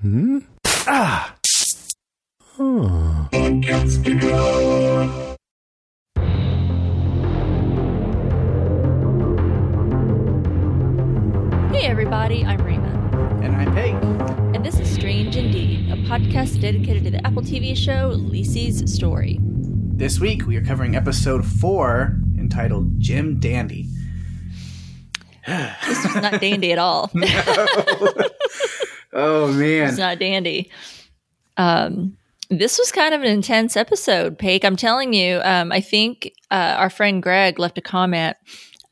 [0.00, 0.38] Hmm?
[0.86, 1.34] Ah!
[2.56, 3.24] Hmm.
[3.30, 3.60] Hey
[11.86, 12.88] everybody, I'm Rima.
[13.42, 13.92] And I'm Peg.
[14.56, 19.38] And this is Strange Indeed, a podcast dedicated to the Apple TV show Lisey's Story.
[19.42, 23.86] This week we are covering episode four entitled Jim Dandy.
[25.46, 27.10] This was not dandy at all.
[29.12, 29.88] Oh man.
[29.88, 30.70] It's not dandy.
[31.56, 32.16] Um,
[32.48, 34.64] this was kind of an intense episode, Paige.
[34.64, 35.40] I'm telling you.
[35.44, 38.36] Um, I think uh, our friend Greg left a comment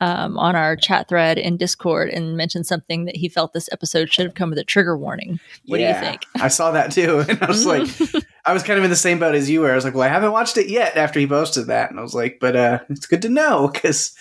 [0.00, 4.12] um, on our chat thread in Discord and mentioned something that he felt this episode
[4.12, 5.40] should have come with a trigger warning.
[5.66, 5.98] What Yeah.
[5.98, 6.22] do you think?
[6.36, 7.18] I saw that too.
[7.28, 7.88] And I was like
[8.44, 9.72] I was kind of in the same boat as you were.
[9.72, 11.90] I was like, well, I haven't watched it yet after he posted that.
[11.90, 14.14] And I was like, but uh it's good to know because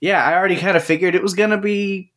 [0.00, 2.12] yeah, I already kind of figured it was gonna be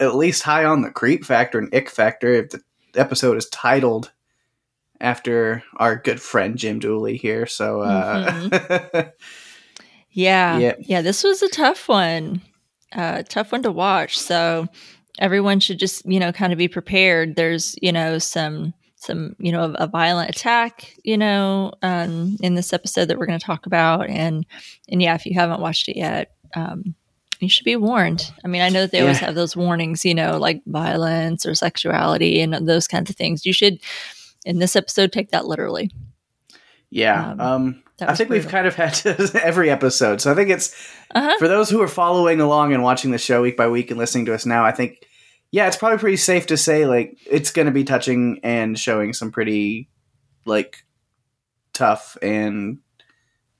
[0.00, 2.62] at least high on the creep factor and ick factor if the
[2.96, 4.12] episode is titled
[5.00, 7.46] after our good friend Jim Dooley here.
[7.46, 9.10] So uh
[10.10, 10.74] Yeah, Yeah.
[10.80, 11.02] yeah.
[11.02, 12.40] This was a tough one,
[12.92, 14.16] uh, tough one to watch.
[14.18, 14.68] So
[15.18, 17.36] everyone should just you know kind of be prepared.
[17.36, 22.54] There's you know some some you know a, a violent attack you know um, in
[22.54, 24.46] this episode that we're going to talk about, and
[24.88, 26.30] and yeah, if you haven't watched it yet.
[26.54, 26.94] Um,
[27.44, 28.30] you should be warned.
[28.44, 31.54] I mean, I know that they always have those warnings, you know, like violence or
[31.54, 33.46] sexuality and those kinds of things.
[33.46, 33.78] You should,
[34.44, 35.90] in this episode, take that literally.
[36.90, 37.30] Yeah.
[37.32, 40.20] Um, Um, I think we've kind of had to every episode.
[40.20, 40.74] So I think it's
[41.14, 41.38] Uh-huh.
[41.38, 44.26] for those who are following along and watching the show week by week and listening
[44.26, 44.64] to us now.
[44.64, 45.06] I think,
[45.52, 49.12] yeah, it's probably pretty safe to say like it's going to be touching and showing
[49.12, 49.88] some pretty
[50.44, 50.84] like
[51.72, 52.78] tough and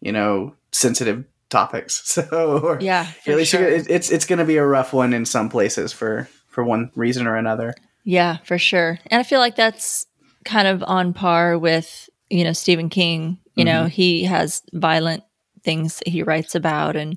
[0.00, 2.02] you know sensitive topics.
[2.04, 3.60] So Yeah, at least sure.
[3.60, 6.62] you're, it- it's it's going to be a rough one in some places for for
[6.64, 7.74] one reason or another.
[8.04, 8.98] Yeah, for sure.
[9.10, 10.06] And I feel like that's
[10.44, 13.38] kind of on par with, you know, Stephen King.
[13.56, 15.22] You know, he has violent
[15.62, 17.16] things that he writes about and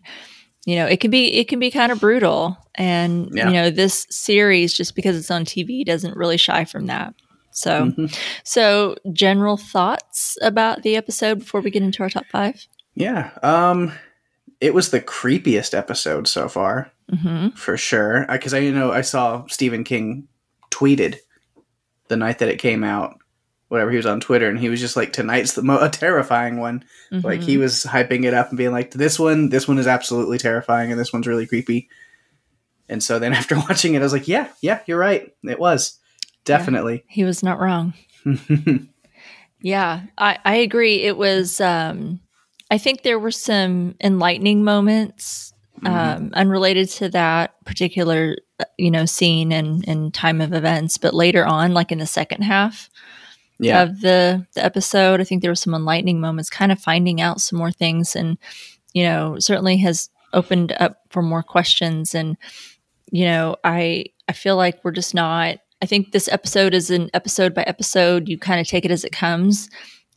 [0.65, 2.57] you know, it can be it can be kind of brutal.
[2.75, 3.47] And Yeah.
[3.47, 7.13] you know, this series just because it's on TV doesn't really shy from that.
[7.51, 8.15] So Mhm.
[8.43, 12.67] so general thoughts about the episode before we get into our top 5?
[12.95, 13.31] Yeah.
[13.43, 13.91] Um,
[14.61, 16.91] it was the creepiest episode so far.
[17.11, 17.57] Mhm.
[17.57, 18.25] for sure.
[18.29, 20.27] Because I, you know I saw Stephen King
[20.71, 21.17] tweeted
[22.09, 23.17] the night that it came out,
[23.69, 26.57] whatever he was on Twitter, and he was just like, "Tonight's the mo- a terrifying
[26.59, 27.43] one." Like Mhm.
[27.43, 30.91] he was hyping it up and being like, "This one, this one is absolutely terrifying,
[30.91, 31.87] and this one's really creepy."
[32.89, 35.33] And so then after watching it, I was like, "Yeah, yeah, you're right.
[35.43, 35.99] It was
[36.43, 37.93] definitely." he was not wrong.
[39.59, 41.01] Yeah, I, I agree.
[41.01, 42.19] It was, um,
[42.69, 45.53] I think there were some enlightening moments
[45.85, 50.97] um, unrelated to that particular, uh, you know, scene and, and time of events.
[50.97, 52.89] But later on, like in the second half
[53.59, 57.21] yeah, of the, the episode, I think there were some enlightening moments, kind of finding
[57.21, 58.15] out some more things.
[58.15, 58.37] And,
[58.93, 62.15] you know, certainly has opened up for more questions.
[62.15, 62.37] And,
[63.11, 67.09] you know, I, I feel like we're just not, I think this episode is an
[67.13, 68.27] episode by episode.
[68.27, 69.69] You kind of take it as it comes.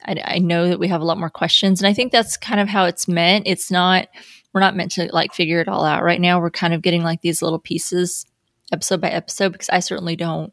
[0.05, 2.61] I, I know that we have a lot more questions, and I think that's kind
[2.61, 3.47] of how it's meant.
[3.47, 4.09] It's not
[4.53, 6.41] we're not meant to like figure it all out right now.
[6.41, 8.27] We're kind of getting like these little pieces,
[8.72, 10.53] episode by episode, because I certainly don't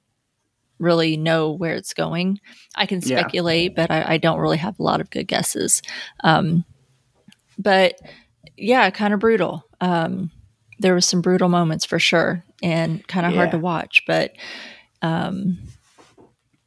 [0.79, 2.39] really know where it's going.
[2.75, 3.19] I can Yeah.
[3.19, 5.81] speculate, but I, I don't really have a lot of good guesses.
[6.23, 6.63] Um,
[7.57, 7.99] but
[8.55, 9.63] yeah, kind of brutal.
[9.81, 10.29] Um,
[10.79, 14.33] there was some brutal moments for sure, and kind of hard to watch, but.
[15.01, 15.59] Um,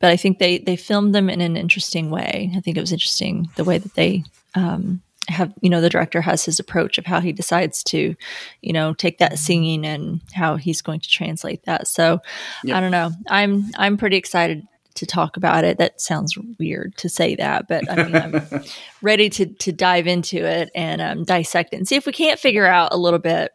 [0.01, 2.51] but I think they they filmed them in an interesting way.
[2.57, 4.25] I think it was interesting the way that they
[4.55, 8.17] um, have you know the director has his approach of how he decides to
[8.63, 11.87] you know take that singing and how he's going to translate that.
[11.87, 12.21] So
[12.65, 12.77] Yep.
[12.77, 13.13] I don't know.
[13.29, 15.79] I'm I'm pretty excited to talk about it.
[15.79, 18.65] That sounds weird to say that, but I mean I'm
[19.03, 22.41] ready to to dive into it and um, dissect it and see if we can't
[22.41, 23.53] figure out a little bit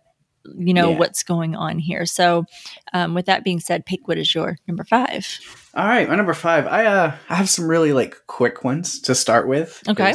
[0.58, 0.98] you know Yeah.
[0.98, 2.06] what's going on here.
[2.06, 2.46] So
[2.94, 5.28] um, with that being said, Peg what is your number five?
[5.76, 6.68] All right, my number five.
[6.68, 9.82] I uh, I have some really like quick ones to start with.
[9.88, 10.14] okay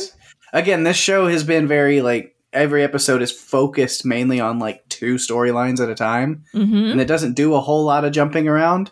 [0.52, 5.14] Again, this show has been very like every episode is focused mainly on like two
[5.14, 6.90] storylines at a time, Mm-hmm.
[6.92, 8.90] and it doesn't do a whole lot of jumping around.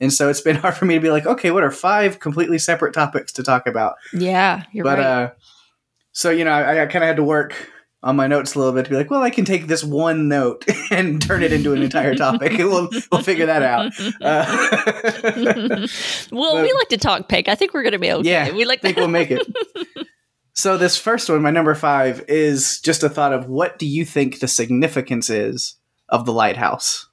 [0.00, 2.58] And so it's been hard for me to be like, okay, what are five completely
[2.58, 3.94] separate topics to talk about?
[4.12, 5.06] Yeah, you're but right.
[5.06, 5.30] uh,
[6.12, 7.54] so you know, I, I kind of had to work
[8.02, 10.28] on my notes a little bit to be like, well, I can take this one
[10.28, 13.92] note and turn it into an entire topic, we'll we'll figure that out.
[14.20, 15.86] Uh,
[16.32, 17.48] well, but- we like to talk, Peg.
[17.48, 18.28] I think we're going to be okay.
[18.28, 19.46] Yeah, we like I think we'll make it.
[20.54, 24.04] So this first one, my number five, is just a thought of what do you
[24.04, 25.76] think the significance is
[26.08, 27.06] of the lighthouse?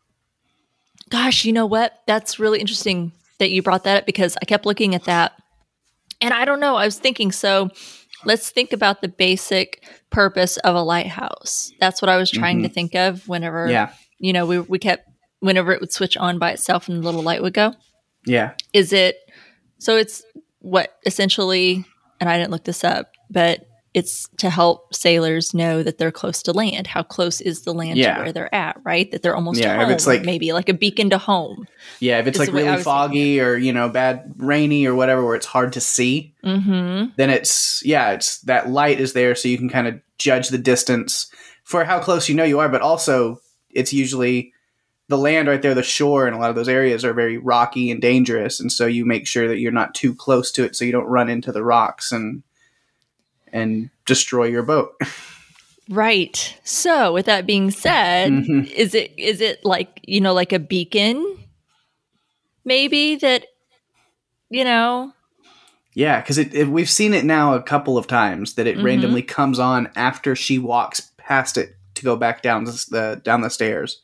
[1.10, 2.02] Gosh, you know what?
[2.08, 3.12] That's really interesting.
[3.38, 5.34] that you brought that up because I kept looking at that.
[6.22, 7.70] And I don't know, I was thinking so
[8.26, 11.72] let's think about the basic purpose of a lighthouse.
[11.80, 12.74] That's what I was trying to mm-hmm.
[12.74, 13.92] think of whenever Yeah.
[14.20, 15.08] you know, we we kept
[15.40, 17.74] whenever it would switch on by itself and the little light would go.
[18.26, 18.54] Yeah.
[18.74, 19.18] Is it
[19.78, 20.24] so it's
[20.60, 21.86] what essentially
[22.20, 26.44] and I didn't look this up, but it's to help sailors know that they're close
[26.44, 26.86] to land.
[26.86, 28.16] How close is the land Yeah.
[28.18, 29.10] to where they're at, right?
[29.10, 29.90] That they're almost Yeah, home.
[29.90, 31.66] if it's like- maybe like a beacon to home.
[32.02, 32.20] Yeah.
[32.20, 35.24] If it's like the way I really foggy or, you know, bad rainy or whatever,
[35.26, 37.12] where it's hard to see, Mm-hmm.
[37.16, 40.58] then it's, yeah, it's that light is there so you can kind of judge the
[40.58, 41.28] distance
[41.64, 43.40] for how close you know you are, but also
[43.72, 44.52] it's usually
[45.08, 47.92] the land right there, the shore, and a lot of those areas are very rocky
[47.92, 48.60] and dangerous.
[48.60, 51.06] And so you make sure that you're not too close to it so you don't
[51.06, 52.42] run into the rocks and,
[53.56, 54.94] and destroy your boat.
[55.88, 56.60] Right.
[56.64, 58.72] So, with that being said, Mhm.
[58.72, 61.38] is it is it like you know like a beacon,
[62.64, 63.46] maybe that
[64.50, 65.14] you know?
[65.94, 68.84] Yeah, because it, it, we've seen it now a couple of times that it Mhm.
[68.84, 73.42] randomly comes on after she walks past it to go back down the, the down
[73.42, 74.02] the stairs,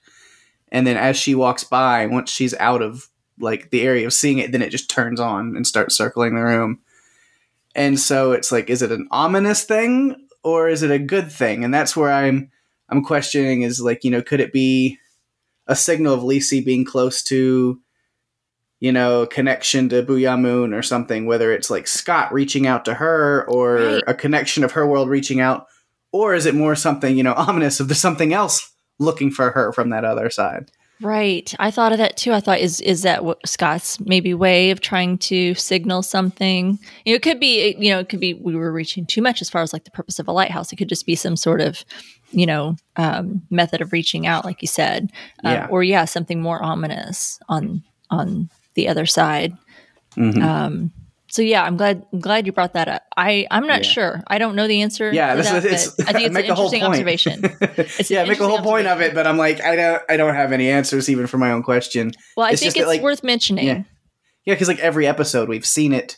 [0.71, 3.07] and then as she walks by, once she's out of
[3.39, 6.43] like the area of seeing it, then it just turns on and starts circling the
[6.43, 6.79] room.
[7.75, 11.63] And so it's like, is it an ominous thing or is it a good thing?
[11.63, 12.49] And that's where I'm
[12.89, 14.97] I'm questioning is like, you know, could it be
[15.67, 17.79] a signal of Lisey being close to
[18.81, 22.95] you know, connection to Booyah Moon or something, whether it's like Scott reaching out to
[22.95, 24.03] her or Right.
[24.07, 25.67] a connection of her world reaching out,
[26.11, 29.71] or is it more something, you know, ominous of there's something else looking for her
[29.71, 30.71] from that other side?
[31.01, 31.53] Right.
[31.57, 32.31] I thought of that too.
[32.33, 36.77] I thought is is that what Scott's maybe way of trying to signal something?
[37.05, 39.41] You know, it could be you know it could be we were reaching too much
[39.41, 40.71] as far as like the purpose of a lighthouse.
[40.71, 41.83] It could just be some sort of
[42.31, 45.11] you know um, method of reaching out, like you said,
[45.43, 45.67] um, Yeah.
[45.71, 49.53] or yeah, something more ominous on on the other side.
[50.17, 50.43] Mhm.
[50.43, 50.91] Um,
[51.31, 53.03] so yeah, I'm glad I'm glad you brought that up.
[53.17, 53.91] I I'm not Yeah.
[53.91, 54.23] sure.
[54.27, 55.11] I don't know the answer.
[55.11, 57.41] yeah, this that, is it's, I think it's an interesting observation.
[57.61, 60.35] It's yeah, make a whole point of it, but I'm like, I don't, I don't
[60.35, 62.11] have any answers even for my own question.
[62.37, 63.65] Well, I It's think just that, it's like- worth mentioning.
[63.67, 63.83] Yeah.
[64.45, 66.17] Yeah, because like every episode we've seen it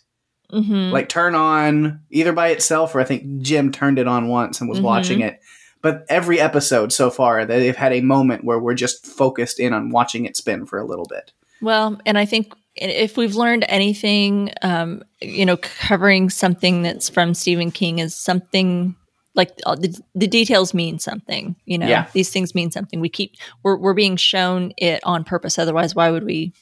[0.52, 4.60] hmm like turn on either by itself or I think Jim turned it on once
[4.62, 4.84] and was Mhm.
[4.84, 5.40] watching it.
[5.82, 9.90] But every episode so far, they've had a moment where we're just focused in on
[9.90, 11.32] watching it spin for a little bit.
[11.62, 17.34] Well, and I think if we've learned anything, um, you know, covering something that's from
[17.34, 18.96] Stephen King is something
[19.36, 21.56] like uh, the, the details mean something.
[21.66, 22.08] You know, Yeah.
[22.14, 23.00] these things mean something.
[23.00, 23.34] We keep
[23.64, 25.58] we're we're being shown it on purpose.
[25.60, 26.54] Otherwise, why would we?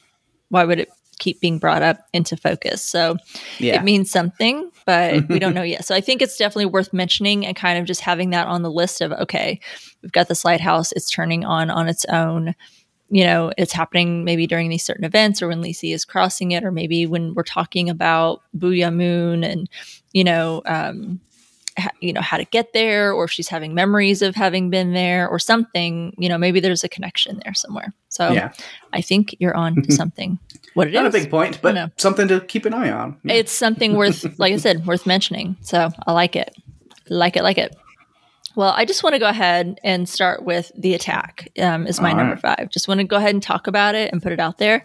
[0.49, 2.81] Why would it keep being brought up into focus?
[2.81, 3.17] So
[3.59, 3.75] Yeah.
[3.75, 5.85] it means something, but we don't know yet.
[5.85, 8.71] So I think it's definitely worth mentioning and kind of just having that on the
[8.71, 9.59] list of okay,
[10.01, 12.53] we've got this lighthouse, it's turning on on its own.
[13.13, 16.63] You know, it's happening maybe during these certain events or when Lisey is crossing it,
[16.63, 19.69] or maybe when we're talking about Booyah Moon and,
[20.13, 21.19] you know, um,
[21.77, 24.93] ha- you know how to get there or if she's having memories of having been
[24.93, 28.51] there or something you know maybe there's a connection there somewhere so Yeah.
[28.91, 30.37] i think you're on to something
[30.73, 33.17] what it is Not a big point, but something to keep an eye on.
[33.23, 33.35] Yeah.
[33.35, 36.53] it's something worth like i said worth mentioning so i like it
[37.09, 37.73] like it like it
[38.55, 42.11] well i just want to go ahead and start with the attack um, is my
[42.11, 42.57] All number right.
[42.57, 42.69] five.
[42.69, 44.83] Just want to go ahead and talk about it and put it out there.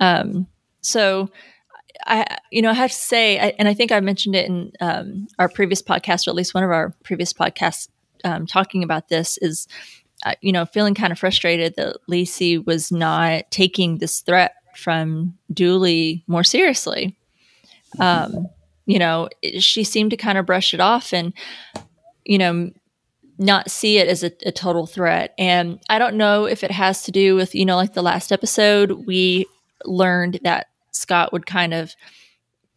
[0.00, 0.46] Um,
[0.80, 1.28] so
[2.06, 4.72] i you know i have to say I, and i think i mentioned it in
[4.80, 7.88] um, our previous podcast or at least one of our previous podcasts
[8.24, 9.68] um, talking about this is
[10.24, 15.36] uh, you know feeling kind of frustrated that Lacey was not taking this threat from
[15.52, 17.16] Dooley more seriously.
[17.98, 18.46] Um,
[18.86, 21.32] you know, it- she seemed to kind of brush it off and,
[22.24, 22.70] you know,
[23.40, 25.34] not see it as a, a total threat.
[25.38, 28.30] And I don't know if it has to do with, you know, like the last
[28.32, 29.46] episode, we
[29.86, 31.94] learned that Scott would kind of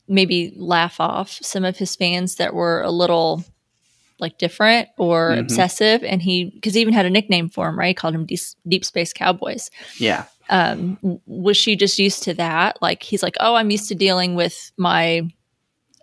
[0.08, 3.43] maybe laugh off some of his fans that were a little
[4.20, 5.39] like different or Mhm.
[5.39, 6.01] obsessive.
[6.03, 7.89] And he, because he even had a nickname for him, right?
[7.89, 10.25] He called him Deep, Deep Space Cowboys yeah.
[10.50, 14.36] um was she just used to that like he's like oh i'm used to dealing
[14.36, 15.22] with my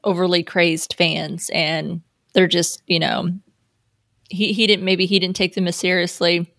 [0.02, 2.00] overly crazed fans and
[2.33, 3.29] they're just you know
[4.30, 6.52] he he didn't maybe he didn't take them as seriously.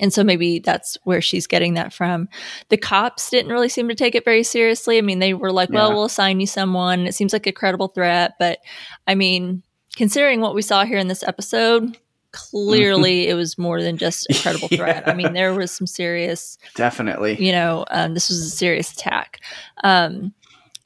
[0.00, 2.28] And so maybe that's where she's getting that from.
[2.68, 4.98] The cops didn't really seem to take it very seriously.
[4.98, 7.06] I mean they were like well we'll assign you someone.
[7.06, 8.34] It seems like a credible threat.
[8.38, 8.58] But
[9.06, 9.62] i mean
[9.96, 11.96] considering what we saw here in this episode
[12.30, 15.04] clearly it was more than just a credible threat.
[15.08, 17.42] I mean there was some serious Definitely.
[17.42, 19.40] you know, um, this was a serious attack.
[19.82, 20.34] Um,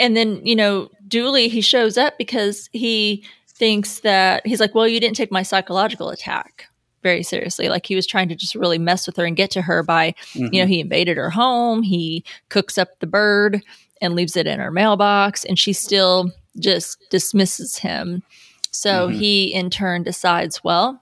[0.03, 3.25] and then, you know, Dooley, he shows up because he
[3.63, 6.67] thinks that he's like, well, you didn't take my psychological attack
[7.05, 7.69] very seriously.
[7.69, 10.15] Like he was trying to just really mess with her and get to her by,
[10.35, 10.53] Mhm.
[10.53, 13.63] you know, he invaded her home, he cooks up the bird.
[14.01, 18.25] and leaves it in her mailbox and she still just dismisses him.
[18.73, 19.15] So Mhm.
[19.21, 21.01] he in turn decides, well,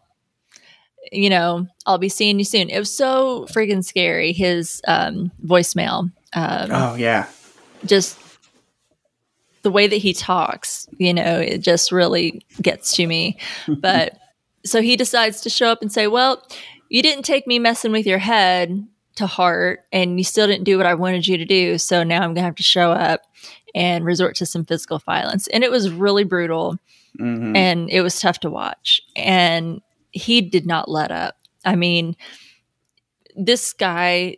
[1.11, 2.69] you know, I'll be seeing you soon.
[2.69, 4.35] It was so freaking scary.
[4.35, 7.25] His um, voicemail, um, Oh yeah.
[7.87, 8.19] just
[9.63, 13.39] the way that he talks, you know, it just really gets to me.
[13.69, 14.17] But
[14.65, 16.43] so he decides to show up and say, Well,
[16.89, 18.87] you didn't take me messing with your head
[19.17, 21.79] to heart, and you still didn't do what I wanted you to do.
[21.79, 23.23] So now I'm going to have to show up
[23.75, 25.47] and resort to some physical violence.
[25.49, 26.79] And it was really brutal
[27.19, 27.57] Mhm.
[27.57, 29.01] and it was tough to watch.
[29.17, 29.81] And
[30.13, 31.37] he did not let up.
[31.65, 32.17] I mean,
[33.37, 34.37] this guy,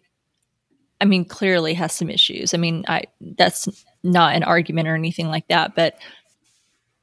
[1.01, 2.55] I mean, clearly has some issues.
[2.55, 3.69] I mean, I that's
[4.03, 5.95] not an argument or anything like that, but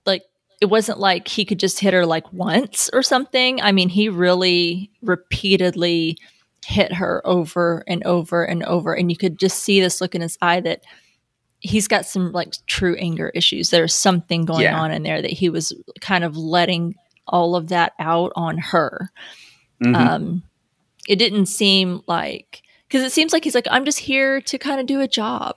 [0.06, 0.24] like
[0.62, 3.62] it wasn't like he could just hit her like once or something.
[3.62, 6.18] I mean, he really repeatedly
[6.66, 10.22] hit her over and over and over and you could just see this look in
[10.22, 10.84] his eye that
[11.62, 13.70] he's got some like true anger issues.
[13.70, 14.80] There's something going Yeah.
[14.80, 16.96] on in there that he was kind of letting
[17.28, 19.12] all of that out on her.
[19.84, 19.96] Mhm.
[19.96, 20.44] Um,
[21.08, 24.80] it didn't seem like because it seems like he's like, I'm just here to kind
[24.80, 25.56] of do a job.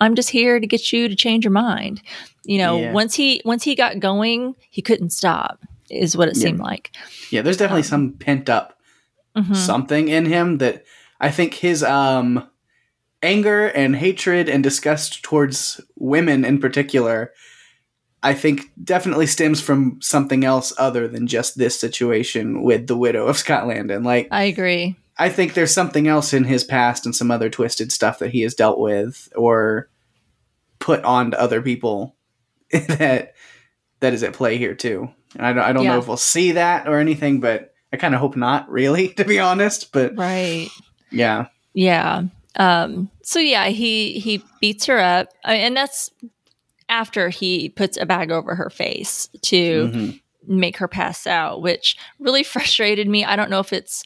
[0.00, 2.02] I'm just here to get you to change your mind.
[2.44, 2.92] You know, Yeah.
[2.92, 5.60] once he once he got going, he couldn't stop.
[5.90, 6.42] Is what it Yeah.
[6.42, 6.90] seemed like.
[7.30, 8.78] yeah, there's definitely um, some pent up
[9.36, 9.54] Mhm.
[9.54, 10.84] something in him that
[11.20, 12.44] I think his um
[13.22, 17.32] anger and hatred and disgust towards women in particular
[18.22, 23.26] I think definitely stems from something else other than just this situation with the widow
[23.26, 24.96] of Scott Landon and Like I agree.
[25.18, 28.42] I think there's something else in his past and some other twisted stuff that he
[28.42, 29.88] has dealt with or
[30.78, 32.14] put on to other people
[32.72, 33.34] that
[34.00, 35.08] that is at play here too.
[35.36, 35.92] And I don't, I don't Yeah.
[35.92, 39.24] know if we'll see that or anything, but I kind of hope not, really, to
[39.24, 39.90] be honest.
[39.92, 40.68] But Right.
[41.10, 42.24] yeah, Yeah.
[42.58, 46.10] Um, so yeah, he he beats her up, I- and that's
[46.88, 50.20] after he puts a bag over her face to Mhm.
[50.46, 53.24] make her pass out, which really frustrated me.
[53.24, 54.04] I don't know if it's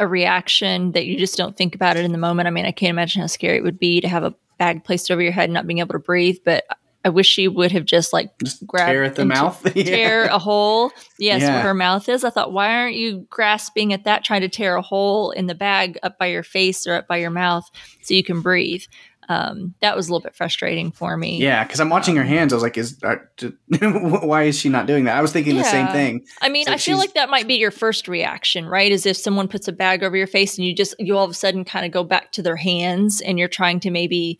[0.00, 2.46] a reaction that you just don't think about it in the moment.
[2.48, 5.10] I mean, I can't imagine how scary it would be to have a bag placed
[5.10, 6.64] over your head and not being able to breathe, but
[7.04, 9.60] I wish she would have just like just Grab tear at the mouth.
[9.76, 9.84] Yeah.
[9.84, 10.90] tear a hole.
[11.18, 11.54] Yes, Yeah.
[11.54, 12.24] where her mouth is.
[12.24, 15.54] I thought, why aren't you grasping at that, trying to tear a hole in the
[15.54, 17.68] bag up by your face or up by your mouth
[18.02, 18.82] so you can breathe?
[19.28, 21.38] Um, that was a little bit frustrating for me.
[21.38, 22.52] Yeah, because I'm watching her hands.
[22.52, 23.16] I was like, "Is uh,
[23.80, 26.24] why is she not doing that?" I was thinking the same thing.
[26.42, 28.92] I mean, like I feel like that might be your first reaction, right?
[28.92, 31.30] Is if someone puts a bag over your face and you just, you all of
[31.30, 34.38] a sudden kind of go back to their hands and you're trying to maybe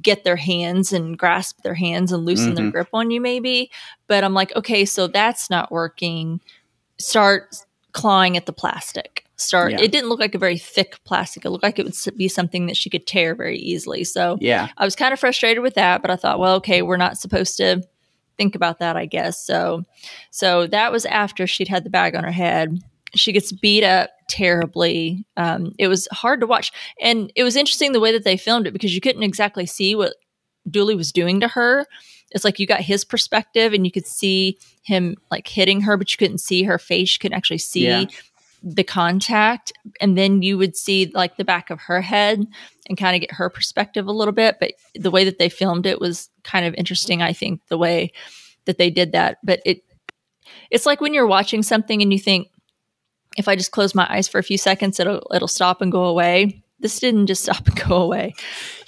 [0.00, 2.72] get their hands and grasp their hands and loosen their Mhm.
[2.72, 3.70] grip on you, maybe.
[4.06, 6.40] But I'm like, okay, so that's not working.
[6.98, 7.54] Start
[7.92, 9.21] clawing at the plastic.
[9.42, 9.72] Start.
[9.72, 9.80] Yeah.
[9.80, 11.44] It didn't look like a very thick plastic.
[11.44, 14.04] It looked like it would be something that she could tear very easily.
[14.04, 16.96] So Yeah, I was kind of frustrated with that, but I thought, well, okay, we're
[16.96, 17.82] not supposed to
[18.36, 19.44] think about that, I guess.
[19.44, 19.84] So,
[20.30, 22.78] so that was after she'd had the bag on her head.
[23.14, 25.26] She gets beat up terribly.
[25.36, 28.66] Um, it was hard to watch, and it was interesting the way that they filmed
[28.66, 30.14] it because you couldn't exactly see what
[30.70, 31.86] Dooley was doing to her.
[32.30, 36.10] It's like you got his perspective, and you could see him like hitting her, but
[36.10, 37.14] you couldn't see her face.
[37.14, 38.04] You couldn't actually see Yeah.
[38.62, 42.46] The contact, and then you would see like the back of her head
[42.88, 44.56] and kind of get her perspective a little bit.
[44.60, 47.22] But the way that they filmed it was kind of interesting.
[47.22, 48.12] I think the way
[48.64, 49.82] that they did that, but it
[50.70, 52.48] it's like when you're watching something and you think,
[53.36, 56.04] if I just close my eyes for a few seconds, it'll it'll stop and go
[56.04, 56.62] away.
[56.80, 58.34] This didn't just stop and go away.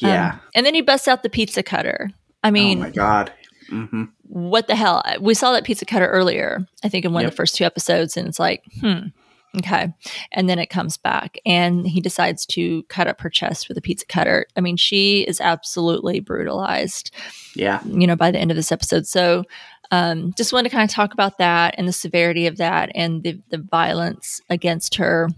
[0.03, 0.39] Um, yeah.
[0.55, 2.11] and then he busts out the pizza cutter.
[2.43, 3.33] I mean, oh my god.
[3.69, 4.05] hmm
[4.35, 5.03] what the hell?
[5.21, 8.17] We saw that pizza cutter earlier, I think, in one of the first two episodes,
[8.17, 9.09] and it's like, hmm,
[9.59, 9.93] okay.
[10.33, 13.81] And then it comes back, and he decides to cut up her chest with a
[13.81, 14.47] pizza cutter.
[14.57, 17.11] I mean, she is absolutely brutalized,
[17.55, 17.83] Yeah.
[17.85, 19.07] you know, by the end of this episode.
[19.07, 19.45] So,
[19.91, 23.23] um, just wanted to kind of talk about that and the severity of that and
[23.23, 25.29] the the violence against her.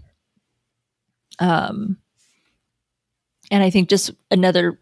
[1.39, 1.97] Um,
[3.51, 4.79] and I think just another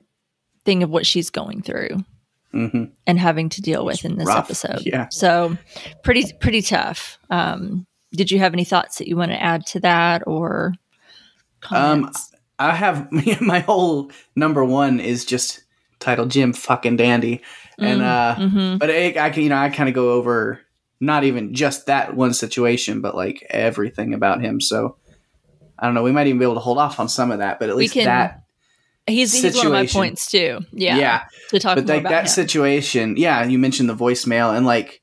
[0.63, 2.03] thing of what she's going through
[2.51, 4.45] hmm and having to deal with in this rough.
[4.45, 4.81] episode.
[4.85, 5.09] Yeah.
[5.09, 5.57] So
[6.03, 7.19] pretty pretty tough.
[7.29, 7.85] Um,
[8.15, 10.73] did you have any thoughts that you want to add to that or
[11.71, 12.11] Um.
[12.57, 15.63] I have my whole number one is just
[15.99, 17.41] titled Jim fucking Dandy,
[17.77, 18.79] and uh, Mhm.
[18.79, 20.61] but it, I can you know I kind of go over
[21.01, 24.61] not even just that one situation, but like everything about him.
[24.61, 24.95] So
[25.77, 26.03] I don't know.
[26.03, 27.81] We might even be able to hold off on some of that, but at We
[27.83, 28.43] least can- that
[29.05, 30.61] he's he's one of my points too.
[30.71, 31.23] Yeah, yeah.
[31.49, 32.27] to talk but like about that him.
[32.29, 35.01] situation, yeah, you mentioned the voicemail and like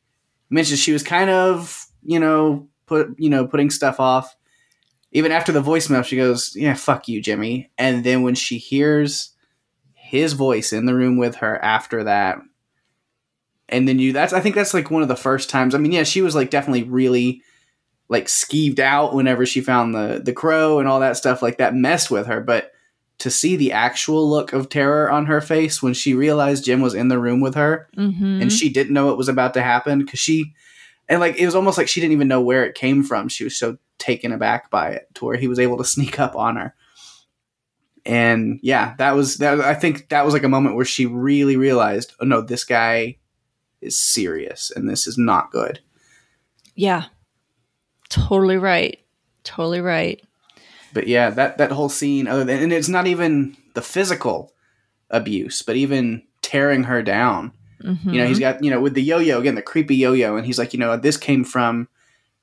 [0.48, 4.36] mentioned she was kind of, you know, put you know, putting stuff off.
[5.14, 7.70] Even after the voicemail, she goes, Yeah, fuck you, Jimmy.
[7.78, 9.34] And then when she hears
[9.94, 12.38] his voice in the room with her after that.
[13.68, 15.74] And then you that's I think that's like one of the first times.
[15.74, 17.42] I mean, yeah, she was like definitely really
[18.08, 21.74] like skeeved out whenever she found the the crow and all that stuff like that
[21.74, 22.72] messed with her, but
[23.18, 26.92] to see the actual look of terror on her face when she realized Jim was
[26.94, 28.42] in the room with her Mm-hmm.
[28.42, 30.54] and she didn't know it was about to happen because she
[31.08, 33.44] and like it was almost like she didn't even know where it came from she
[33.44, 36.56] was so taken aback by it to where he was able to sneak up on
[36.56, 36.74] her
[38.04, 41.56] and yeah that was that i think that was like a moment where she really
[41.56, 43.16] realized oh no this guy
[43.80, 45.80] is serious and this is not good
[46.74, 47.04] yeah.
[48.08, 48.98] Totally right.
[49.44, 50.22] Totally right.
[50.92, 54.52] but yeah that that whole scene other than and it's not even the physical
[55.10, 57.50] abuse but even tearing her down
[57.82, 58.12] Mhm.
[58.12, 60.58] you know he's got you know with the yo-yo again the creepy yo-yo and he's
[60.58, 61.88] like you know this came from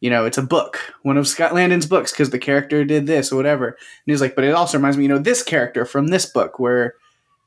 [0.01, 3.31] you know it's a book one of scott landon's books because the character did this
[3.31, 6.07] or whatever and he's like but it also reminds me you know this character from
[6.07, 6.93] this book where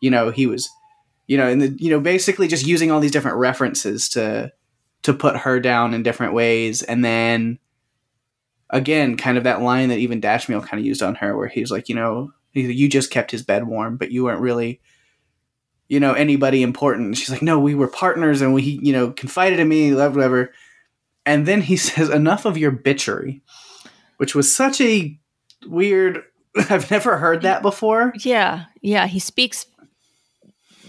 [0.01, 0.69] you know he was
[1.27, 4.53] you know and the, you know basically just using all these different references to
[5.03, 7.59] to put her down in different ways and then
[8.71, 11.71] again kind of that line that even dashmiel kind of used on her where he's
[11.71, 14.81] like you know you just kept his bed warm but you weren't really
[15.93, 19.11] you know anybody important And she's like no we were partners and we you know
[19.13, 20.53] confided in me loved whatever
[21.27, 23.41] and then he says enough of your bitchery
[24.17, 25.19] which was such a
[25.67, 26.23] weird
[26.71, 29.07] i've never heard that before Yeah, yeah.
[29.07, 29.67] He speaks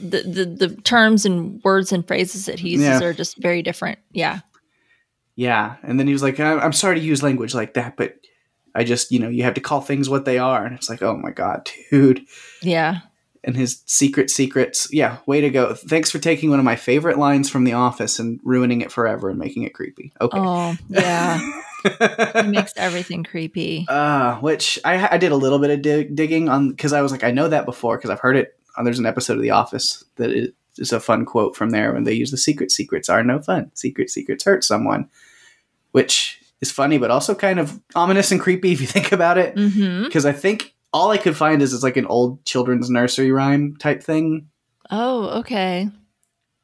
[0.01, 3.03] the, the the terms and words and phrases that he uses Yeah.
[3.07, 3.99] are just very different.
[4.11, 4.39] Yeah.
[5.35, 8.15] yeah and then he was like "I- i'm sorry to use language like that but
[8.75, 11.01] i just you know you have to call things what they are and it's like
[11.01, 12.21] oh my god dude
[12.61, 12.99] Yeah.
[13.43, 17.17] And his secret secrets yeah way to go thanks for taking one of my favorite
[17.17, 21.39] lines from the office and ruining it forever and making it creepy okay Oh, yeah.
[22.41, 23.85] he makes everything creepy.
[23.87, 27.11] Uh, which I, I did a little bit of dig- digging on because I was
[27.11, 28.57] like, I know that before because I've heard it.
[28.77, 31.93] On, there's an episode of The Office that is, is a fun quote from there
[31.93, 33.71] when they use the secret secrets are no fun.
[33.73, 35.09] Secret secrets hurt someone,
[35.91, 39.55] which is funny but also kind of ominous and creepy if you think about it.
[39.55, 40.05] Mm-hmm.
[40.05, 43.75] Because I think all I could find is it's like an old children's nursery rhyme
[43.77, 44.49] type thing.
[44.91, 45.89] Oh, okay.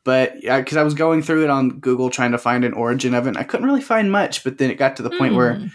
[0.05, 3.25] But because I was going through it on Google trying to find an origin of
[3.25, 4.43] it, and I couldn't really find much.
[4.43, 5.67] But then it got to the point where Hmm.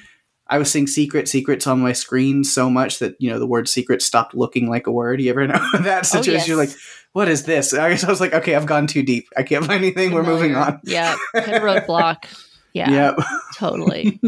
[0.46, 3.66] I was seeing secret secrets on my screen so much that you know the word
[3.68, 5.20] secret stopped looking like a word.
[5.20, 6.32] You ever know that situation?
[6.32, 6.48] Oh, yes.
[6.48, 6.70] You're like,
[7.12, 7.72] what is this?
[7.72, 9.28] I guess I was like, okay, I've gone too deep.
[9.36, 10.12] I can't find anything.
[10.12, 10.80] We're moving on.
[10.84, 11.16] Yeah.
[11.34, 12.24] Hit roadblock.
[12.74, 12.90] Yeah.
[12.90, 13.18] Yep.
[13.56, 14.20] Totally.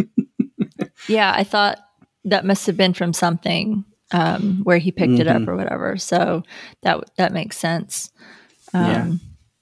[1.08, 1.80] yeah, I thought
[2.26, 5.48] that must have been from something um, where he picked it up Mhm.
[5.48, 5.96] or whatever.
[5.96, 6.42] So
[6.82, 8.10] that that makes sense.
[8.74, 9.12] Um, Yeah.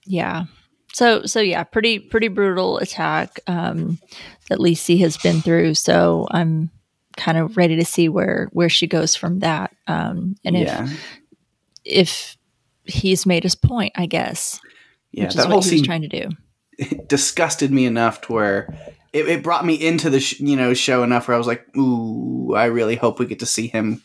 [0.07, 0.45] yeah.
[0.93, 3.99] So so yeah, pretty pretty brutal attack um,
[4.49, 5.75] that Lacey has been through.
[5.75, 6.71] So I'm
[7.17, 9.75] kind of ready to see where where she goes from that.
[9.87, 10.89] Um, and if yeah.
[11.85, 12.37] if
[12.85, 14.61] he's made his point, I guess,
[15.13, 15.25] Yeah.
[15.25, 16.29] which is That what whole he was trying to do.
[17.09, 18.77] disgusted me enough to where
[19.13, 21.65] it, it brought me into the sh- you know show enough where I was like,
[21.77, 24.03] ooh, I really hope we get to see him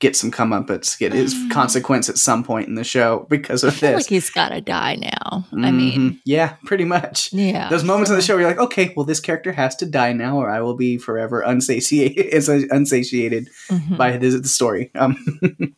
[0.00, 1.50] get some comeuppance, get his Mm.
[1.50, 3.94] consequence at some point in the show because I of this.
[3.96, 5.46] like he's got to die now.
[5.52, 5.76] I Mhm.
[5.76, 7.32] mean, yeah, pretty much.
[7.32, 9.86] yeah, Those moments in the show where you're like, okay, well, this character has to
[9.86, 12.32] die now, or I will be forever unsatiated,
[12.72, 13.96] unsatiated Mhm.
[13.98, 14.90] by the, the story.
[14.94, 15.16] Um,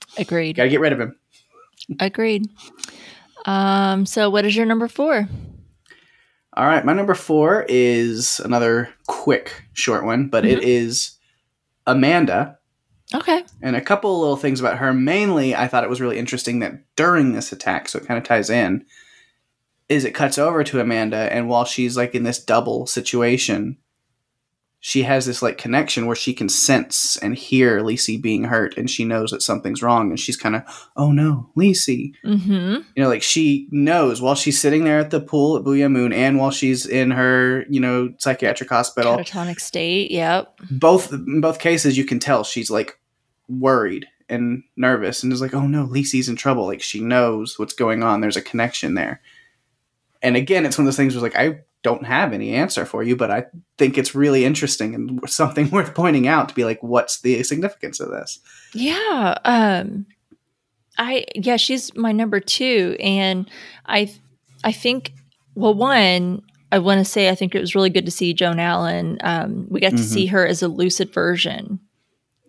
[0.19, 0.55] Agreed.
[0.57, 1.17] gotta get rid of him.
[1.99, 2.47] Agreed.
[3.45, 5.29] Um, so what is your number four?
[6.57, 11.13] All right, my number four is another quick, short one, but it is
[11.89, 12.59] Amanda.
[13.15, 13.45] Okay.
[13.61, 14.93] And a couple little things about her.
[14.93, 18.25] Mainly, I thought it was really interesting that during this attack, so it kind of
[18.25, 18.85] ties in,
[19.89, 23.77] is it cuts over to Amanda, and while she's like in this double situation,
[24.85, 28.91] she has this like connection where she can sense and hear Lacey being hurt, and
[28.91, 30.63] she knows that something's wrong, and she's kind of,
[30.97, 32.15] oh no, Lacey.
[32.25, 32.75] Mm-hmm.
[32.97, 36.13] You know, like she knows while she's sitting there at the pool at Booyah Moon,
[36.13, 40.11] and while she's in her, you know, psychiatric hospital Catatonic state.
[40.11, 40.59] Yep.
[40.71, 42.99] both in both cases you can tell she's like
[43.61, 47.75] worried and nervous and is like oh no Lacey's in trouble like she knows what's
[47.75, 49.21] going on there's a connection there
[50.23, 53.03] and again it's one of those things where like i don't have any answer for
[53.03, 53.45] you but i
[53.77, 57.99] think it's really interesting and something worth pointing out to be like what's the significance
[58.01, 58.39] of this
[58.75, 59.37] Yeah.
[59.45, 60.07] Um,
[60.99, 63.51] I yeah, she's my number two, and
[63.87, 64.13] I
[64.63, 65.13] I think
[65.55, 66.43] well, one.
[66.71, 69.19] I want to say I think it was really good to see Joan Allen.
[69.23, 70.01] Um, we got to Mhm.
[70.05, 71.81] see her as a lucid version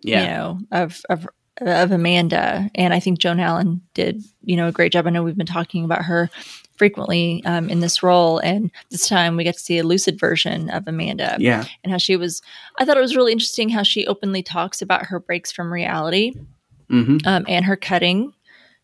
[0.04, 1.26] you know of of
[1.58, 2.70] of Amanda.
[2.74, 5.06] And I think Joan Allen did you know a great job.
[5.06, 6.30] I know we've been talking about her
[6.76, 10.68] frequently um, in this role and this time we get to see a lucid version
[10.70, 11.64] of Amanda yeah.
[11.84, 12.42] and how she was
[12.80, 16.32] I thought it was really interesting how she openly talks about her breaks from reality
[16.88, 18.32] hmm um, and her cutting.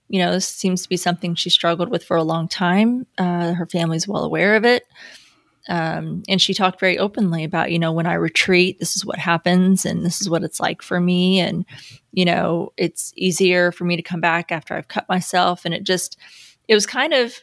[0.08, 3.06] You know, this seems to be something she struggled with for a long time.
[3.16, 4.84] Uh, her family's well aware of it.
[5.70, 9.18] Um, and she talked very openly about, you know, when I retreat, this is what
[9.18, 11.38] happens and this is what it's like for me.
[11.38, 11.64] And,
[12.12, 15.64] you know, it's easier for me to come back after I've cut myself.
[15.64, 16.18] And it just,
[16.66, 17.38] it was kind of,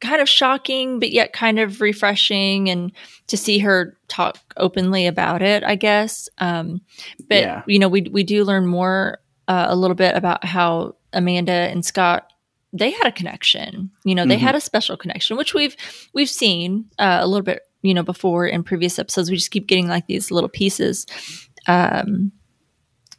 [0.00, 2.92] kind of shocking, but yet kind of refreshing and
[3.26, 6.28] to see her talk openly about it, I guess.
[6.38, 6.80] Um,
[7.28, 7.62] but, Yeah.
[7.66, 11.84] you know, we, we do learn more uh, a little bit about how Amanda and
[11.84, 12.31] Scott
[12.72, 13.90] they had a connection.
[14.04, 14.40] You know, they Mhm.
[14.40, 15.76] had a special connection, which we've
[16.14, 19.30] we've seen uh, a little bit, you know, before in previous episodes.
[19.30, 21.06] We just keep getting like these little pieces.
[21.68, 22.32] Um,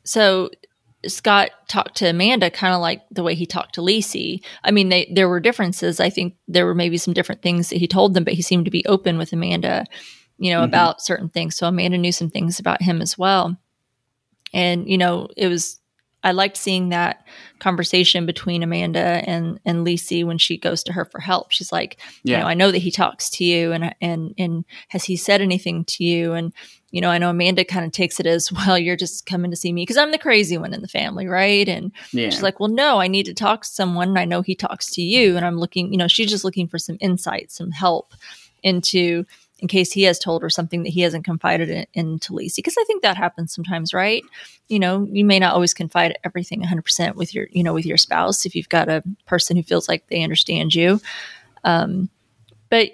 [0.04, 0.50] so
[1.06, 4.42] Scott talked to Amanda kind of like the way he talked to Lacey.
[4.64, 6.00] I mean, they there were differences.
[6.00, 8.66] I think there were maybe some different things that he told them, but he seemed
[8.66, 9.86] to be open with Amanda,
[10.40, 10.66] you know, Mhm.
[10.66, 11.56] about certain things.
[11.58, 13.58] So Amanda knew some things about him as well.
[14.54, 15.80] And you know, it was
[16.24, 17.26] I liked seeing that
[17.60, 21.52] conversation between Amanda and and Lacey when she goes to her for help.
[21.52, 22.38] She's like, Yeah.
[22.38, 25.42] you know, I know that he talks to you, and and and has he said
[25.42, 26.34] anything to you?
[26.34, 26.54] And
[26.92, 28.78] you know, I know Amanda kind of takes it as well.
[28.78, 31.68] You're just coming to see me because I'm the crazy one in the family, right?
[31.68, 32.30] And yeah.
[32.30, 34.10] she's like, well, no, I need to talk to someone.
[34.10, 35.92] And I know he talks to you, and I'm looking.
[35.92, 38.14] You know, she's just looking for some insight, some help
[38.64, 39.26] into
[39.64, 42.62] in case he has told her something that he hasn't confided in, into Lacey.
[42.62, 44.22] Because I think that happens sometimes, right?
[44.68, 47.96] You know, you may not always confide everything 100% with your, you know, with your
[47.96, 51.00] spouse if you've got a person who feels like they understand you.
[51.64, 52.10] Um,
[52.70, 52.92] but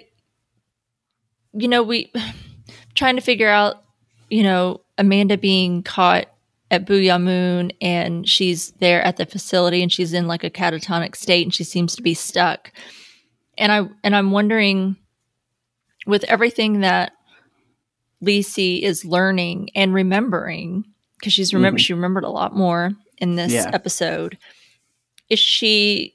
[1.52, 2.12] you know, we
[2.94, 3.82] trying to figure out,
[4.28, 6.28] you know, Amanda being caught
[6.70, 11.16] at Booyah Moon and she's there at the facility and she's in like a catatonic
[11.16, 12.70] state and she seems to be stuck.
[13.58, 14.94] And I and I'm wondering
[16.06, 17.12] with everything that
[18.20, 20.84] Lacey is learning and remembering,
[21.18, 21.82] because she's remember Mhm.
[21.84, 23.70] she remembered a lot more in this Yeah.
[23.72, 24.36] episode.
[25.28, 26.14] Is she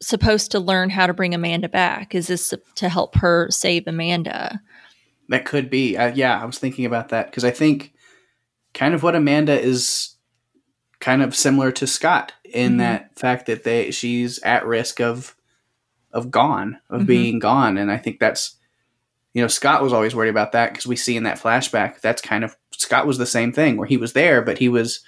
[0.00, 2.14] supposed to learn how to bring Amanda back?
[2.14, 4.60] Is this to help her save Amanda?
[5.28, 5.96] That could be.
[5.96, 7.92] Uh, yeah, I was thinking about that because I think
[8.74, 10.10] kind of what Amanda is
[11.00, 12.78] kind of similar to Scott in Mhm.
[12.78, 15.34] that fact that they she's at risk of
[16.12, 17.06] of gone of Mhm.
[17.06, 18.56] being gone, and I think that's
[19.36, 22.22] you know Scott was always worried about that because we see in that flashback that's
[22.22, 25.00] kind of Scott was the same thing where he was there but he was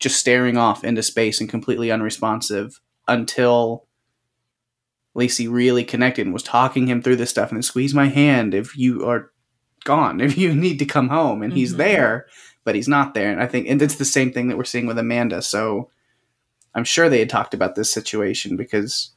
[0.00, 3.86] just staring off into space and completely unresponsive until
[5.14, 8.54] Lacey really connected and was talking him through this stuff and then squeeze my hand
[8.54, 9.30] if you are
[9.84, 11.42] gone, if you need to come home.
[11.42, 11.78] And he's Mhm.
[11.78, 12.26] there,
[12.64, 13.30] but he's not there.
[13.30, 15.42] And I think, and it's the same thing that we're seeing with Amanda.
[15.42, 15.90] So
[16.74, 19.10] I'm sure they had talked about this situation because,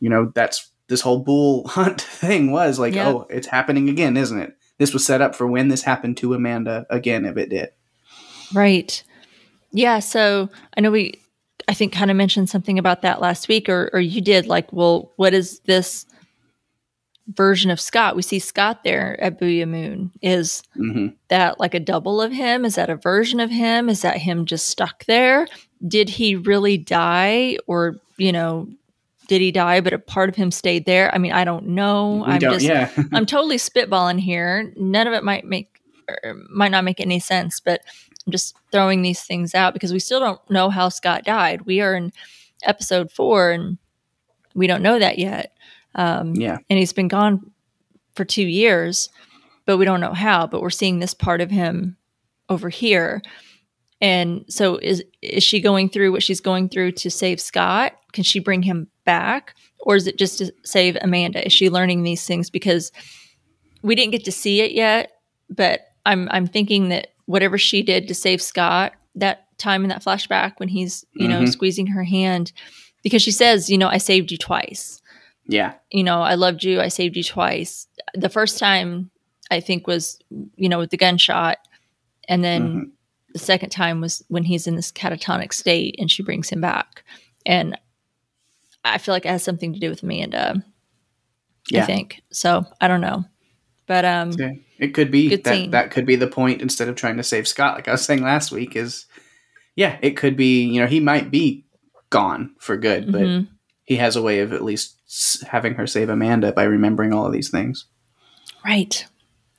[0.00, 3.08] you know, that's this whole bool hunt thing was like, Yeah.
[3.08, 4.54] oh, it's happening again, isn't it?
[4.78, 7.70] This was set up for when this happened to Amanda again, if it did.
[8.54, 9.02] Right.
[9.72, 10.00] Yeah.
[10.00, 11.18] So I know we,
[11.66, 14.46] I think, kind of mentioned something about that last week, or or you did.
[14.46, 16.04] Like, well, what is this
[17.28, 18.16] version of Scott?
[18.16, 20.10] We see Scott there at Booyah Moon.
[20.20, 22.64] Is hmm that like a double of him?
[22.66, 23.88] Is that a version of him?
[23.88, 25.46] Is that him just stuck there?
[25.86, 28.68] Did he really die, or you know,
[29.32, 31.12] did he die, but a part of him stayed there?
[31.14, 32.16] I mean, I don't know.
[32.26, 32.90] We I'm don't, just yeah.
[33.12, 34.74] I'm totally spitballing here.
[34.76, 37.80] None of it might make or might not make any sense, but
[38.26, 41.62] I'm just throwing these things out because we still don't know how Scott died.
[41.62, 42.12] We are in
[42.62, 43.78] episode four and
[44.54, 45.56] we don't know that yet.
[45.94, 46.58] Um, yeah.
[46.68, 47.50] and he's been gone
[48.14, 49.08] for two years,
[49.64, 50.46] but we don't know how.
[50.46, 51.96] But we're seeing this part of him
[52.50, 53.22] over here.
[54.02, 57.92] And so is is she going through what she's going through to save Scott?
[58.12, 59.54] Can she bring him back?
[59.78, 61.46] Or is it just to save Amanda?
[61.46, 62.92] Is she learning these things because
[63.82, 65.12] we didn't get to see it yet,
[65.48, 70.04] but I'm I'm thinking that whatever she did to save Scott that time in that
[70.04, 71.48] flashback when he's, you know, Mhm.
[71.48, 72.52] squeezing her hand
[73.04, 75.00] because she says, you know, I saved you twice
[75.46, 75.74] Yeah.
[75.92, 76.80] you know, I loved you.
[76.80, 77.86] I saved you twice.
[78.14, 79.10] The first time
[79.50, 80.18] I think was,
[80.56, 81.58] you know, with the gunshot.
[82.28, 82.90] And then Mhm.
[83.32, 87.02] The second time was when he's in this catatonic state and she brings him back.
[87.46, 87.78] And
[88.84, 90.64] I feel like it has something to do with Amanda,
[91.68, 91.82] Yeah.
[91.82, 92.22] I think.
[92.30, 93.24] So I don't know.
[93.86, 94.32] But um
[94.78, 95.70] it could be that scene.
[95.70, 98.22] that could be the point instead of trying to save Scott, like I was saying
[98.22, 99.06] last week, is
[99.74, 101.64] yeah, it could be, you know, he might be
[102.10, 103.48] gone for good, but mhm.
[103.84, 104.98] he has a way of at least
[105.46, 107.86] having her save Amanda by remembering all of these things.
[108.64, 109.06] right.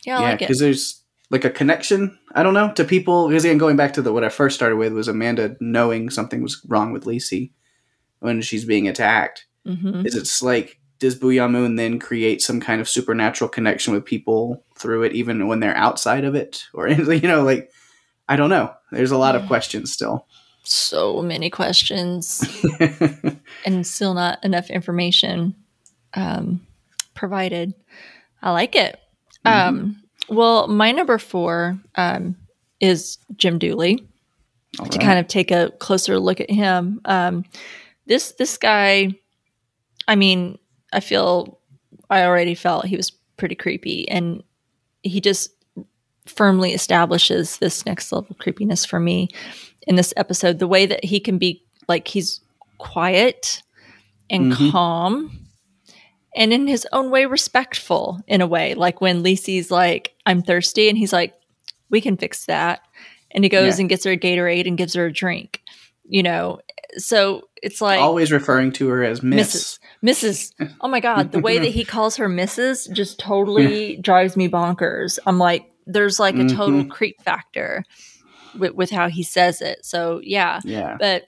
[0.05, 0.47] Yeah, I yeah, like it.
[0.47, 1.02] because there's
[1.33, 2.15] like a connection.
[2.35, 4.75] I don't know to people because again, going back to the what I first started
[4.75, 7.51] with was Amanda knowing something was wrong with Lacey
[8.19, 9.47] when she's being attacked.
[9.65, 14.05] hmm Is it's like does Booyah Moon then create some kind of supernatural connection with
[14.05, 17.71] people through it, even when they're outside of it, or you know, like
[18.29, 18.71] I don't know.
[18.91, 20.27] There's a lot of questions still.
[20.63, 22.45] so many questions
[23.65, 25.55] and still not enough information
[26.13, 26.61] um,
[27.15, 27.73] provided.
[28.43, 28.99] I like it.
[29.45, 29.67] Mm-hmm.
[29.67, 32.35] Um, well, my number four um,
[32.79, 34.05] is Jim Dooley.
[34.79, 35.05] All to right.
[35.05, 36.99] kind of take a closer look at him.
[37.05, 37.45] Um,
[38.07, 39.09] this this guy,
[40.07, 40.57] I mean,
[40.91, 41.59] I feel
[42.09, 44.41] I already felt he was pretty creepy, and
[45.03, 45.51] he just
[46.25, 49.29] firmly establishes this next level creepiness for me
[49.87, 50.57] in this episode.
[50.57, 52.41] The way that he can be like he's
[52.79, 53.61] quiet
[54.29, 54.71] and mm-hmm.
[54.71, 55.47] calm
[56.35, 60.89] and in his own way respectful in a way like when Lisey's like I'm thirsty
[60.89, 61.33] and he's like
[61.89, 62.81] we can fix that
[63.31, 63.81] and he goes yeah.
[63.81, 65.61] and gets her a Gatorade and gives her a drink
[66.05, 66.59] you know
[66.97, 70.51] so it's like always referring to her as Miss Mrs.
[70.59, 70.75] Mrs.
[70.81, 72.91] Oh my god, the way that he calls her Mrs.
[72.91, 75.17] just totally drives me bonkers.
[75.25, 76.89] I'm like there's like a total mm-hmm.
[76.89, 77.83] creep factor
[78.57, 79.85] with, with how he says it.
[79.85, 80.97] So yeah, yeah.
[80.99, 81.23] But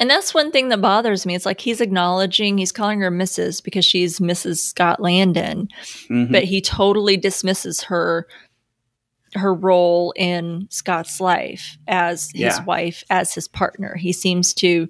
[0.00, 1.34] and that's one thing that bothers me.
[1.34, 3.62] It's like he's acknowledging, he's calling her Mrs.
[3.62, 4.56] because she's Mrs.
[4.56, 5.68] Scott Landon,
[6.08, 6.32] mm-hmm.
[6.32, 8.26] but he totally dismisses her
[9.34, 12.64] her role in Scott's life as his yeah.
[12.64, 13.94] wife, as his partner.
[13.94, 14.88] He seems to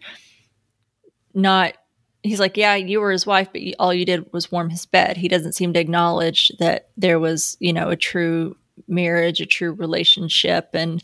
[1.35, 1.75] not
[2.23, 5.17] he's like, yeah, you were his wife, but all you did was warm his bed.
[5.17, 9.73] He doesn't seem to acknowledge that there was, you know, a true marriage, a true
[9.73, 11.03] relationship, and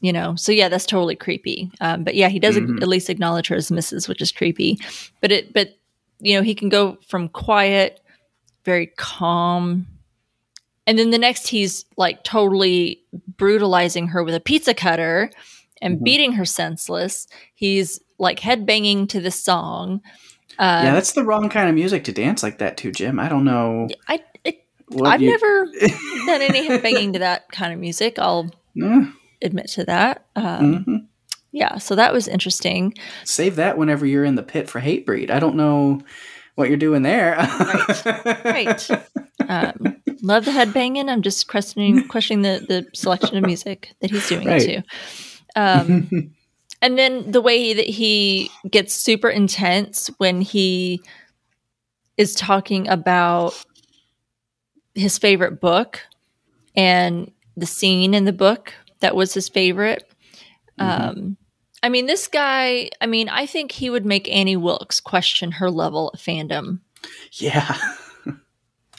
[0.00, 1.70] you know, so yeah, that's totally creepy.
[1.80, 2.82] Um, but yeah, he does mm-hmm.
[2.82, 4.78] at least acknowledge her as Mrs., which is creepy.
[5.20, 5.78] But it, but
[6.20, 8.00] you know, he can go from quiet,
[8.64, 9.86] very calm,
[10.86, 13.02] and then the next he's like totally
[13.36, 15.30] brutalizing her with a pizza cutter
[15.80, 16.04] and mm-hmm.
[16.04, 17.26] beating her senseless.
[17.54, 20.00] He's like head banging to the song.
[20.58, 23.18] Uh, yeah, that's the wrong kind of music to dance like that to, Jim.
[23.18, 23.88] I don't know.
[24.08, 24.22] I
[25.02, 25.30] I've you...
[25.30, 25.66] never
[26.26, 28.18] done any head banging to that kind of music.
[28.18, 29.10] I'll yeah.
[29.42, 30.26] Admit to that.
[30.36, 30.96] Um, mm-hmm.
[31.52, 32.94] Yeah, so that was interesting.
[33.24, 35.30] Save that whenever you're in the pit for Hatebreed.
[35.30, 36.00] I don't know
[36.54, 37.36] what you're doing there.
[37.36, 38.90] right, right.
[39.48, 41.08] Um, love the head banging.
[41.08, 44.60] I'm just questioning questioning the the selection of music that he's doing right.
[44.60, 44.82] too.
[45.56, 46.34] Um,
[46.82, 51.00] and then the way that he gets super intense when he
[52.16, 53.54] is talking about
[54.94, 56.00] his favorite book
[56.76, 60.04] and the scene in the book that was his favorite.
[60.78, 61.08] Mm-hmm.
[61.08, 61.36] Um,
[61.82, 65.70] I mean, this guy, I mean, I think he would make Annie Wilkes question her
[65.70, 66.80] level of fandom.
[67.32, 67.74] Yeah.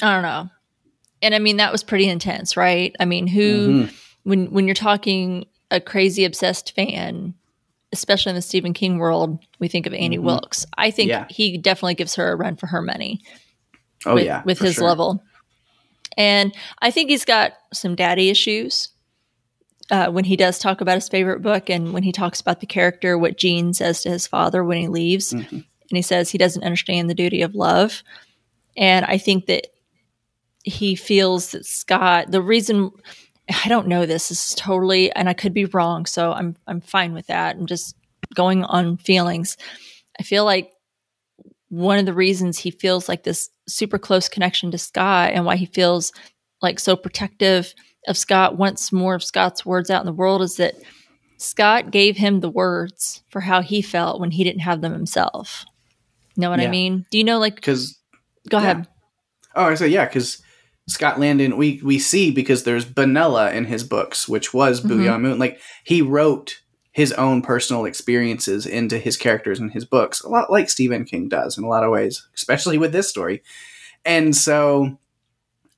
[0.02, 0.50] I don't know.
[1.22, 2.96] And I mean, that was pretty intense, right?
[3.00, 3.96] I mean, who, mm-hmm.
[4.24, 7.36] when, when you're talking a crazy obsessed fan,
[7.94, 10.26] especially in the Stephen King world, we think of Annie mm-hmm.
[10.26, 10.66] Wilkes.
[10.78, 11.28] I think yeah.
[11.30, 13.22] he definitely gives her a run for her money.
[14.06, 14.42] Oh, with, yeah.
[14.44, 14.88] With his sure.
[14.88, 15.24] level.
[16.18, 18.90] And I think he's got some daddy issues
[19.91, 22.65] uh, when he does talk about his favorite book and when he talks about the
[22.65, 25.34] character, what Gene says to his father when he leaves.
[25.34, 25.56] Mm-hmm.
[25.56, 28.01] And he says he doesn't understand the duty of love.
[28.77, 29.67] And I think that
[30.63, 32.91] he feels that Scott, the reason
[33.65, 36.06] I don't know this, this is totally, and I could be wrong.
[36.06, 37.58] So I'm, I'm fine with that.
[37.58, 37.95] I'm just
[38.34, 39.58] going on feelings.
[40.17, 40.71] I feel like
[41.67, 45.58] one of the reasons he feels like this super close connection to Scott and why
[45.58, 46.13] he feels
[46.62, 47.73] like so protective
[48.08, 50.76] of Scott, wants more of Scott's words out in the world is that
[51.38, 55.66] Scott gave him the words for how he felt when he didn't have them himself.
[56.38, 56.68] Know what yeah.
[56.68, 57.06] I mean?
[57.12, 58.00] Do you know like because
[58.50, 58.64] go yeah.
[58.64, 58.88] ahead.
[59.56, 60.42] Oh, I say, yeah, because
[60.88, 65.22] Scott Landon, we we see because there's Benella in his books, which was mm-hmm.
[65.22, 65.40] Moon.
[65.40, 66.62] Like he wrote
[66.92, 71.30] his own personal experiences into his characters in his books, a lot like Stephen King
[71.30, 73.42] does in a lot of ways, especially with this story.
[74.04, 74.98] And so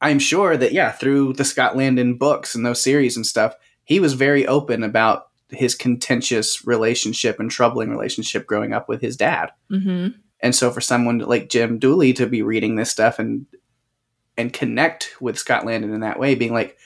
[0.03, 3.99] I'm sure that, yeah, through the Scott Landon books and those series and stuff, he
[3.99, 9.51] was very open about his contentious relationship and troubling relationship growing up with his dad.
[9.71, 10.17] Mm-hmm.
[10.41, 13.45] And so for someone like Jim Dooley to be reading this stuff and
[14.37, 16.77] and connect with Scott Landon in that way, being like,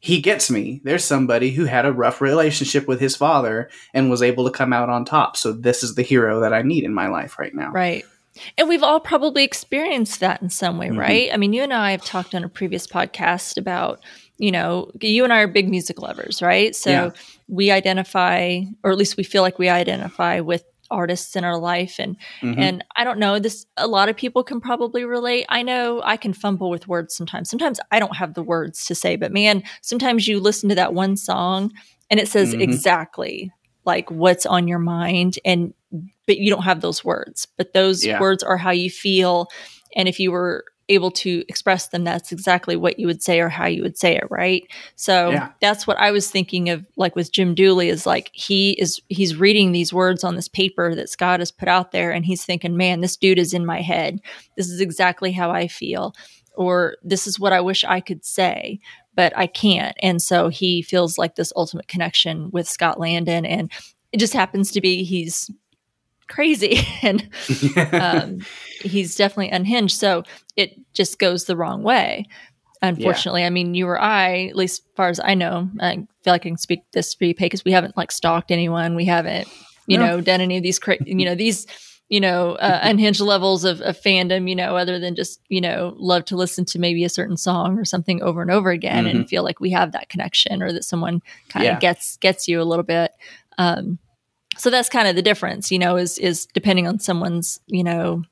[0.00, 0.80] he gets me.
[0.84, 4.72] There's somebody who had a rough relationship with his father and was able to come
[4.72, 5.36] out on top.
[5.36, 7.72] So this is the hero that I need in my life right now.
[7.72, 8.04] Right.
[8.56, 10.98] And we've all probably experienced that in some way, mm-hmm.
[10.98, 11.30] right?
[11.32, 14.00] I mean, you and I have talked on a previous podcast about,
[14.38, 16.74] you know, you and I are big music lovers, right?
[16.74, 17.10] So yeah.
[17.48, 21.96] we identify, or at least we feel like we identify with artists in our life
[21.98, 22.58] and mm-hmm.
[22.58, 25.44] and I don't know this a lot of people can probably relate.
[25.48, 27.50] I know I can fumble with words sometimes.
[27.50, 30.94] Sometimes I don't have the words to say, but man, sometimes you listen to that
[30.94, 31.72] one song
[32.10, 32.62] and it says mm-hmm.
[32.62, 33.52] exactly
[33.88, 35.74] like what's on your mind and
[36.26, 37.48] but you don't have those words.
[37.56, 38.20] But those yeah.
[38.20, 39.48] words are how you feel
[39.96, 43.50] and if you were able to express them, that's exactly what you would say or
[43.50, 44.62] how you would say it, right?
[44.96, 45.50] So Yeah.
[45.60, 49.36] that's what I was thinking of, like with Jim Dooley, is like he is he's
[49.36, 52.76] reading these words on this paper that Scott has put out there, and he's thinking,
[52.76, 54.20] man, this dude is in my head.
[54.56, 56.14] This is exactly how I feel,
[56.58, 58.80] or this is what I wish I could say,
[59.14, 59.96] but I can't.
[60.02, 63.70] And so he feels like this ultimate connection with Scott Landon, and
[64.12, 65.50] it just happens to be he's
[66.28, 67.28] crazy and
[67.92, 68.40] um,
[68.82, 69.96] he's definitely unhinged.
[69.98, 70.24] So
[70.56, 72.26] it just goes the wrong way.
[72.80, 76.32] Unfortunately, I mean, you or I, at least as far as I know, I feel
[76.32, 78.94] like I can speak this for you, Peg, because we haven't like stalked anyone.
[78.94, 79.48] We haven't,
[79.88, 80.06] you No.
[80.06, 81.66] know, done any of these, cra- you know, these,
[82.08, 85.94] you know, uh, unhinged levels of, of fandom, you know, other than just, you know,
[85.98, 89.28] love to listen to maybe a certain song or something over and over again and
[89.28, 91.78] feel like we have that connection or that someone kind of Yeah.
[91.78, 93.12] gets, gets you a little bit.
[93.58, 93.98] Um,
[94.56, 98.22] so that's kind of the difference, you know, is, is depending on someone's, you know,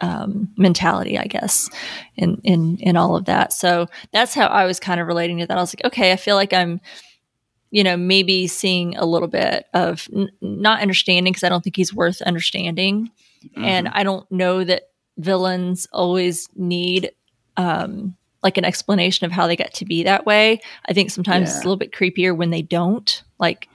[0.00, 1.68] um, mentality, I guess,
[2.16, 3.52] in in in all of that.
[3.52, 5.56] So that's how I was kind of relating to that.
[5.56, 6.80] I was like, okay, I feel like I'm,
[7.72, 11.74] you know, maybe seeing a little bit of n- not understanding because I don't think
[11.74, 13.10] he's worth understanding,
[13.56, 17.10] and I don't know that villains always need.
[17.56, 20.60] Um, like an explanation of how they got to be that way.
[20.88, 23.22] I think sometimes it's a little bit creepier when they don't.
[23.38, 23.68] Like,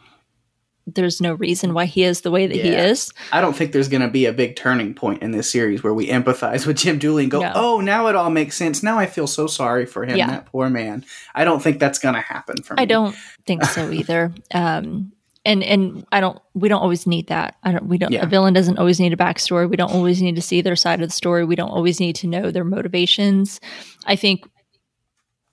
[0.87, 3.11] there's no reason why he is the way that he is.
[3.33, 5.93] I don't think there's going to be a big turning point in this series where
[5.93, 7.51] we empathize with Jim Dooley and go, No.
[7.53, 8.81] "Oh, now it all makes sense.
[8.81, 10.27] Now I feel so sorry for him, Yeah.
[10.27, 12.81] that poor man." I don't think that's going to happen for me.
[12.81, 14.33] I don't think so either.
[14.53, 15.11] Um,
[15.45, 16.39] and and I don't.
[16.53, 17.55] We don't always need that.
[17.63, 17.85] I don't.
[17.87, 18.11] We don't.
[18.11, 18.23] Yeah.
[18.23, 19.69] A villain doesn't always need a backstory.
[19.69, 21.45] We don't always need to see their side of the story.
[21.45, 23.59] We don't always need to know their motivations.
[24.05, 24.45] I think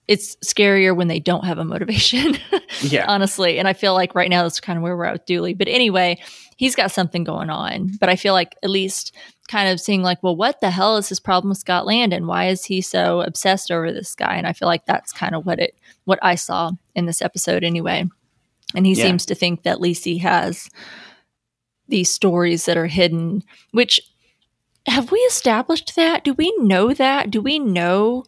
[0.07, 2.37] it's scarier when they don't have a motivation.
[2.81, 3.05] Yeah.
[3.07, 3.57] honestly.
[3.57, 5.53] And I feel like right now that's kind of where we're at with Dooley.
[5.53, 6.19] But anyway,
[6.57, 7.91] he's got something going on.
[8.01, 9.15] But I feel like at least
[9.47, 12.27] kind of seeing like, well, what the hell is his problem with Scott Landon?
[12.27, 14.35] Why is he so obsessed over this guy?
[14.35, 17.63] And I feel like that's kind of what it what I saw in this episode
[17.63, 18.05] anyway.
[18.75, 19.05] And he Yeah.
[19.05, 20.69] seems to think that Lisey has
[21.87, 23.41] these stories that are hidden,
[23.71, 24.01] which
[24.87, 26.23] have we established that?
[26.25, 27.31] Do we know that?
[27.31, 28.25] Do we know?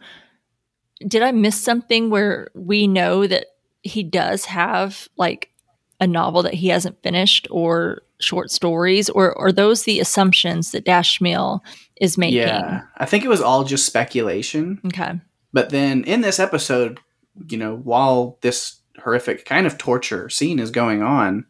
[1.05, 3.47] Did I miss something where we know that
[3.81, 5.51] he does have like
[5.99, 10.86] a novel that he hasn't finished or short stories, or are those the assumptions that
[10.86, 11.60] Dashmiell
[11.99, 12.39] is making?
[12.39, 12.81] Yeah.
[12.97, 14.79] I think it was all just speculation.
[14.86, 15.19] Okay.
[15.53, 16.99] But then in this episode,
[17.47, 21.45] you know, while this horrific kind of torture scene is going on,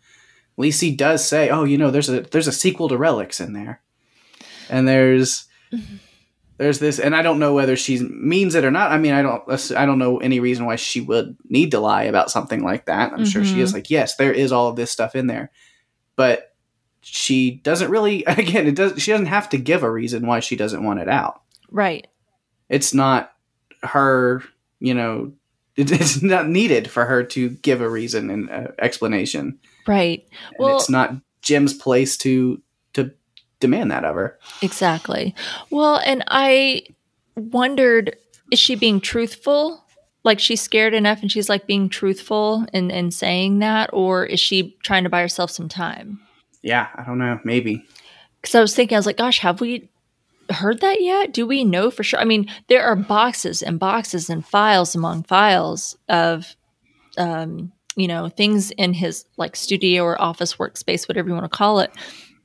[0.58, 3.82] Lisey does say, "Oh, you know, there's a there's a sequel to Relics in there."
[4.70, 5.96] And there's mm-hmm.
[6.58, 8.92] There's this and I don't know whether she means it or not.
[8.92, 12.04] I mean, I don't I don't know any reason why she would need to lie
[12.04, 13.14] about something like that.
[13.14, 15.52] I'm sure she is like, "Yes, there is all of this stuff in there."
[16.16, 16.56] But
[17.02, 20.56] she doesn't really again, it does she doesn't have to give a reason why she
[20.56, 21.42] doesn't want it out
[21.72, 22.08] Right.
[22.70, 23.34] it's not
[23.84, 24.44] her
[24.80, 25.32] you know
[25.78, 30.26] it, it's not needed for her to give a reason and uh, explanation Right.
[30.50, 32.62] and Well, it's not jim's place to
[33.60, 35.34] demand that of her Exactly.
[35.70, 36.84] Well, and I
[37.36, 38.16] wondered
[38.52, 39.84] is she being truthful?
[40.24, 44.40] Like she's scared enough and she's like being truthful in, in saying that, or is
[44.40, 46.20] she trying to buy herself some time?
[46.64, 47.86] yeah i don't know maybe
[48.42, 49.90] Because I was thinking, I was like, gosh, have we
[50.50, 51.32] heard that yet?
[51.34, 52.20] Do we know for sure?
[52.20, 56.56] I mean, there are boxes and boxes and files among files of,
[57.18, 61.58] um, you know, things in his like studio or office workspace, whatever you want to
[61.58, 61.92] call it.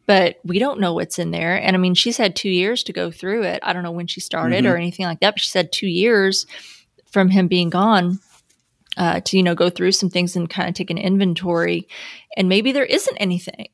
[0.07, 1.55] But we don't know what's in there.
[1.55, 3.61] And I mean, she's had two years to go through it.
[3.63, 6.47] I don't know when she started or anything like that, but she said two years
[7.11, 8.19] from him being gone
[8.97, 11.87] uh, to, you know, go through some things and kind of take an inventory.
[12.37, 13.69] And maybe there isn't anything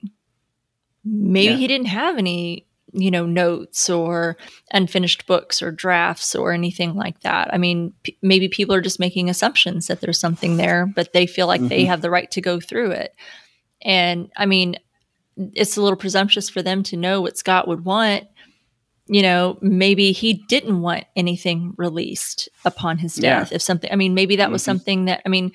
[1.04, 1.56] maybe Yeah.
[1.56, 4.36] he didn't have any you know notes or
[4.72, 8.98] unfinished books or drafts or anything like that i mean p- maybe people are just
[8.98, 11.88] making assumptions that there's something there but they feel like they Mhm.
[11.88, 13.14] have the right to go through it
[13.82, 14.76] and i mean
[15.55, 18.24] it's a little presumptuous for them to know what scott would want
[19.07, 23.40] you know maybe he didn't want anything released upon his Yeah.
[23.40, 24.66] death if something i mean maybe that was Mhm.
[24.66, 25.53] something that i mean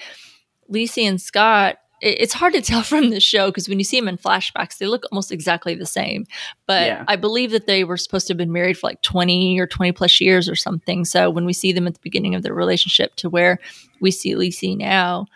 [0.72, 4.00] Lisey and Scott, it- it's hard to tell from the show because when you see
[4.00, 6.26] them in flashbacks, they look almost exactly the same.
[6.66, 7.04] But Yeah.
[7.08, 9.92] I believe that they were supposed to have been married for like 20 or 20
[9.92, 11.04] plus years or something.
[11.04, 13.60] So when we see them at the beginning of their relationship to where
[14.00, 15.28] we see Lisey now,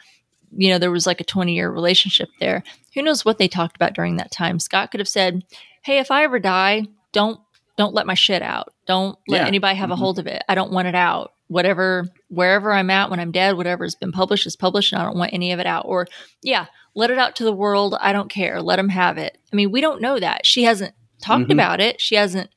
[0.56, 2.64] you know, there was like a 20 year relationship there.
[2.96, 4.60] Who knows what they talked about during that time?
[4.60, 5.44] Scott could have said,
[5.84, 7.40] Hey, if I ever die, don't
[7.78, 8.74] don't let my shit out.
[8.88, 9.48] Don't let Yeah.
[9.48, 10.00] anybody have a Mhm.
[10.00, 10.42] hold of it.
[10.50, 11.32] I don't want it out.
[11.48, 15.06] Whatever, wherever I'm at when I'm dead, whatever has been published is published, and I
[15.06, 15.86] don't want any of it out.
[15.86, 16.08] Or,
[16.42, 17.96] yeah, let it out to the world.
[18.02, 18.64] I don't care.
[18.64, 19.38] Let them have it.
[19.54, 20.44] I mean, we don't know that.
[20.44, 21.54] She hasn't talked Mhm.
[21.54, 22.02] about it.
[22.02, 22.50] She hasn't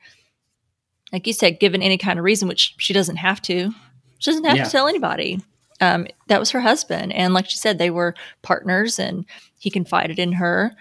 [1.12, 3.72] like you said, given any kind of reason, which she doesn't have to.
[4.20, 4.64] She doesn't have Yeah.
[4.64, 5.40] to tell anybody.
[5.80, 9.24] Um, that was her husband, and like she said, they were partners, and
[9.58, 10.72] he confided in her.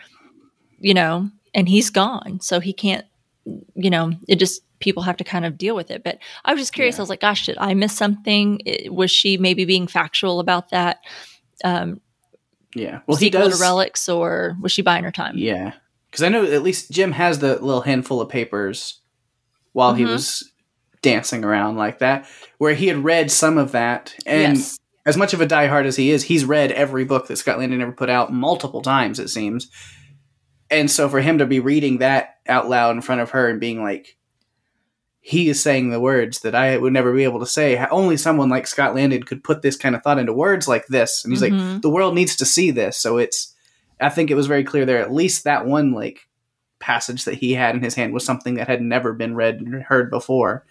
[0.81, 3.05] You know, and he's gone, so he can't.
[3.75, 6.03] You know, it just people have to kind of deal with it.
[6.03, 6.95] But I was just curious.
[6.95, 7.01] Yeah.
[7.01, 8.61] I was like, "Gosh, did I miss something?
[8.65, 10.99] It- was she maybe being factual about that?
[11.63, 11.99] Um,
[12.75, 12.99] Yeah.
[13.07, 13.57] Well, he does.
[13.57, 15.37] to relics, or was she buying her time?
[15.37, 15.73] Yeah,
[16.09, 19.01] because I know at least Jim has the little handful of papers
[19.73, 20.09] while he Mhm.
[20.09, 20.49] was
[21.01, 22.25] dancing around like that,
[22.57, 24.15] where he had read some of that.
[24.25, 24.78] And yes.
[25.05, 27.81] As much of a diehard as he is, he's read every book that Scott Landon
[27.81, 29.69] ever put out multiple times, it seems.
[30.69, 33.59] And so for him to be reading that out loud in front of her and
[33.59, 34.17] being like,
[35.21, 37.77] he is saying the words that I would never be able to say.
[37.91, 41.23] Only someone like Scott Landon could put this kind of thought into words like this.
[41.23, 41.81] And he's like, Mhm.
[41.81, 42.97] the world needs to see this.
[42.97, 43.53] So it's,
[43.99, 44.99] I think it was very clear there.
[44.99, 46.27] At least that one like
[46.79, 49.83] passage that he had in his hand was something that had never been read and
[49.83, 50.65] heard before,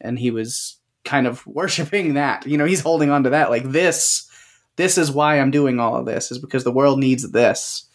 [0.00, 2.46] and he was kind of worshiping that.
[2.46, 3.50] You know, he's holding on to that.
[3.50, 4.28] Like this,
[4.76, 7.86] this is why I'm doing all of this is because the world needs this.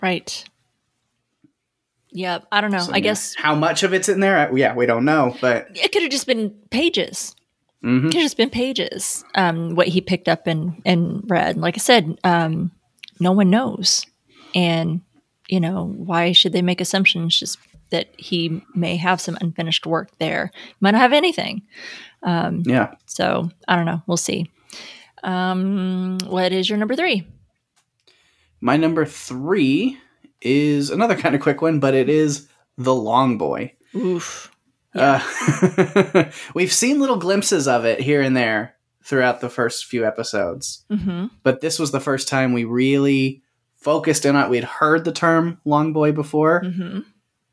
[0.00, 0.44] Right.
[2.10, 2.78] Yeah, I don't know.
[2.80, 3.00] So, I yeah.
[3.00, 6.02] guess how much of it's in there, I- yeah, we don't know, but it could
[6.02, 7.34] have just been pages.
[7.82, 7.98] mhm.
[8.00, 9.24] It could have just been pages.
[9.34, 11.56] Um, what he picked up and and read.
[11.56, 12.70] Like I said, um,
[13.18, 14.04] no one knows,
[14.54, 15.00] and
[15.48, 17.38] you know why should they make assumptions?
[17.38, 17.58] Just
[17.90, 20.50] that he may have some unfinished work there.
[20.80, 21.62] Might not have anything.
[22.24, 22.94] Yeah.
[23.06, 24.02] So I don't know.
[24.06, 24.50] We'll see.
[25.22, 27.26] Um, what is your number three?
[28.60, 29.98] My number three
[30.40, 33.74] is another kind of quick one, but it is the Long Boy.
[33.94, 34.50] Oof.
[34.94, 35.20] Uh,
[36.54, 41.26] we've seen little glimpses of it here and there throughout the first few episodes, hmm
[41.42, 43.42] but this was the first time we really
[43.76, 44.50] focused in on it.
[44.50, 47.00] We'd heard the term Long Boy before hmm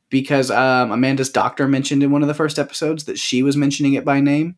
[0.10, 3.93] because um, Amanda's doctor mentioned in one of the first episodes that she was mentioning
[3.93, 4.57] it by name.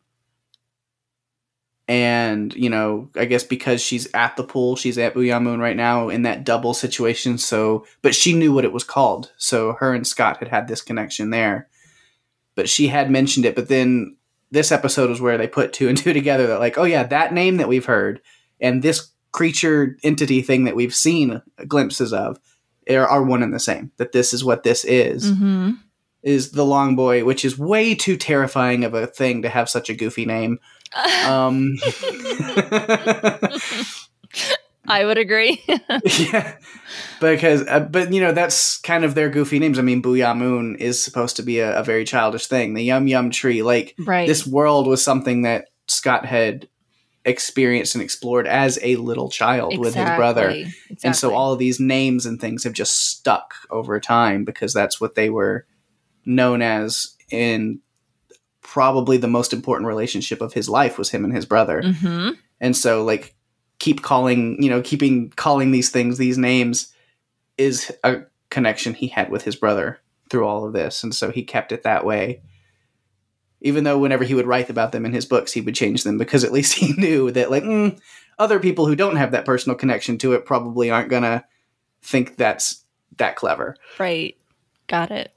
[1.88, 5.76] And, you know, I guess because she's at the pool, she's at Boo'ya Moon right
[5.76, 7.36] now in that double situation.
[7.38, 9.32] So, but she knew what it was called.
[9.36, 11.68] So her and Scott had had this connection there.
[12.54, 13.54] But she had mentioned it.
[13.54, 14.16] But then
[14.50, 17.34] this episode was where they put two and two together that, like, oh, yeah, that
[17.34, 18.22] name that we've heard
[18.60, 22.38] and this creature entity thing that we've seen glimpses of
[22.90, 23.92] are, are one and the same.
[23.96, 25.72] That this is what this is hmm
[26.22, 29.90] is the long boy, which is way too terrifying of a thing to have such
[29.90, 30.58] a goofy name.
[31.26, 31.78] Um,
[34.86, 35.62] I would agree.
[36.04, 36.56] yeah,
[37.18, 39.78] because uh, but you know that's kind of their goofy names.
[39.78, 42.74] I mean, Boo'ya Moon is supposed to be a, a very childish thing.
[42.74, 44.28] The Yum Yum Tree, like right.
[44.28, 46.68] this world was something that Scott had
[47.24, 50.50] experienced and explored as a little child with his brother.
[50.50, 50.98] Exactly.
[51.04, 55.00] And so all of these names and things have just stuck over time because that's
[55.00, 55.66] what they were
[56.24, 57.80] known as in
[58.60, 61.82] probably the most important relationship of his life was him and his brother.
[61.82, 63.34] hmm And so like
[63.78, 66.92] keep calling, you know, keeping calling these things these names
[67.58, 69.98] is a connection he had with his brother
[70.30, 71.02] through all of this.
[71.02, 72.42] And so he kept it that way.
[73.62, 76.18] Even though whenever he would write about them in his books, he would change them
[76.18, 77.98] because at least he knew that like mm,
[78.38, 81.44] other people who don't have that personal connection to it probably aren't gonna
[82.02, 82.84] think that's
[83.18, 83.76] that clever.
[83.98, 84.36] Right.
[84.88, 85.32] Got it.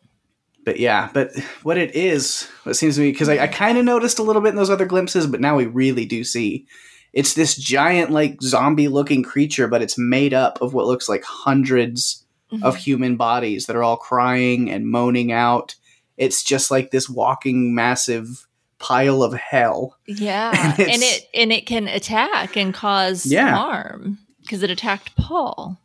[0.64, 3.86] But yeah, but what it is, what seems to me, because I, I kind of
[3.86, 6.66] noticed a little bit in those other glimpses, but now we really do see.
[7.14, 11.24] It's this giant, like zombie looking creature, but it's made up of what looks like
[11.24, 12.26] hundreds
[12.64, 15.76] of human bodies that are all crying and moaning out.
[16.18, 18.48] It's just like this walking, massive
[18.80, 19.98] pile of hell.
[20.06, 23.56] Yeah, And and, it and it can attack and cause Yeah.
[23.56, 25.78] harm because it attacked Paul.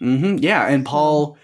[0.00, 0.38] Mm-hmm.
[0.38, 1.36] Yeah, and Paul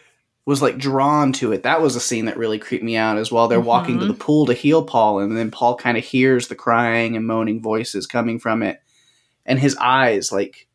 [0.47, 1.62] was like drawn to it.
[1.62, 3.49] That was a scene that really creeped me out as well.
[3.49, 4.09] They're walking to Mhm.
[4.09, 7.62] the pool to heal Paul, and then Paul kind of hears the crying and moaning
[7.62, 8.80] voices coming from it,
[9.47, 10.68] and his eyes like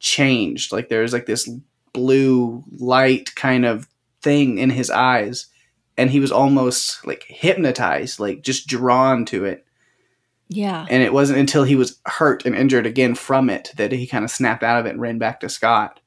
[0.00, 0.72] changed.
[0.72, 1.48] Like there's like this
[1.92, 3.88] blue light kind of
[4.22, 5.46] thing in his eyes,
[5.96, 9.66] and he was almost like hypnotized, like just drawn to it.
[10.48, 14.06] Yeah, And it wasn't until he was hurt and injured again from it that he
[14.06, 15.98] kind of snapped out of it and ran back to Scott.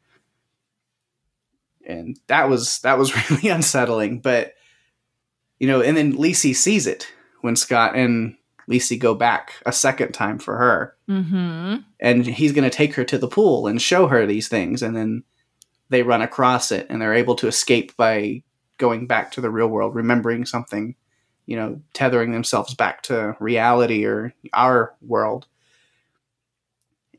[1.88, 4.20] And that was that was really unsettling.
[4.20, 4.54] But
[5.60, 7.12] you know, and then Lisey sees it
[7.42, 8.36] when Scott and
[8.70, 10.96] Lisey go back a second time for her.
[11.10, 11.78] mm-hmm.
[12.00, 15.24] And he's gonna take her to the pool and show her these things, and then
[15.90, 18.44] they run across it and they're able to escape by
[18.78, 20.96] going back to the real world, remembering something,
[21.46, 25.48] you know, tethering themselves back to reality or our world.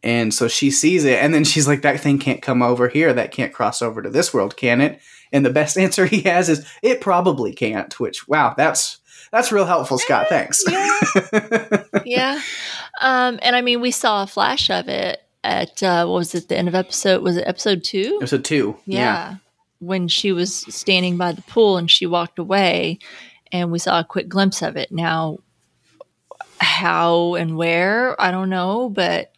[0.02, 3.12] And so she sees it, and then she's like, That thing can't come over here.
[3.12, 5.00] That can't cross over to this world, can it?
[5.32, 8.98] And the best answer he has is, It probably can't, which, wow, that's.
[9.32, 10.28] That's real helpful, Scott.
[10.28, 10.62] Thanks.
[10.68, 11.82] Yeah.
[12.04, 12.40] yeah.
[13.00, 16.48] Um, and I mean, we saw a flash of it at uh, what was it?
[16.48, 18.18] The end of episode was it episode two?
[18.20, 18.76] Episode two.
[18.86, 18.98] Yeah.
[18.98, 19.36] Yeah.
[19.78, 22.98] When she was standing by the pool and she walked away,
[23.52, 24.90] and we saw a quick glimpse of it.
[24.90, 25.38] Now,
[26.58, 29.32] how and where I don't know, but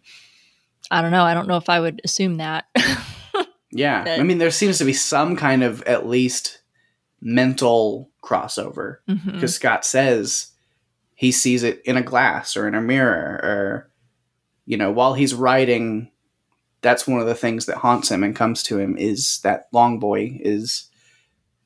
[0.90, 1.24] I don't know.
[1.24, 2.66] I don't know if I would assume that.
[3.70, 4.04] Yeah.
[4.04, 6.60] That- I mean, there seems to be some kind of at least
[7.20, 9.32] mental crossover mm-hmm.
[9.32, 10.52] because Scott says
[11.14, 13.90] he sees it in a glass or in a mirror or,
[14.64, 16.10] you know, while he's writing,
[16.80, 19.98] that's one of the things that haunts him and comes to him is that long
[19.98, 20.88] boy is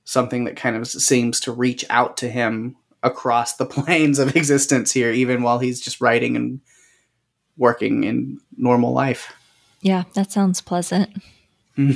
[0.04, 4.92] something that kind of seems to reach out to him across the planes of existence
[4.92, 6.60] here, even while he's just writing and
[7.56, 9.32] working in normal life.
[9.80, 11.10] Yeah, that sounds pleasant.
[11.76, 11.94] yeah,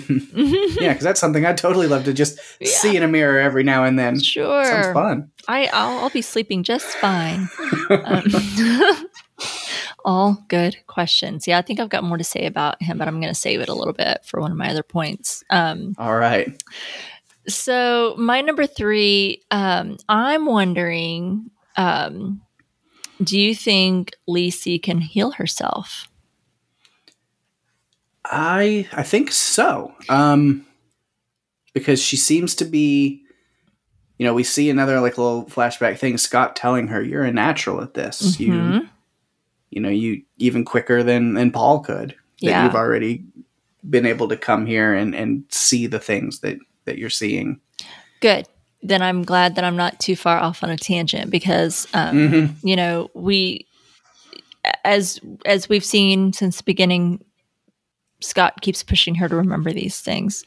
[0.92, 2.68] because that's something I'd totally love to just Yeah.
[2.68, 4.18] see in a mirror every now and then.
[4.20, 4.64] Sure.
[4.64, 5.30] Sounds fun.
[5.48, 7.48] I I'll, I'll be sleeping just fine.
[7.90, 8.24] Um,
[10.06, 11.46] all good questions.
[11.46, 13.60] Yeah, I think I've got more to say about him, but I'm going to save
[13.60, 15.42] it a little bit for one of my other points.
[15.50, 16.62] Um, All right.
[17.48, 22.40] so my number three, um, I'm wondering, um,
[23.22, 26.08] do you think Lisey can heal herself?
[28.24, 29.94] I I think so.
[30.08, 30.66] Um
[31.74, 33.22] because she seems to be
[34.18, 37.82] you know, we see another like little flashback thing, Scott telling her, You're a natural
[37.82, 38.40] at this.
[38.40, 38.88] You Mhm.
[39.70, 42.10] You know, you even quicker than than Paul could.
[42.10, 42.16] That
[42.50, 42.64] Yeah.
[42.64, 43.24] you've already
[43.88, 47.60] been able to come here and, and see the things that, that you're seeing.
[48.20, 48.46] Good.
[48.82, 52.54] Then I'm glad that I'm not too far off on a tangent because um, Mhm.
[52.62, 53.66] you know we
[54.84, 57.24] as as we've seen since the beginning
[58.20, 60.44] scott keeps pushing her to remember these things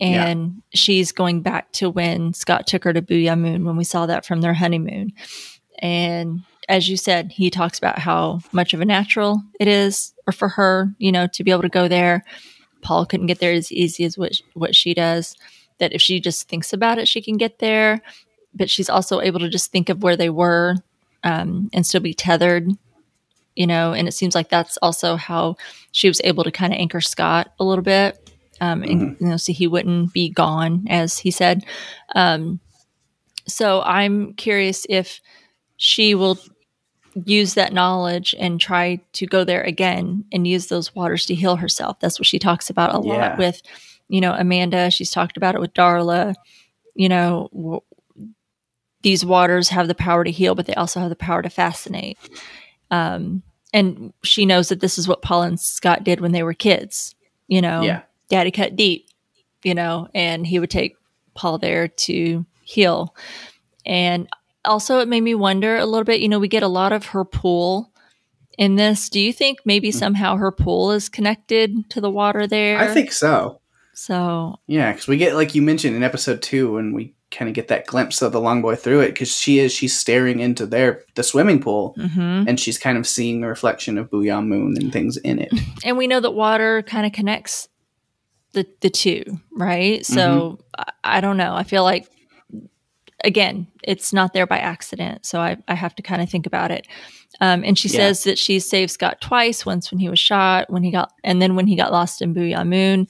[0.00, 4.06] and she's going back to when scott took her to Boo'ya Moon when we saw
[4.06, 5.12] that from their honeymoon
[5.80, 10.32] and as you said he talks about how much of a natural it is or
[10.32, 12.24] for her you know to be able to go there.
[12.82, 15.36] Paul couldn't get there as easy as what, what she does
[15.78, 18.02] that if she just thinks about it she can get there.
[18.54, 20.76] But she's also able to just think of where they were
[21.24, 22.68] um, and still be tethered
[23.54, 25.56] you know and it seems like that's also how
[25.92, 29.36] she was able to kind of anchor scott a little bit um, and you know
[29.36, 31.64] so he wouldn't be gone as he said.
[32.14, 32.60] Um,
[33.46, 35.20] so i'm curious if
[35.84, 36.38] she will
[37.24, 41.56] use that knowledge and try to go there again and use those waters to heal
[41.56, 43.12] herself that's what she talks about a Yeah.
[43.30, 43.60] lot with
[44.08, 46.34] you know amanda she's talked about it with darla
[46.94, 47.80] you know w-
[49.02, 52.16] these waters have the power to heal but they also have the power to fascinate
[52.92, 53.42] um,
[53.74, 57.14] and she knows that this is what Paul and Scott did when they were kids.
[57.48, 58.02] You know, Yeah.
[58.28, 59.06] daddy cut deep,
[59.64, 60.94] you know, and he would take
[61.34, 63.14] Paul there to heal.
[63.86, 64.28] And
[64.64, 66.20] also, it made me wonder a little bit.
[66.20, 67.92] You know, we get a lot of her pool
[68.58, 69.08] in this.
[69.08, 72.78] Do you think maybe somehow her pool is connected to the water there?
[72.78, 73.60] I think so.
[73.94, 74.56] so.
[74.66, 77.68] Yeah, because we get like you mentioned in episode two, when we kind of get
[77.68, 81.02] that glimpse of the long boy through it, because she is she's staring into their
[81.14, 84.92] the swimming pool, hmm and she's kind of seeing the reflection of Boo'ya Moon and
[84.92, 85.52] things in it.
[85.84, 87.68] And we know that water kind of connects
[88.52, 89.24] the the two,
[89.56, 90.04] right?
[90.04, 91.54] So I, I don't know.
[91.54, 92.06] I feel like
[93.24, 95.24] again, it's not there by accident.
[95.26, 96.86] So I, I have to kind of think about it.
[97.40, 97.96] Um, and she Yeah.
[97.96, 101.40] says that she saved Scott twice, once when he was shot, when he got, and
[101.40, 103.06] then when he got lost in Boo'ya Moon,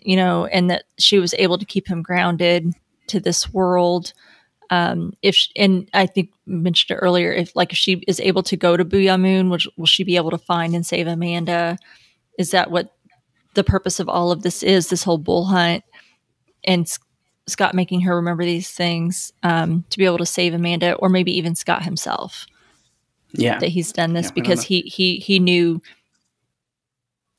[0.00, 2.72] you know, and that she was able to keep him grounded
[3.08, 4.12] to this world.
[4.70, 8.42] Um, if sh and I think mentioned it earlier, if like if she is able
[8.44, 11.78] to go to Boo'ya Moon, will, will she be able to find and save Amanda?
[12.38, 12.92] Is that what
[13.54, 14.88] the purpose of all of this is?
[14.88, 15.84] This whole bool hunt
[16.64, 16.88] and
[17.46, 21.36] Scott making her remember these things um, to be able to save Amanda, or maybe
[21.36, 22.46] even Scott himself.
[23.32, 25.82] Yeah, that he's done this Yeah, because he he he knew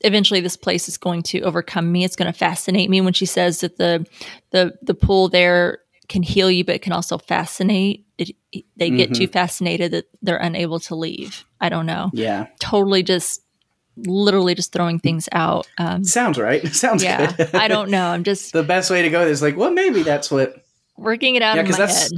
[0.02, 2.04] eventually this place is going to overcome me.
[2.04, 4.06] It's going to fascinate me when she says that the
[4.50, 5.78] the the pool there
[6.08, 8.04] can heal you but it can also fascinate.
[8.18, 8.30] It,
[8.76, 9.16] they get Mhm.
[9.16, 11.44] too fascinated that they're unable to leave.
[11.60, 12.10] I don't know.
[12.12, 13.42] Yeah, totally just
[13.96, 16.66] literally just throwing things out um sounds right.
[16.74, 17.54] Sounds yeah good.
[17.54, 20.30] i don't know i'm just the best way to go is like, well, maybe that's
[20.30, 20.62] what.
[20.98, 22.12] working it out Yeah, because that's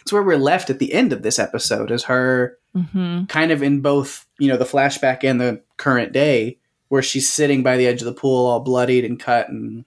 [0.00, 1.90] it's where we're left at the end of this episode.
[1.90, 6.58] Is her hmm kind of in both, you know, the flashback and the current day,
[6.88, 9.84] where she's sitting by the edge of the pool, all bloodied and cut, and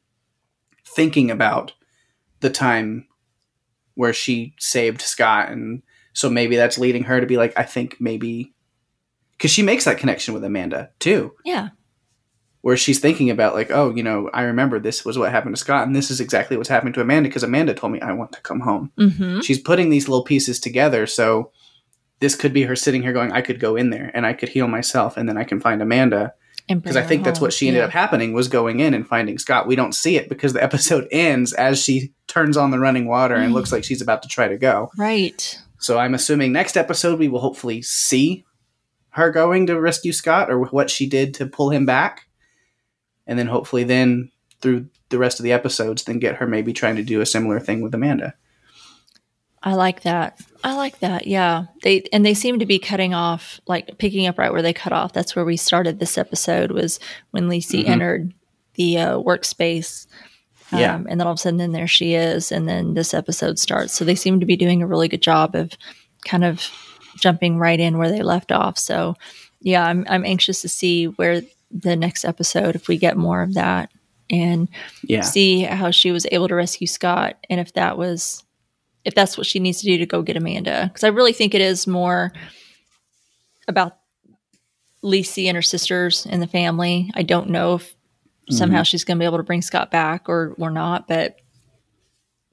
[0.85, 1.73] thinking about
[2.39, 3.07] the time
[3.95, 5.81] where she saved Scott, and
[6.13, 8.53] so maybe that's leading her to be like, I think maybe
[9.37, 11.69] because she makes that connection with Amanda too, yeah
[12.61, 15.59] where she's thinking about like, oh, you know, I remember this was what happened to
[15.59, 18.33] Scott, and this is exactly what's happening to Amanda because Amanda told me I want
[18.33, 18.91] to come home.
[18.99, 19.39] Mm-hmm.
[19.39, 21.51] She's putting these little pieces together, so
[22.19, 24.49] this could be her sitting here going, I could go in there and I could
[24.49, 26.33] heal myself, and then I can find Amanda
[26.67, 29.67] because I think that's what she ended up happening was going in and finding Scott.
[29.67, 33.35] We don't see it because the episode ends as she turns on the running water
[33.35, 33.55] and Mm.
[33.55, 34.91] looks like she's about to try to go.
[34.97, 35.57] Right.
[35.79, 38.43] So I'm assuming next episode we will hopefully see
[39.17, 42.27] her going to rescue Scott or what she did to pull him back.
[43.27, 46.95] And then hopefully then through the rest of the episodes then get her maybe trying
[46.95, 48.33] to do a similar thing with Amanda.
[49.63, 50.39] I like that.
[50.63, 51.27] I like that.
[51.27, 51.65] Yeah.
[51.83, 54.93] They and they seem to be cutting off like picking up right where they cut
[54.93, 55.13] off.
[55.13, 56.99] That's where we started this episode was
[57.31, 57.89] when Lisey Mhm.
[57.89, 58.33] entered
[58.75, 60.05] the uh, workspace.
[60.71, 60.95] Um, Yeah.
[60.95, 63.93] And then all of a sudden then there she is and then this episode starts.
[63.93, 65.71] So they seem to be doing a really good job of
[66.25, 66.69] kind of
[67.19, 68.77] jumping right in where they left off.
[68.77, 69.15] So
[69.61, 71.41] yeah, I'm I'm anxious to see where
[71.71, 73.91] the next episode if we get more of that
[74.29, 74.69] and
[75.03, 75.21] Yeah.
[75.21, 78.43] see how she was able to rescue Scott and if that was
[79.03, 81.53] if that's what she needs to do to go get Amanda because I really think
[81.53, 82.31] it is more
[83.67, 83.97] about
[85.03, 87.11] Lisey and her sisters and the family.
[87.13, 87.95] I don't know if
[88.49, 88.83] somehow mm-hmm.
[88.83, 91.37] she's going to be able to bring Scott back or or not, but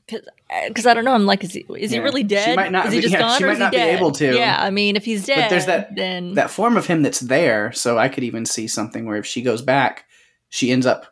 [0.07, 2.03] because I don't know, I'm like, is he is he Yeah.
[2.03, 2.57] really She dead?
[2.57, 3.77] might not is he be- just yeah, gone she or might is he not be
[3.79, 3.97] dead?
[3.99, 4.37] able to.
[4.37, 7.21] Yeah, I mean, if he's dead, But there's that- then that form of him that's
[7.21, 7.73] there.
[7.73, 10.05] So I could even see something where if she goes back,
[10.51, 11.07] she ends up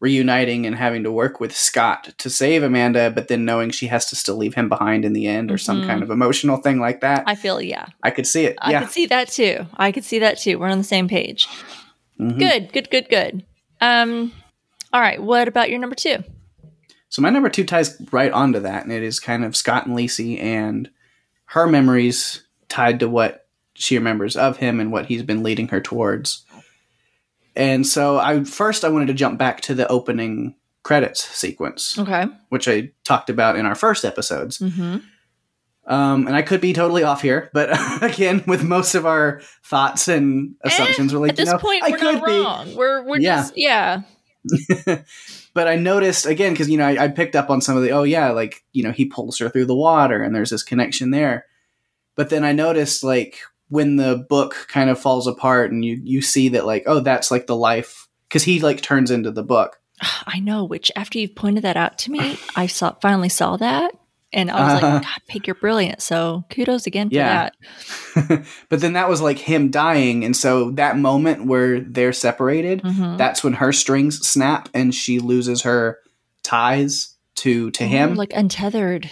[0.00, 4.06] reuniting and having to work with Scott to save Amanda, but then knowing she has
[4.06, 5.86] to still leave him behind in the end or some Mhm.
[5.86, 7.22] kind of emotional thing like that.
[7.26, 8.56] I, feel yeah, I could see it.
[8.60, 9.66] I could see that too.
[9.76, 10.58] I could see that too.
[10.58, 11.46] We're on the same page.
[12.20, 12.36] Mhm.
[12.38, 13.44] Good, good, good, good.
[13.80, 14.32] Um,
[14.92, 15.22] all right.
[15.22, 16.24] What about your number two?
[17.12, 19.94] So my number two ties right onto that, and it is kind of Scott and
[19.94, 20.88] Lisey and
[21.44, 25.78] her memories tied to what she remembers of him and what he's been leading her
[25.82, 26.46] towards.
[27.54, 30.54] And so I first I wanted to jump back to the opening
[30.84, 32.24] credits sequence, Okay.
[32.48, 34.56] which I talked about in our first episodes.
[34.60, 34.96] Mm-hmm.
[35.92, 37.68] Um, and I could be totally off here, but
[38.02, 41.82] again, with most of our thoughts and assumptions, we're like, At this you know, point,
[41.82, 42.32] I we're could not be.
[42.40, 42.74] wrong.
[42.74, 43.36] We're we're Yeah.
[43.36, 44.00] just yeah.
[45.54, 47.90] but I noticed again because you know I, I picked up on some of the
[47.90, 51.10] oh yeah like you know he pulls her through the water and there's this connection
[51.10, 51.46] there,
[52.16, 56.22] but then I noticed like when the book kind of falls apart and you you
[56.22, 59.78] see that like oh that's like the life because he like turns into the book
[60.26, 60.64] I know.
[60.64, 63.94] Which after you've pointed that out to me, I saw finally saw that,
[64.32, 64.92] and I was Uh-huh.
[64.94, 66.00] like, God, Peg, you're brilliant.
[66.02, 67.50] So kudos again for Yeah.
[68.14, 68.44] that.
[68.68, 73.16] but then that was like him dying and so that moment where they're separated Mhm.
[73.18, 75.98] that's when her strings snap and she loses her
[76.42, 79.10] ties to to him Oh, like untethered.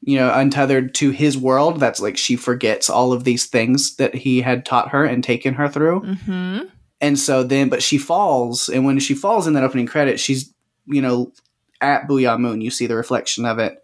[0.00, 1.80] you know, untethered to his world.
[1.80, 5.54] That's like she forgets all of these things that he had taught her and taken
[5.54, 6.00] her through.
[6.00, 6.58] hmm
[7.00, 10.52] And so then, but she falls, and when she falls in that opening credit, she's,
[10.86, 11.32] you know,
[11.80, 12.60] at Boo'ya Moon.
[12.60, 13.78] You see the reflection of it.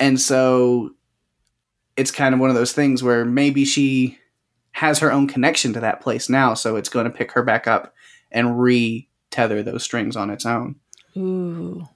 [0.00, 0.90] And so
[1.96, 4.18] it's kind of one of those things where maybe she
[4.72, 6.54] has her own connection to that place now.
[6.54, 7.94] So it's going to pick her back up
[8.32, 10.76] and re tether those strings on its own.
[11.16, 11.86] Ooh,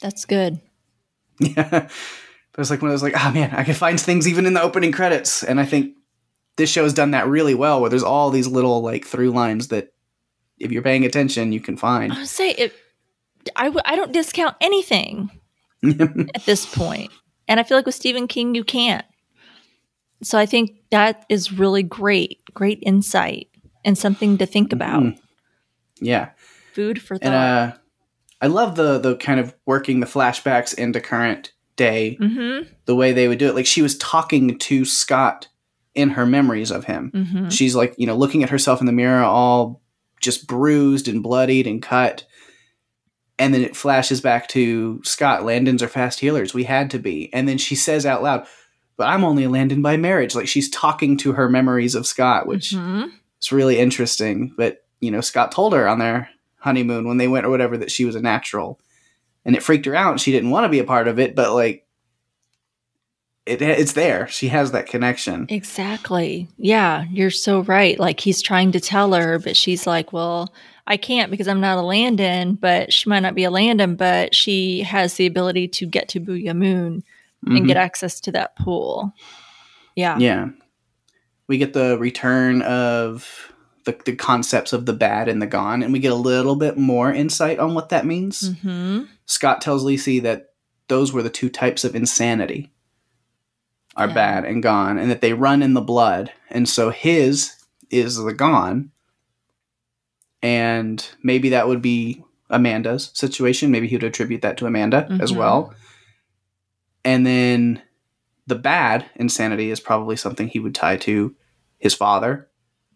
[0.00, 0.60] that's good.
[1.40, 1.88] Yeah.
[2.52, 4.52] But it's like one of those like, oh man, I can find things even in
[4.52, 5.42] the opening credits.
[5.42, 5.94] And I think
[6.56, 9.68] this show has done that really well where there's all these little like through lines
[9.68, 9.94] that
[10.58, 12.12] if you're paying attention, you can find.
[12.12, 12.74] I would say it.
[13.56, 15.30] I w- I don't discount anything
[16.34, 17.10] at this point,
[17.48, 19.04] and I feel like with Stephen King, you can't.
[20.22, 23.48] So I think that is really great, great insight,
[23.84, 25.02] and something to think about.
[25.02, 25.18] Mhm.
[26.00, 26.30] yeah.
[26.74, 27.26] Food for thought.
[27.26, 27.76] And uh
[28.40, 32.68] I love the the kind of working the flashbacks into current day, mm-hmm.
[32.86, 33.54] the way they would do it.
[33.54, 35.48] Like she was talking to Scott
[35.94, 37.10] in her memories of him.
[37.14, 37.48] Mm-hmm.
[37.48, 39.82] She's like, you know, looking at herself in the mirror, all
[40.20, 42.24] just bruised and bloodied and cut.
[43.40, 45.44] And then it flashes back to Scott.
[45.44, 46.54] Landons are fast healers.
[46.54, 47.32] We had to be.
[47.32, 48.46] And then she says out loud,
[48.96, 50.34] but I'm only a Landon by marriage.
[50.36, 53.10] Like she's talking to her memories of Scott, which Mhm.
[53.40, 54.52] is really interesting.
[54.56, 56.28] But, you know, Scott told her on their
[56.58, 58.78] honeymoon when they went or whatever that she was a natural.
[59.46, 60.20] And it freaked her out.
[60.20, 61.86] She didn't want to be a part of it, but like,
[63.46, 64.28] it, it's there.
[64.28, 65.46] She has that connection.
[65.48, 66.46] Exactly.
[66.58, 67.98] Yeah, you're so right.
[67.98, 70.52] Like he's trying to tell her, but she's like, "Well,
[70.86, 74.34] I can't because I'm not a Landon." But she might not be a Landon, but
[74.34, 77.02] she has the ability to get to Boo'ya Moon
[77.46, 79.14] and get access to that pool.
[79.96, 80.18] Yeah.
[80.18, 80.48] Yeah.
[81.46, 83.50] We get the return of
[83.84, 86.76] the, the concepts of the bad and the gone, and we get a little bit
[86.76, 88.52] more insight on what that means.
[88.60, 90.50] hmm Scott tells Lisey that
[90.88, 92.70] those were the two types of insanity
[93.96, 94.14] are Yeah.
[94.14, 96.30] bad and gone, and that they run in the blood.
[96.50, 97.56] And so his
[97.90, 98.90] is the gone,
[100.42, 103.70] and maybe that would be Amanda's situation.
[103.70, 105.36] Maybe he would attribute that to Amanda as Mhm.
[105.36, 105.74] well.
[107.04, 107.82] And then
[108.46, 111.34] the bad insanity is probably something he would tie to
[111.78, 112.48] his father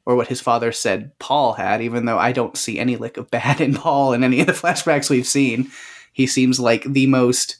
[0.05, 3.31] or what his father said Paul had, even though I don't see any lick of
[3.31, 5.71] bad in Paul in any of the flashbacks we've seen.
[6.13, 7.57] He seems like the most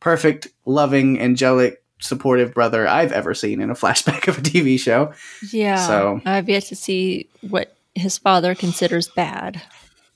[0.00, 5.12] perfect, loving, angelic, supportive brother I've ever seen in a flashback of a TV show.
[5.52, 5.76] Yeah.
[5.86, 9.62] So- I've yet to see what his father considers bad.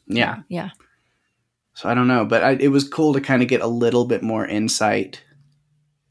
[0.07, 0.43] Yeah.
[0.49, 0.71] Yeah.
[1.75, 4.05] So I don't know, but I, it was cool to kind of get a little
[4.05, 5.23] bit more insight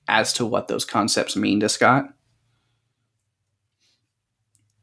[0.07, 2.05] as to what those concepts mean to Scott.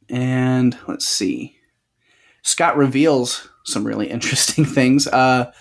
[0.09, 1.57] And let's see.
[2.43, 5.07] Scott reveals some really interesting things.
[5.07, 5.53] Uh,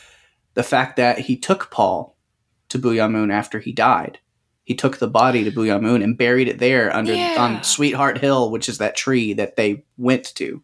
[0.53, 2.17] the fact that he took Paul
[2.69, 4.19] to Boo'ya Moon after he died.
[4.63, 7.35] He took the body to Boo'ya Moon and buried it there under Yeah.
[7.37, 10.61] on Sweetheart Hill, which is that tree that they went to.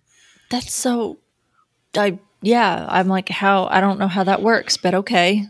[0.52, 1.18] That's so.
[1.98, 2.86] I yeah.
[2.88, 3.68] I'm like, how?
[3.68, 5.48] I don't know how that works, but okay.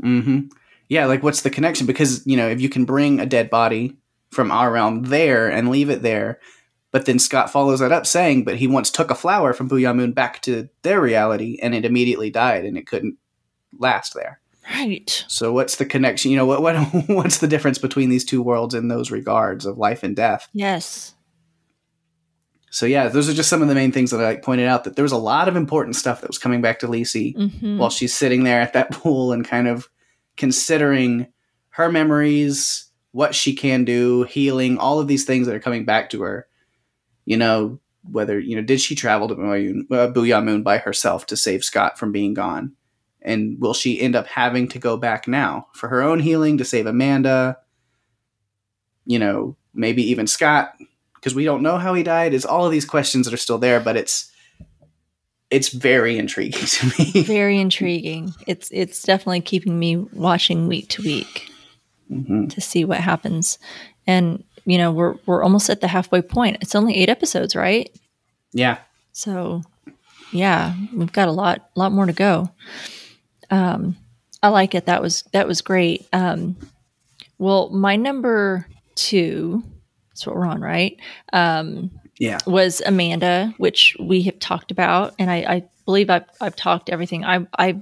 [0.00, 0.48] Mm-hmm.
[0.88, 1.86] Yeah, like what's the connection?
[1.86, 3.96] Because you know, if you can bring a dead body
[4.30, 6.38] from our realm there and leave it there,
[6.90, 9.94] but then Scott follows that up saying, "But he once took a flower from Boo'ya
[9.94, 13.16] Moon back to their reality, and it immediately died, and it couldn't
[13.78, 14.40] last there."
[14.70, 15.24] Right.
[15.28, 16.30] So what's the connection?
[16.30, 16.76] You know, what what
[17.08, 20.48] what's the difference between these two worlds in those regards of life and death?
[20.52, 21.14] Yes.
[22.72, 24.84] So yeah, those are just some of the main things that I like, pointed out.
[24.84, 27.78] That there was a lot of important stuff that was coming back to Lisey hmm
[27.78, 29.88] while she's sitting there at that pool and kind of
[30.38, 31.26] considering
[31.70, 36.08] her memories, what she can do, healing, all of these things that are coming back
[36.10, 36.48] to her.
[37.26, 37.78] You know,
[38.10, 41.62] whether, you know, did she travel to Boo'ya uh, Boo'ya Moon by herself to save
[41.64, 42.72] Scott from being gone?
[43.20, 46.64] And will she end up having to go back now for her own healing to
[46.64, 47.58] save Amanda?
[49.04, 50.74] You know, maybe even Scott,
[51.22, 52.34] because we don't know how he died.
[52.34, 54.28] Is all of these questions that are still there, but it's
[55.50, 57.22] it's very intriguing to me.
[57.22, 58.34] Very intriguing.
[58.46, 61.48] It's it's definitely keeping me watching week to week
[62.10, 62.50] Mhm.
[62.52, 63.58] to see what happens.
[64.06, 66.58] And you know, we're we're almost at the halfway point.
[66.60, 67.90] It's only eight episodes, right?
[68.52, 68.78] Yeah.
[69.12, 69.62] So,
[70.32, 72.50] yeah, we've got a lot lot more to go.
[73.50, 73.96] Um,
[74.42, 74.86] I like it.
[74.86, 76.06] That was that was great.
[76.12, 76.56] Um,
[77.38, 79.62] well, my number two,
[80.12, 80.96] that's what we're on, right?
[81.32, 82.38] Um, Yeah.
[82.46, 87.24] was Amanda, which we have talked about, and I, I believe I've, I've talked everything
[87.24, 87.80] I, I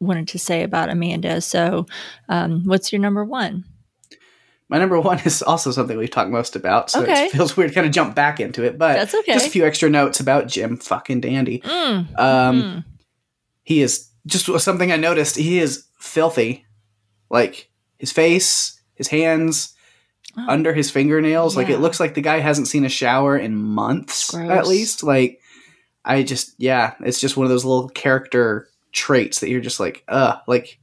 [0.00, 1.40] wanted to say about Amanda.
[1.40, 1.86] So,
[2.28, 3.64] um, what's your number one?
[4.68, 7.26] My number one is also something we've talked most about, so Okay.
[7.26, 8.78] it feels weird to kind of jump back into it.
[8.78, 9.34] But That's okay.
[9.34, 11.60] just a few extra notes about Jim fucking Dandy.
[11.60, 12.84] Mm, Um, mm.
[13.64, 15.36] He is just something I noticed.
[15.36, 16.64] He is filthy,
[17.30, 19.73] like his face, his hands,
[20.36, 21.56] Oh, under his fingernails.
[21.56, 24.50] Like it looks like the guy hasn't seen a shower in months, Gross.
[24.50, 25.02] at least.
[25.02, 25.40] Like
[26.04, 30.04] I just, yeah, it's just one of those little character traits that you're just like,
[30.08, 30.78] uh, like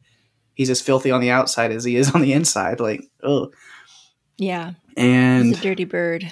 [0.54, 2.80] he's as filthy on the outside as he is on the inside.
[2.80, 3.52] Like, oh,
[4.38, 6.32] yeah, and he's a dirty bird.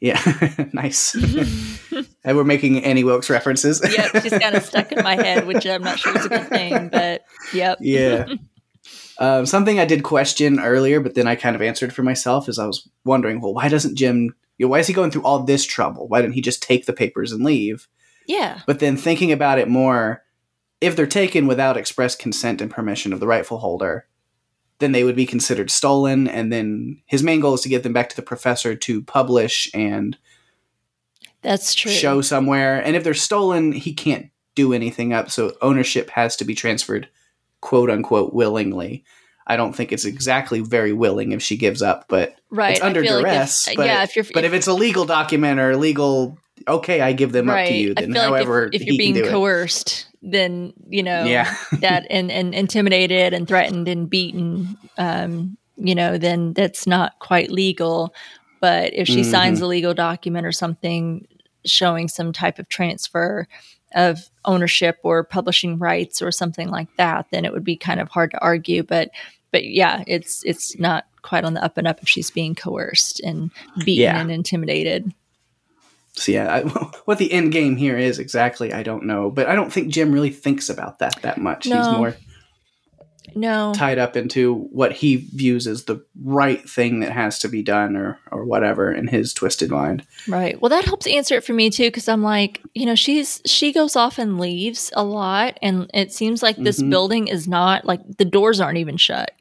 [0.00, 0.20] Yeah,
[0.72, 1.14] nice.
[2.24, 3.80] and we're making Annie Wilkes references.
[3.82, 6.48] yep, she's kind of stuck in my head, which I'm not sure is a good
[6.48, 7.78] thing, but yep.
[7.80, 8.26] yeah.
[9.18, 12.58] Um, something I did question earlier, but then I kind of answered for myself is
[12.58, 14.34] I was wondering, well, why doesn't Jim?
[14.58, 16.08] You know, why is he going through all this trouble?
[16.08, 17.88] Why didn't he just take the papers and leave?
[18.26, 20.24] Yeah, But then thinking about it more,
[20.80, 24.06] if they're taken without express consent and permission of the rightful holder,
[24.78, 26.28] then they would be considered stolen.
[26.28, 29.70] And then his main goal is to get them back to the professor to publish
[29.72, 30.18] and
[31.42, 31.92] that's true.
[31.92, 32.84] show somewhere.
[32.84, 35.30] And if they're stolen, he can't do anything up.
[35.30, 37.08] So ownership has to be transferred,
[37.66, 39.02] quote unquote, willingly.
[39.48, 42.72] I don't think it's exactly very willing if she gives up, but right.
[42.76, 43.68] it's under feel like if- duress.
[43.74, 46.38] but, yeah, if you're but if it's a legal document or legal,
[46.68, 47.94] okay, I give them up to you.
[47.94, 49.30] Then however like if, if you're being do it.
[49.30, 51.52] coerced, then you know Yeah.
[51.80, 57.50] that and, and intimidated and threatened and beaten, um, you know, then that's not quite
[57.50, 58.14] legal.
[58.60, 59.30] But if she Mm-hmm.
[59.30, 61.26] signs a legal document or something
[61.64, 63.46] showing some type of transfer
[63.96, 68.08] of ownership or publishing rights or something like that, then it would be kind of
[68.08, 68.84] hard to argue.
[68.84, 69.10] But
[69.50, 73.18] but yeah, it's it's not quite on the up and up if she's being coerced
[73.20, 73.50] and
[73.84, 74.20] beaten Yeah.
[74.20, 75.12] and intimidated.
[76.12, 76.60] So yeah, I,
[77.06, 79.30] what the end game here is exactly, I don't know.
[79.30, 81.64] But I don't think Jim really thinks about that that much.
[81.64, 82.14] He's more
[83.34, 87.62] No, tied up into what he views as the right thing that has to be
[87.62, 90.04] done or or whatever in his twisted mind.
[90.28, 90.60] Right.
[90.60, 93.72] Well, that helps answer it for me too, because I'm like, you know, she's she
[93.72, 96.90] goes off and leaves a lot, and it seems like this Mhm.
[96.90, 99.32] building is not like the doors aren't even shut.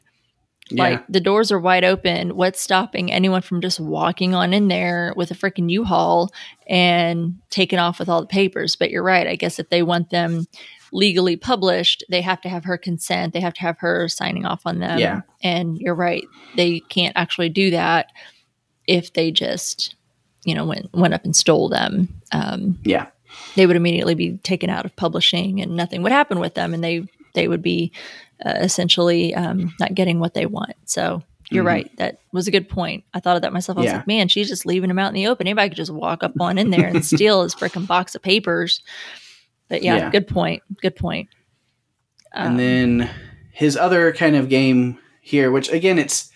[0.72, 0.82] Yeah.
[0.84, 2.36] Like the doors are wide open.
[2.36, 6.32] What's stopping anyone from just walking on in there with a freaking U-Haul
[6.68, 8.76] and taking off with all the papers?
[8.76, 9.28] But you're right.
[9.28, 10.48] I guess if they want them
[10.96, 13.34] legally published, they have to have her consent.
[13.34, 14.98] They have to have her signing off on them.
[15.00, 15.22] Yeah.
[15.44, 16.24] And you're right.
[16.56, 18.08] They can't actually do that
[18.88, 19.96] if they just,
[20.46, 22.22] you know, went went up and stole them.
[22.32, 23.08] Um, yeah.
[23.56, 26.82] they would immediately be taken out of publishing and nothing would happen with them and
[26.84, 27.92] they they would be
[28.46, 31.22] uh, essentially um, not getting what they want so
[31.52, 31.68] you're Mhm.
[31.68, 33.98] right that was a good point i thought of that myself i was Yeah.
[33.98, 36.32] like man she's just leaving him out in the open anybody could just walk up
[36.40, 38.82] on in there and steal his freaking box of papers
[39.70, 40.10] but yeah, Yeah.
[40.12, 41.30] good point good point
[42.34, 43.10] Um, and then
[43.52, 46.30] his other kind of game here, which again, it's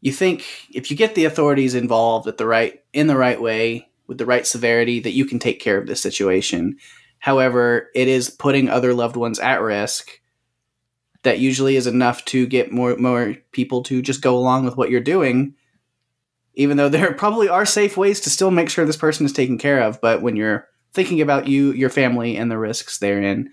[0.00, 3.88] you think if you get the authorities involved at the right in the right way
[4.06, 6.76] with the right severity, that you can take care of this situation.
[7.18, 10.20] However, it is putting other loved ones at risk.
[11.22, 14.90] That usually is enough to get more more people to just go along with what
[14.90, 15.54] you're doing,
[16.54, 19.56] even though there probably are safe ways to still make sure this person is taken
[19.56, 20.00] care of.
[20.00, 23.50] But when you're thinking about you, your family, and the risks therein,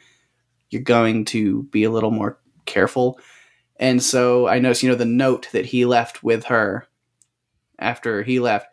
[0.70, 3.20] you're going to be a little more careful.
[3.78, 6.86] And so I noticed, you know, the note that he left with her
[7.80, 8.68] after he left.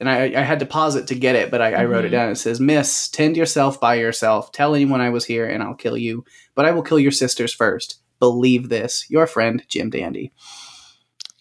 [0.00, 2.08] And I, I had to pause it to get it, but I, I wrote it
[2.08, 2.12] Mhm.
[2.12, 2.30] down.
[2.30, 4.52] It says, Miss, tend yourself by yourself.
[4.52, 6.24] Tell anyone I was here and I'll kill you.
[6.54, 8.00] But I will kill your sisters first.
[8.18, 9.06] Believe this.
[9.08, 10.32] Your friend, Jim Dandy.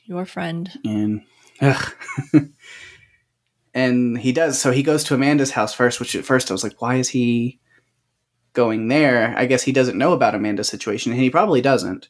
[0.05, 1.21] your friend And
[1.61, 1.93] ugh.
[3.73, 4.59] and he does.
[4.61, 7.09] So he goes to Amanda's house first, which at first I was like, why is
[7.09, 7.59] he
[8.53, 9.33] going there?
[9.37, 12.09] I guess he doesn't know about Amanda's situation, and he probably doesn't.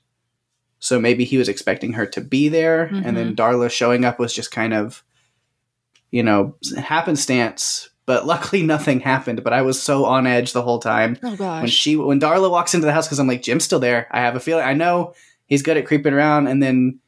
[0.80, 3.42] So maybe he was expecting her to be there, and then mm-hmm.
[3.42, 5.04] Darla showing up was just kind of,
[6.12, 7.90] you know, happenstance.
[8.06, 9.46] But luckily, nothing happened.
[9.46, 12.74] But I was so on edge the whole time oh when she when Darla walks
[12.74, 14.10] into the house because I'm like Jim's still there.
[14.12, 15.14] I have a feeling I know
[15.46, 17.00] he's good at creeping around, and then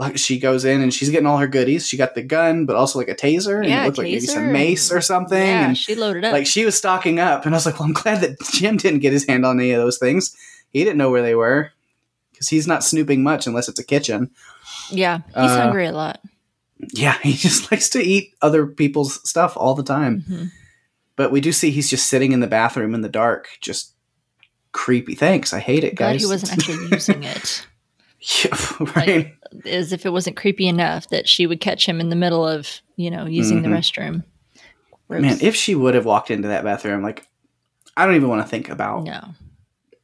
[0.00, 1.86] like she goes in and she's getting all her goodies.
[1.86, 4.20] She got the gun, but also like a taser, and Yeah, it looked like maybe
[4.20, 5.38] some mace or something.
[5.46, 7.86] yeah and she loaded up like she was stocking up, and I was like, well,
[7.88, 10.34] I'm glad that Jim didn't get his hand on any of those things.
[10.70, 11.70] He didn't know where they were
[12.32, 14.30] because he's not snooping much unless it's a kitchen.
[14.90, 16.20] yeah he's Uh, hungry a lot
[16.92, 20.24] Yeah, he just likes to eat other people's stuff all the time.
[20.28, 20.50] Mhm.
[21.16, 23.92] But we do see he's just sitting in the bathroom in the dark, just
[24.72, 25.14] creepy.
[25.14, 26.20] Thanks, I hate it, glad guys.
[26.22, 27.66] he wasn't actually using it
[28.20, 28.56] Yeah,
[28.96, 29.34] right.
[29.66, 32.80] as if it wasn't creepy enough that she would catch him in the middle of
[32.96, 33.76] you know using the Mhm.
[33.78, 34.24] restroom
[35.08, 37.26] Man, if she would have walked into that bathroom, like,
[37.96, 39.20] I don't even want to think about no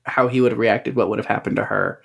[0.05, 2.01] how he would have reacted, what would have happened to her.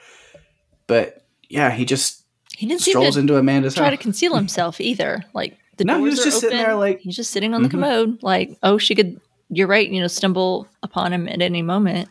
[0.87, 2.23] But yeah, he just
[2.55, 6.03] he didn't strolls to into Amanda's try to conceal himself either like the No, he
[6.03, 7.71] was just sitting there like- he's just sitting on the Mhm.
[7.71, 12.07] commode like oh she could you're right you know stumble upon him at any moment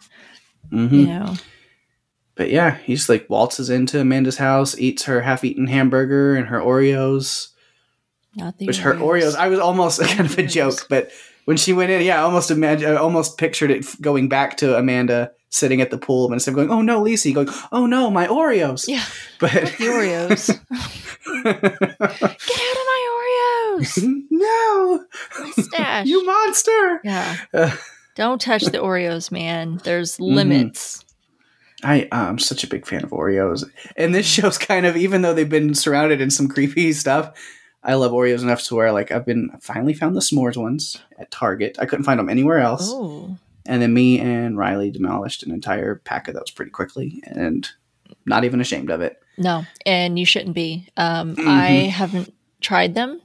[0.73, 0.93] Mhm.
[0.93, 1.35] you know
[2.41, 6.59] But yeah, he just like waltzes into Amanda's house, eats her half-eaten hamburger and her
[6.59, 7.49] Oreos.
[8.35, 11.11] not the which her Oreos, I was almost kind of a joke, but
[11.45, 14.75] when she went in, yeah, I almost imagine, I almost pictured it going back to
[14.79, 18.11] Amanda sitting at the pool, but instead of going, "Oh no, Lisey," going, "Oh no,
[18.11, 19.05] my Oreos." yeah.
[19.39, 20.47] But the Oreos.
[21.45, 24.25] Get out of my Oreos.
[24.31, 25.05] No,
[26.05, 27.01] you monster!
[27.05, 27.37] yeah.
[27.53, 27.77] Uh,
[28.15, 29.79] don't touch the Oreos man.
[29.85, 30.35] There's Mm-hmm.
[30.35, 31.05] limits
[31.83, 33.65] I I'm such a big fan of Oreos,
[33.97, 37.33] and this show's kind of even though they've been surrounded in some creepy stuff.
[37.83, 41.31] I love Oreos enough to where like I've been finally found the s'mores ones at
[41.31, 41.79] Target.
[41.81, 42.83] I couldn't find them anywhere else.
[42.93, 47.67] oh And then me and Riley demolished an entire pack of those pretty quickly and
[48.27, 49.17] not even ashamed of it.
[49.39, 50.89] No, and you shouldn't be.
[50.99, 51.47] Um, Mhm.
[51.49, 53.23] I haven't tried them.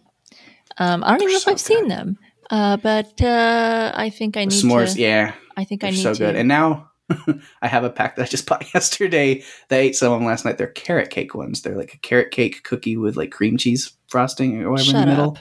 [0.78, 2.18] Um, I don't even know if I've seen them,
[2.50, 5.02] uh, but uh, I think I need S'mores, to.
[5.02, 6.20] yeah, I think I they're need so to.
[6.20, 6.36] good.
[6.38, 6.92] And now
[7.62, 9.44] I have a pack that I just bought yesterday.
[9.70, 10.58] That I ate some of them last night.
[10.58, 11.62] They're carrot cake ones.
[11.62, 15.06] They're like a carrot cake cookie with like cream cheese frosting or whatever in the
[15.08, 15.32] middle.
[15.32, 15.38] up,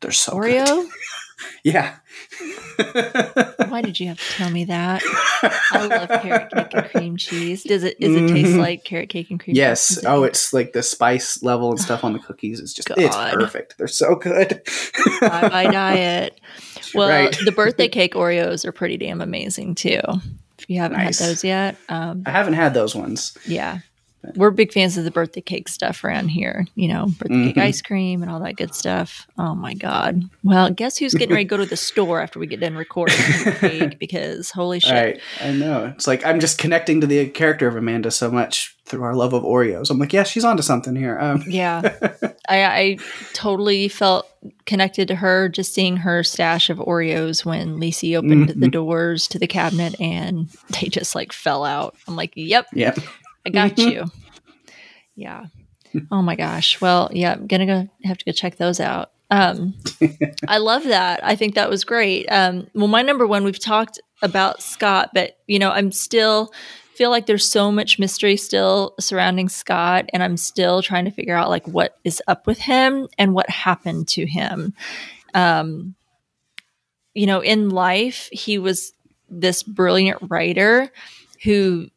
[0.00, 0.66] They're so good.
[0.66, 0.88] Oreo.
[1.64, 1.96] Yeah.
[3.68, 5.02] Why did you have to tell me that?
[5.72, 7.64] I love carrot cake and cream cheese.
[7.64, 7.98] Does it?
[8.00, 8.58] Does it taste Mhm.
[8.60, 9.56] like carrot cake and cream?
[9.56, 9.88] Yes.
[9.88, 9.96] cheese?
[9.98, 10.04] Yes.
[10.06, 13.76] Oh, it's like the spice level and stuff on the cookies is just it's perfect.
[13.78, 14.62] They're so good.
[15.20, 16.40] bye bye diet.
[16.94, 17.36] Well, Right.
[17.44, 20.00] the birthday cake Oreos are pretty damn amazing too.
[20.64, 21.18] If you haven't Nice.
[21.18, 23.36] had those yet, um, I haven't had those ones.
[23.46, 23.80] Yeah.
[24.36, 27.62] We're big fans of the birthday cake stuff around here, you know, birthday cake Mhm.
[27.62, 29.26] ice cream and all that good stuff.
[29.38, 30.22] Oh my God.
[30.42, 33.16] Well, guess who's getting ready to go to the store after we get done recording
[33.60, 34.92] cake because holy shit.
[34.92, 35.20] Right.
[35.42, 35.86] I know.
[35.94, 39.32] It's like I'm just connecting to the character of Amanda so much through our love
[39.32, 39.90] of Oreos.
[39.90, 41.18] I'm like, yeah, she's onto something here.
[41.18, 41.80] Um, Yeah.
[42.48, 42.98] I, I
[43.32, 44.28] totally felt
[44.66, 48.70] connected to her just seeing her stash of Oreos when Lisey opened the Mhm.
[48.72, 50.50] doors to the cabinet and
[50.80, 51.94] they just like fell out.
[52.06, 52.94] I'm like, yep, yeah.
[53.46, 53.92] I got Mhm.
[53.92, 54.04] you.
[55.16, 55.46] Yeah.
[56.10, 56.80] Oh my gosh.
[56.80, 59.10] Well, yeah, I'm gonna go have to go check those out.
[59.30, 59.74] Um,
[60.48, 61.24] I love that.
[61.24, 62.26] I think that was great.
[62.30, 66.52] Um, well, my number one, we've talked about Scott, but you know, I'm still
[66.94, 71.36] feel like there's so much mystery still surrounding Scott, and I'm still trying to figure
[71.36, 74.74] out like what is up with him and what happened to him.
[75.32, 75.94] Um,
[77.14, 78.92] you know, in life, he was
[79.28, 80.90] this brilliant writer
[81.42, 81.88] who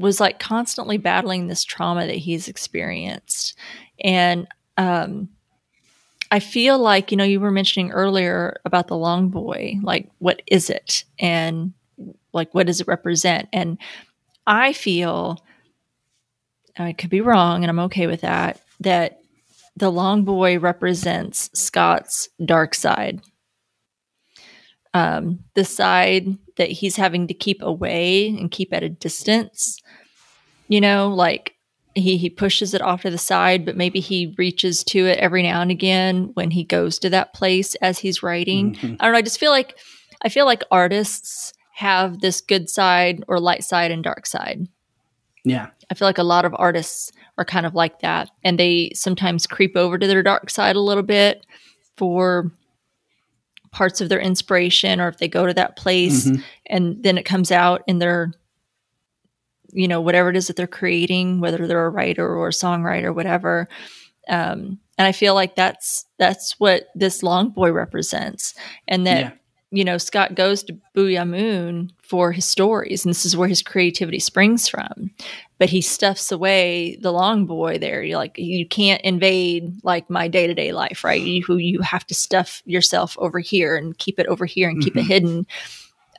[0.00, 3.56] was like constantly battling this trauma that he's experienced.
[4.02, 5.28] And um,
[6.30, 10.42] I feel like, you know, you were mentioning earlier about the long boy, like, what
[10.46, 11.04] is it?
[11.18, 11.72] And
[12.32, 13.48] like, what does it represent?
[13.52, 13.78] And
[14.46, 15.44] I feel,
[16.78, 19.20] I could be wrong, and I'm okay with that, that
[19.76, 23.20] the long boy represents Scott's dark side.
[24.94, 29.79] Um, the side that he's having to keep away and keep at a distance.
[30.70, 31.54] You know, like
[31.94, 35.42] he he pushes it off to the side, but maybe he reaches to it every
[35.42, 38.74] now and again when he goes to that place as he's writing.
[38.74, 38.94] Mm-hmm.
[39.00, 39.18] I don't know.
[39.18, 39.76] I just feel like
[40.22, 44.68] I feel like artists have this good side or light side and dark side.
[45.44, 45.68] Yeah.
[45.90, 48.30] I feel like a lot of artists are kind of like that.
[48.44, 51.46] And they sometimes creep over to their dark side a little bit
[51.96, 52.52] for
[53.72, 56.42] parts of their inspiration or if they go to that place mm-hmm.
[56.66, 58.32] and then it comes out in their
[59.72, 63.14] you know whatever it is that they're creating whether they're a writer or a songwriter
[63.14, 63.68] whatever
[64.28, 68.54] um, and i feel like that's that's what this long boy represents
[68.88, 69.30] and that yeah.
[69.70, 73.62] you know scott goes to boo'ya moon for his stories and this is where his
[73.62, 75.10] creativity springs from
[75.60, 78.02] but he stuffs away the long boy there.
[78.02, 81.20] You're like, you can't invade like my day to day life, right?
[81.20, 84.84] You, you have to stuff yourself over here and keep it over here and mm-hmm.
[84.84, 85.08] keep it mm-hmm.
[85.08, 85.46] hidden.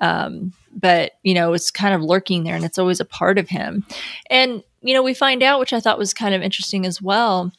[0.01, 3.47] Um, but you know, it's kind of lurking there and it's always a part of
[3.47, 3.85] him.
[4.29, 7.51] And, you know, we find out, which I thought was kind of interesting as well,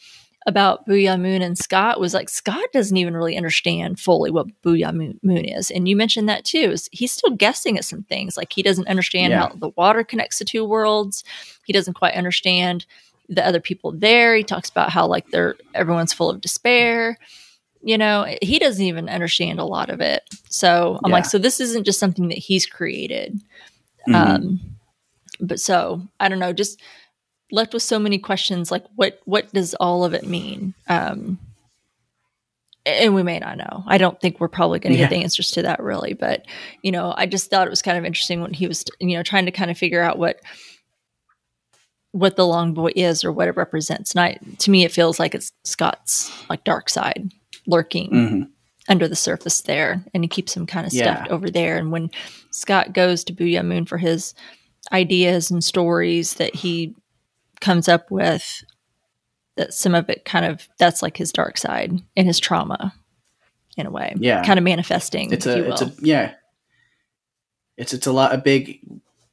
[0.46, 4.92] about Boo'ya Moon and Scott was like Scott doesn't even really understand fully what Boo'ya
[4.92, 6.74] Moon is, and you mentioned that too.
[6.90, 9.48] He's still guessing at some things, like he doesn't understand yeah.
[9.48, 11.22] how the water connects the two worlds.
[11.64, 12.86] He doesn't quite understand
[13.28, 14.34] the other people there.
[14.34, 17.18] He talks about how like they're everyone's full of despair.
[17.82, 20.22] You know, he doesn't even understand a lot of it.
[20.48, 21.16] So I'm yeah.
[21.16, 23.40] like, so this isn't just something that he's created.
[24.08, 24.14] Mm-hmm.
[24.14, 24.60] Um,
[25.40, 26.80] but so I don't know, just
[27.52, 31.38] left with so many questions like what what does all of it mean um
[32.84, 35.04] and we may not know i don't think we're probably going to yeah.
[35.04, 36.46] get the answers to that really but
[36.82, 39.22] you know i just thought it was kind of interesting when he was you know
[39.22, 40.40] trying to kind of figure out what
[42.12, 45.20] what the long boy is or what it represents and I, to me it feels
[45.20, 47.30] like it's scott's like dark side
[47.66, 48.42] lurking mm-hmm.
[48.88, 51.14] under the surface there and he keeps him kind of yeah.
[51.14, 52.10] stuffed over there and when
[52.50, 54.34] scott goes to boo'ya moon for his
[54.92, 56.94] ideas and stories that he
[57.60, 58.64] comes up with
[59.56, 62.92] that some of it kind of that's like his dark side and his trauma
[63.76, 64.14] in a way.
[64.18, 64.44] Yeah.
[64.44, 65.32] Kind of manifesting.
[65.32, 66.34] It's a, it's a, yeah.
[67.76, 68.80] It's, it's a lot, a big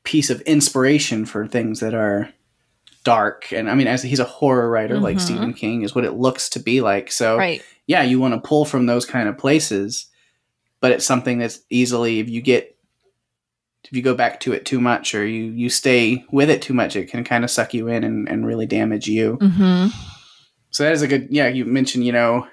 [0.03, 2.31] piece of inspiration for things that are
[3.03, 3.51] dark.
[3.51, 5.03] And I mean, as he's a horror writer, mm-hmm.
[5.03, 7.11] like Stephen King is what it looks to be like.
[7.11, 7.63] So right.
[7.87, 10.07] yeah, you want to pull from those kind of places,
[10.79, 12.75] but it's something that's easily, if you get
[13.85, 16.73] if you go back to it too much or you you stay with it too
[16.73, 19.37] much, it can kind of suck you in and, and really damage you.
[19.37, 19.87] Mm-hmm.
[20.71, 21.27] So that is a good.
[21.31, 22.47] Yeah, you mentioned you know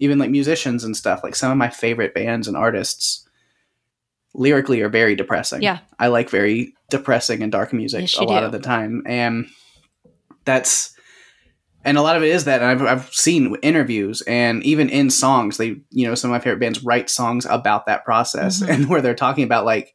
[0.00, 1.20] even like musicians and stuff.
[1.22, 3.28] Like some of my favorite bands and artists
[4.34, 5.62] lyrically are very depressing.
[5.62, 8.46] Yeah, I like very depressing and dark music yes, a lot do.
[8.46, 9.46] of the time, and
[10.48, 10.94] that's
[11.84, 15.58] and a lot of it is that I've, I've seen interviews and even in songs
[15.58, 18.72] they you know some of my favorite bands write songs about that process mm-hmm.
[18.72, 19.94] and where they're talking about like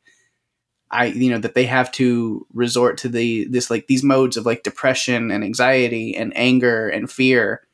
[0.92, 4.46] I you know that they have to resort to the this like these modes of
[4.46, 7.68] like depression and anxiety and anger and fear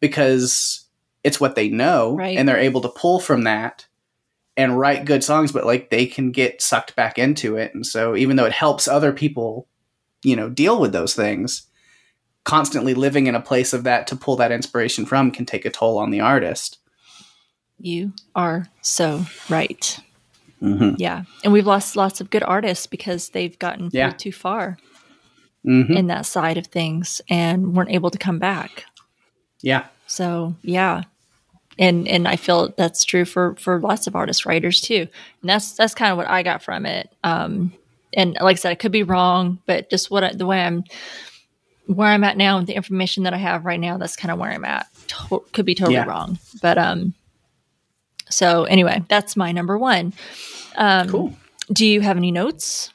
[0.00, 0.86] because
[1.24, 2.38] it's what they know right.
[2.38, 3.86] and they're able to pull from that
[4.56, 8.14] and write good songs but like they can get sucked back into it and so
[8.14, 9.66] even though it helps other people
[10.22, 11.68] you know deal with those things
[12.44, 15.70] constantly living in a place of that to pull that inspiration from can take a
[15.70, 16.78] toll on the artist
[17.78, 20.00] you are so right
[20.62, 20.94] Mm-hmm.
[20.96, 21.24] Yeah.
[21.42, 24.10] And we've lost lots of good artists because they've gotten yeah.
[24.10, 24.78] too far
[25.66, 25.92] mm-hmm.
[25.92, 28.84] in that side of things and weren't able to come back.
[29.60, 29.86] Yeah.
[30.06, 31.02] So, yeah.
[31.78, 35.08] And and I feel that's true for for lots of artists writers too.
[35.40, 37.10] And that's that's kind of what I got from it.
[37.24, 37.72] Um
[38.12, 40.84] and like I said, I could be wrong, but just what I, the way I'm
[41.96, 44.38] where I'm at now, with the information that I have right now, that's kind of
[44.38, 44.86] where I'm at.
[45.08, 46.04] To- could be totally yeah.
[46.04, 47.14] wrong, but um,
[48.28, 50.12] so anyway, that's my number one.
[50.76, 51.36] Um, cool.
[51.72, 52.92] Do you have any notes?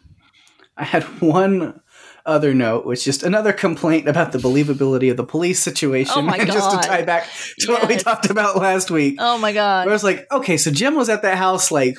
[0.76, 1.80] I had one
[2.28, 6.14] other note was just another complaint about the believability of the police situation.
[6.16, 6.48] Oh my god.
[6.54, 7.28] just to tie back
[7.60, 9.16] to what we talked about last week.
[9.20, 9.86] Oh my god.
[9.86, 11.98] Where I was like, okay, so Jim was at that house like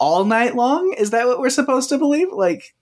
[0.00, 0.94] all night long.
[0.96, 2.32] Is that what we're supposed to believe?
[2.32, 2.74] Like,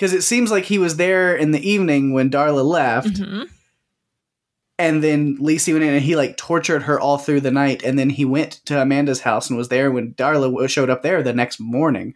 [0.00, 3.50] because it seems like he was there in the evening when Darla left, Mhm.
[4.78, 7.98] and then Lacey went in and he like tortured her all through the night, and
[7.98, 11.34] then he went to Amanda's house and was there when Darla showed up there the
[11.34, 12.14] next morning.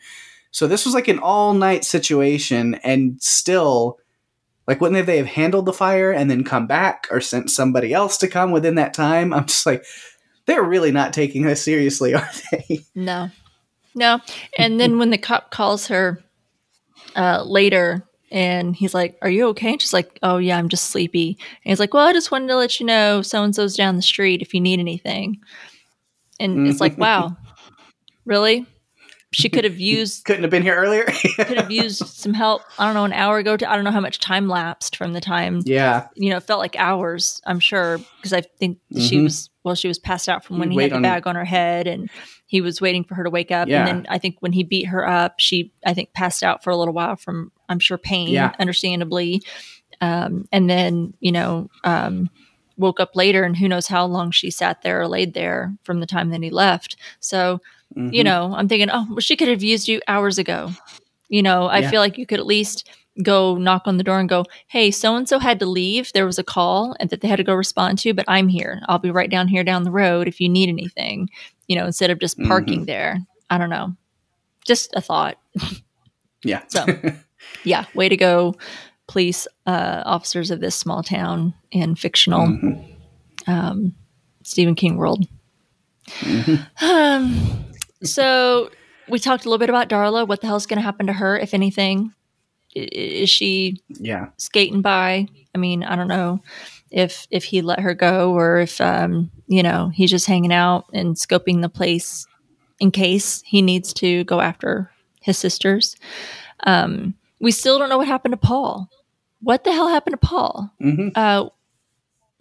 [0.51, 3.99] So this was like an all night situation, and still.
[4.67, 8.17] Like, wouldn't they have handled the fire and then come back or sent somebody else
[8.17, 9.35] to come within that time?
[9.35, 9.85] I'm just like,
[10.47, 12.81] they're really not taking this seriously, are they?
[12.95, 13.29] No.
[13.95, 14.21] No.
[14.57, 16.19] And then when the cop calls her
[17.17, 19.73] uh, later and he's like, Are you okay?
[19.73, 21.39] And she's like, Oh, yeah, I'm just sleepy.
[21.39, 23.97] And he's like, Well, I just wanted to let you know so and so's down
[23.97, 25.41] the street if you need anything.
[26.41, 27.37] And it's like, Wow,
[28.25, 28.67] really?
[29.35, 31.05] She could have used Couldn't have been here earlier.
[31.05, 32.63] could have used some help.
[32.79, 33.57] I don't know, an hour ago.
[33.57, 36.43] To, I don't know how much time lapsed from the time yeah, you know, it
[36.45, 39.23] felt like hours, I'm sure, because I think she Mhm.
[39.25, 41.35] was, well, she was passed out from when You'd he had the on- bag on
[41.37, 42.11] her head and
[42.47, 43.69] he was waiting for her to wake up.
[43.69, 43.81] Yeah.
[43.81, 46.71] And then I think when he beat her up, she, I think, passed out for
[46.71, 48.53] a little while from, I'm sure, pain, Yeah.
[48.59, 49.43] understandably.
[50.01, 52.29] Um, and then, you know, um,
[52.77, 56.01] woke up later and who knows how long she sat there or laid there from
[56.01, 56.97] the time that he left.
[57.21, 57.61] So,
[57.95, 58.25] you Mhm.
[58.25, 60.71] know, I'm thinking, oh, well, she could have used you hours ago.
[61.29, 61.91] You know, I Yeah.
[61.91, 62.89] feel like you could at least
[63.23, 66.13] go knock on the door and go, hey, so and so had to leave.
[66.13, 68.81] There was a call and that they had to go respond to, but I'm here.
[68.89, 71.29] I'll be right down here down the road if you need anything,
[71.69, 72.87] you know, instead of just parking Mm-hmm.
[72.87, 73.19] there.
[73.51, 73.95] I don't know.
[74.65, 75.39] Just a thought.
[76.43, 76.63] yeah.
[76.69, 76.85] So,
[77.65, 78.55] yeah, way to go,
[79.07, 82.97] police uh, officers of this small town in fictional Mhm.
[83.47, 83.95] um,
[84.43, 85.27] Stephen King world.
[86.21, 86.85] Mm-hmm.
[86.85, 87.65] Um,
[88.03, 88.71] so
[89.09, 90.27] we talked a little bit about Darla.
[90.27, 92.13] What the hell's going to happen to her, if anything?
[92.75, 94.29] Is she yeah.
[94.37, 95.29] skating by?
[95.55, 96.41] I mean, I don't know
[96.91, 100.87] if if he let her go or if um, you know he's just hanging out
[100.93, 102.27] and scoping the place
[102.81, 104.91] in case he needs to go after
[105.21, 105.97] his sisters.
[106.65, 107.15] Um,
[107.45, 108.89] we still don't know what happened to Paul.
[109.41, 110.71] What the hell happened to Paul?
[110.81, 111.49] hmm uh,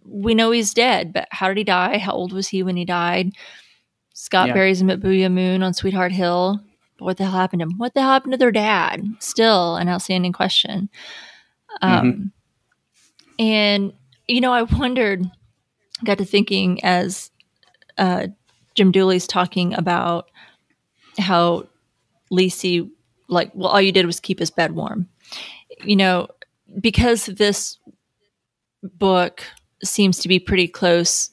[0.06, 1.98] we know he's dead, but how did he die?
[1.98, 3.32] How old was he when he died?
[4.14, 4.54] Scott Yeah.
[4.54, 6.60] buries him at Boo'ya Moon on Sweetheart Hill.
[6.98, 7.78] But what the hell happened to him?
[7.78, 9.02] What the hell happened to their dad?
[9.20, 10.90] Still an outstanding question.
[11.82, 12.34] Um,
[13.40, 13.94] And,
[14.28, 15.24] you know, I wondered,
[16.04, 17.32] got to thinking as
[17.98, 18.28] uh,
[18.76, 20.30] Jim Dooley's talking about
[21.18, 21.68] how
[22.30, 22.90] Lacey,
[23.34, 25.08] like, well, all you did was keep his bed warm.
[25.84, 26.28] You know,
[26.80, 27.78] because this
[28.82, 29.44] book
[29.84, 31.30] seems to be pretty close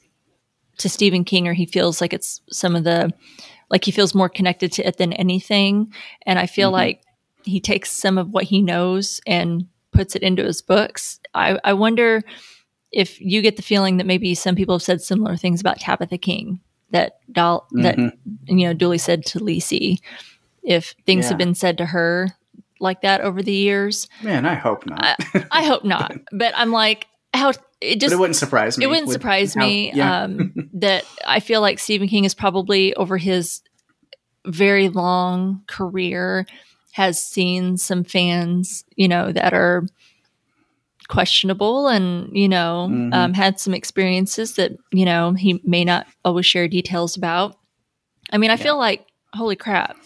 [0.77, 3.11] to Stephen King, or he feels like it's some of the,
[3.69, 5.93] like he feels more connected to it than anything.
[6.25, 6.73] And I feel Mhm.
[6.73, 7.01] like
[7.45, 11.19] he takes some of what he knows and puts it into his books.
[11.33, 12.21] I, I wonder
[12.91, 16.17] if you get the feeling that maybe some people have said similar things about Tabitha
[16.17, 16.59] King
[16.91, 18.11] that doll that Mhm.
[18.47, 19.99] you know Dooley said to Lacey.
[20.63, 21.29] If things Yeah.
[21.29, 22.29] have been said to her
[22.79, 25.17] like that over the years, Man, I hope not.
[25.51, 26.13] I hope not.
[26.31, 28.85] But I'm like, how it but just it wouldn't surprise me.
[28.85, 30.23] it wouldn't surprise how- me Yeah.
[30.23, 33.61] um, that I feel like Stephen King is probably over his
[34.45, 36.45] very long career
[36.93, 39.83] has seen some fans, you know, that are
[41.07, 43.13] questionable and you know Mhm.
[43.13, 47.57] um, had some experiences that you know he may not always share details about.
[48.31, 48.63] I mean, I Yeah.
[48.63, 49.97] feel like holy crap.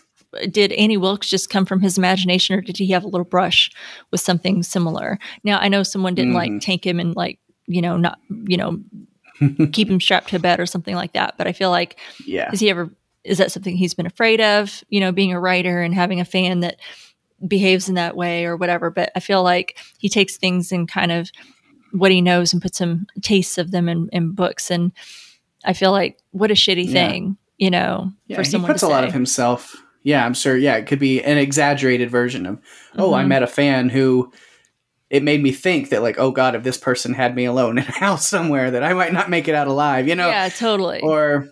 [0.51, 3.71] Did Annie Wilkes just come from his imagination, or did he have a little brush
[4.11, 5.17] with something similar?
[5.43, 6.61] Now, I know someone didn't like Mhm.
[6.61, 8.79] tank him and like you know not you know
[9.71, 11.35] keep him strapped to a bed or something like that.
[11.37, 12.49] But I feel like yeah.
[12.49, 12.89] has he ever
[13.23, 14.83] is that something he's been afraid of?
[14.89, 16.77] You know, being a writer and having a fan that
[17.47, 18.89] behaves in that way or whatever.
[18.89, 21.29] But I feel like he takes things and kind of
[21.91, 24.69] what he knows and puts some tastes of them in, in books.
[24.71, 24.91] And
[25.65, 26.91] I feel like what a shitty Yeah.
[27.09, 29.75] thing, you know, Yeah, for he someone puts to a lot of himself.
[30.05, 30.55] Yeah, I'm sure.
[30.55, 32.59] Yeah, it could be an exaggerated version of,
[32.97, 33.27] oh, I Mhm.
[33.27, 34.31] met a fan who
[35.09, 37.85] it made me think that, like, oh God, if this person had me alone in
[37.85, 40.27] a house somewhere, that I might not make it out alive, you know?
[40.29, 41.01] yeah, totally.
[41.01, 41.47] Or,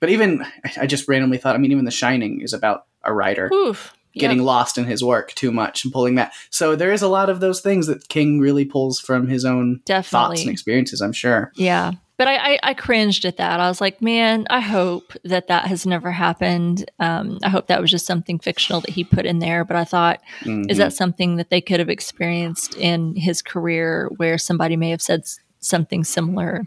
[0.00, 0.44] but even,
[0.80, 3.92] I just randomly thought, I mean, even The Shining is about a writer Oof.
[4.14, 4.46] getting Yep.
[4.46, 6.32] lost in his work too much and pulling that.
[6.50, 9.80] So there is a lot of those things that King really pulls from his own
[10.10, 11.50] thoughts and experiences, I'm sure.
[11.56, 11.92] Yeah.
[12.18, 13.60] But I, I, I cringed at that.
[13.60, 16.90] I was like, man, I hope that that has never happened.
[16.98, 19.64] Um, I hope that was just something fictional that he put in there.
[19.64, 20.78] But I thought, is Mhm.
[20.78, 25.22] that something that they could have experienced in his career where somebody may have said
[25.60, 26.66] something similar,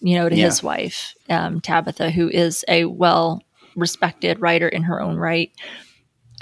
[0.00, 0.46] you know, to Yeah.
[0.46, 3.42] his wife, um, Tabitha, who is a well
[3.74, 5.50] respected writer in her own right?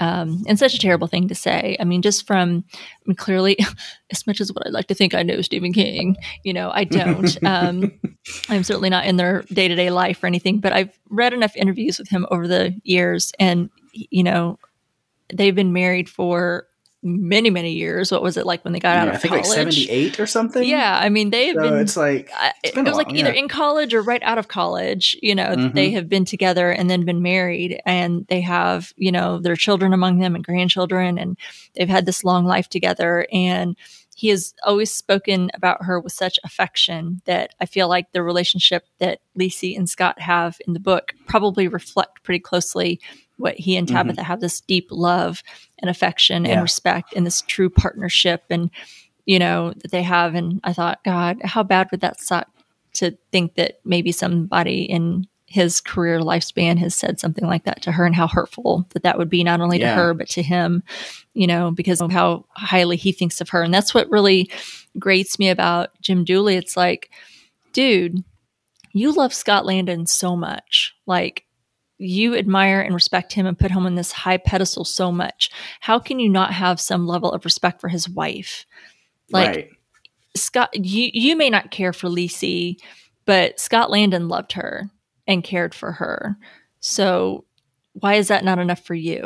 [0.01, 1.77] Um, and such a terrible thing to say.
[1.79, 3.57] I mean, just from I mean, clearly,
[4.11, 6.83] as much as what I'd like to think I know Stephen King, you know, I
[6.83, 7.37] don't.
[7.45, 7.91] Um,
[8.49, 11.55] I'm certainly not in their day to day life or anything, but I've read enough
[11.55, 14.57] interviews with him over the years, and you know,
[15.33, 16.67] they've been married for
[17.05, 18.11] many many years.
[18.11, 19.47] What was it like when they got Yeah, out I of think college?
[19.47, 20.67] like 78 or something.
[20.67, 22.97] Yeah, I mean, they have So been it's like, I- it's it been a was
[22.97, 23.39] like either yeah.
[23.39, 25.73] in college or right out of college you know Mhm.
[25.73, 29.93] they have been together and then been married and they have you know their children
[29.93, 31.37] among them and grandchildren and
[31.75, 33.75] they've had this long life together and
[34.17, 38.85] he has always spoken about her with such affection that I feel like the relationship
[38.99, 43.01] that Lacey and Scott have in the book probably reflect pretty closely
[43.37, 45.43] what he and Tabitha have this deep love
[45.79, 46.45] and affection Mm-hmm.
[46.47, 46.53] Yeah.
[46.53, 48.69] and respect and this true partnership and
[49.25, 52.47] you know that they have and I thought god how bad would that suck
[52.93, 57.91] to think that maybe somebody in his career lifespan has said something like that to
[57.91, 59.91] her and how hurtful that that would be not only Yeah.
[59.95, 60.83] to her but to him
[61.33, 64.49] you know because of how highly he thinks of her and that's what really
[64.99, 67.09] grates me about Jim Dooley it's like
[67.73, 68.23] dude
[68.93, 71.44] you love Scott Landon so much like
[71.97, 75.49] you admire and respect him and put him on this high pedestal so much
[75.79, 78.65] how can you not have some level of respect for his wife
[79.31, 79.69] like right.
[80.35, 82.77] Scott, you you may not care for Lacey,
[83.25, 84.89] but Scott Landon loved her
[85.27, 86.35] and cared for her.
[86.81, 87.45] So
[87.93, 89.25] why is that not enough for you?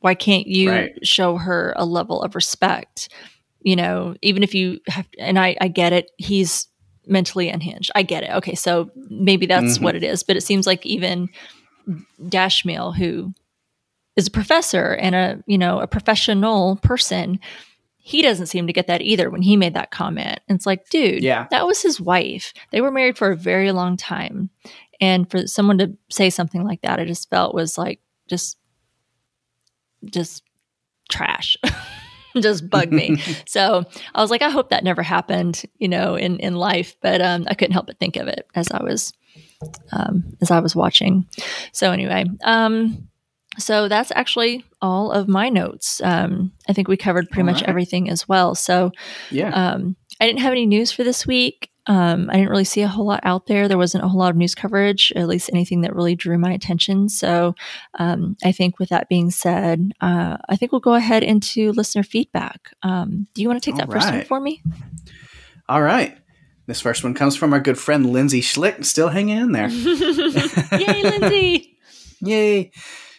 [0.00, 0.92] Why can't you Right.
[1.06, 3.08] show her a level of respect?
[3.62, 6.68] You know, even if you have, and I, I get it, he's
[7.06, 7.90] mentally unhinged.
[7.94, 8.30] I get it.
[8.30, 9.82] Okay, so maybe that's Mhm.
[9.82, 10.22] what it is.
[10.22, 11.30] But it seems like even
[12.22, 13.32] Dashmiell, who
[14.16, 17.38] is a professor and a you know a professional person,
[17.98, 20.40] he doesn't seem to get that either when he made that comment.
[20.48, 21.46] And it's like, dude, Yeah.
[21.50, 22.52] that was his wife.
[22.72, 24.50] They were married for a very long time.
[25.00, 28.56] And for someone to say something like that, I just felt was like just
[30.04, 30.42] just
[31.08, 31.56] trash.
[32.40, 33.16] just bugged me.
[33.46, 33.84] so
[34.14, 36.96] I was like, I hope that never happened, you know, in, in life.
[37.02, 39.12] But um, I couldn't help but think of it as I was
[39.92, 41.26] um, as I was watching.
[41.72, 43.08] So anyway, um,
[43.58, 46.00] so that's actually all of my notes.
[46.02, 47.68] Um, I think we covered pretty All much right.
[47.68, 48.54] everything as well.
[48.54, 48.92] So
[49.30, 49.50] Yeah.
[49.50, 51.70] um, I didn't have any news for this week.
[51.86, 53.66] Um, I didn't really see a whole lot out there.
[53.66, 56.52] There wasn't a whole lot of news coverage, at least anything that really drew my
[56.52, 57.08] attention.
[57.08, 57.54] So
[57.98, 62.02] um, I think, with that being said, uh, I think we'll go ahead into listener
[62.04, 62.70] feedback.
[62.82, 64.62] Um, do you want to take All that first one for me?
[65.68, 66.16] All right.
[66.70, 69.66] This first one comes from our good friend Lindsay Schlick, still hanging in there.
[70.78, 71.76] Yay, Lindsay!
[72.20, 72.70] Yay.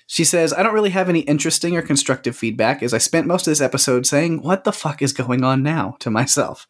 [0.07, 3.47] She says, I don't really have any interesting or constructive feedback as I spent most
[3.47, 6.65] of this episode saying, What the fuck is going on now to myself?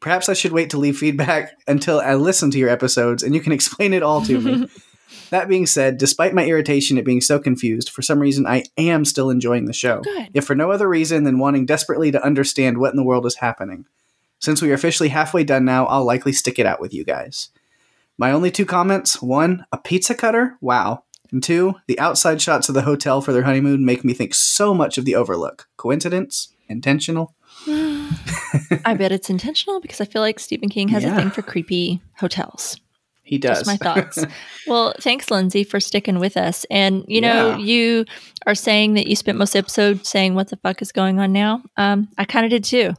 [0.00, 3.42] Perhaps I should wait to leave feedback until I listen to your episodes and you
[3.42, 4.70] can explain it all to me.
[5.30, 9.04] that being said, despite my irritation at being so confused, for some reason I am
[9.04, 10.00] still enjoying the show.
[10.00, 10.30] Good.
[10.32, 13.36] If for no other reason than wanting desperately to understand what in the world is
[13.36, 13.84] happening.
[14.42, 17.50] Since we are officially halfway done now, I'll likely stick it out with you guys.
[18.18, 20.56] My only two comments one, a pizza cutter?
[20.60, 21.04] Wow.
[21.30, 24.74] And two, the outside shots of the hotel for their honeymoon make me think so
[24.74, 25.68] much of the overlook.
[25.76, 26.52] Coincidence?
[26.68, 27.36] Intentional?
[27.68, 31.14] I bet it's intentional because I feel like Stephen King has Yeah.
[31.14, 32.80] a thing for creepy hotels.
[33.22, 33.58] He does.
[33.62, 34.26] Just my thoughts.
[34.66, 36.66] well, thanks, Lindsay, for sticking with us.
[36.68, 37.58] And you know, Yeah.
[37.58, 38.04] you
[38.44, 41.62] are saying that you spent most episode saying what the fuck is going on now.
[41.76, 42.94] Um, I kind of did too.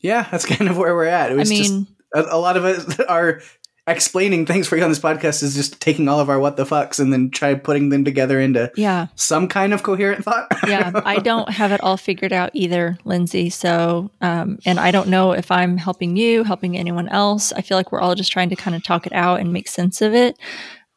[0.00, 1.30] Yeah, that's kind of where we're at.
[1.30, 3.40] It I was mean, just a, a lot of us are
[3.86, 6.64] explaining things for you on this podcast is just taking all of our what the
[6.64, 10.46] fucks and then try putting them together into yeah, some kind of coherent thought.
[10.68, 10.92] yeah.
[11.06, 13.48] I don't have it all figured out either, Lindsay.
[13.48, 17.52] So, um, and I don't know if I'm helping you, helping anyone else.
[17.52, 19.68] I feel like we're all just trying to kind of talk it out and make
[19.68, 20.38] sense of it.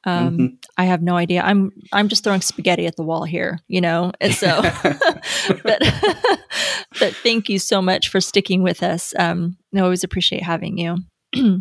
[0.03, 0.57] Um, Mhm.
[0.77, 1.41] I have no idea.
[1.43, 4.11] I'm I'm just throwing spaghetti at the wall here, you know.
[4.21, 4.61] And so,
[5.63, 5.79] but
[6.99, 9.13] but thank you so much for sticking with us.
[9.17, 10.97] Um, I always appreciate having you.
[11.35, 11.57] hmm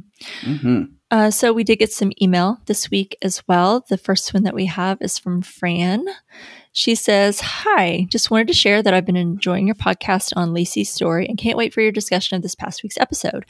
[1.12, 3.84] Uh, so we did get some email this week as well.
[3.88, 6.06] The first one that we have is from Fran.
[6.72, 10.92] She says, Hi, just wanted to share that I've been enjoying your podcast on Lacey's
[10.92, 13.44] story and can't wait for your discussion of this past week's episode.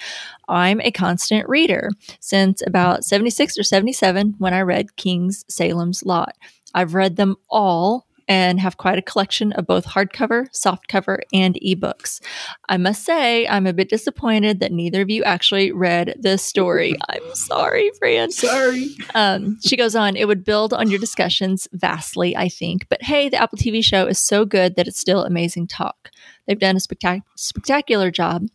[0.48, 1.90] I'm a constant reader
[2.20, 6.34] since about 76 or 77 when I read King's Salem's Lot.
[6.74, 12.20] I've read them all and have quite a collection of both hardcover, softcover, and ebooks.
[12.68, 16.94] I must say, I'm a bit disappointed that neither of you actually read this story.
[17.08, 18.30] I'm sorry, Fran.
[18.30, 18.94] Sorry.
[19.16, 22.88] Um, she goes on, it would build on your discussions vastly, I think.
[22.88, 26.12] But hey, the Apple TV show is so good that it's still amazing talk.
[26.46, 28.46] They've done a spectac- spectacular job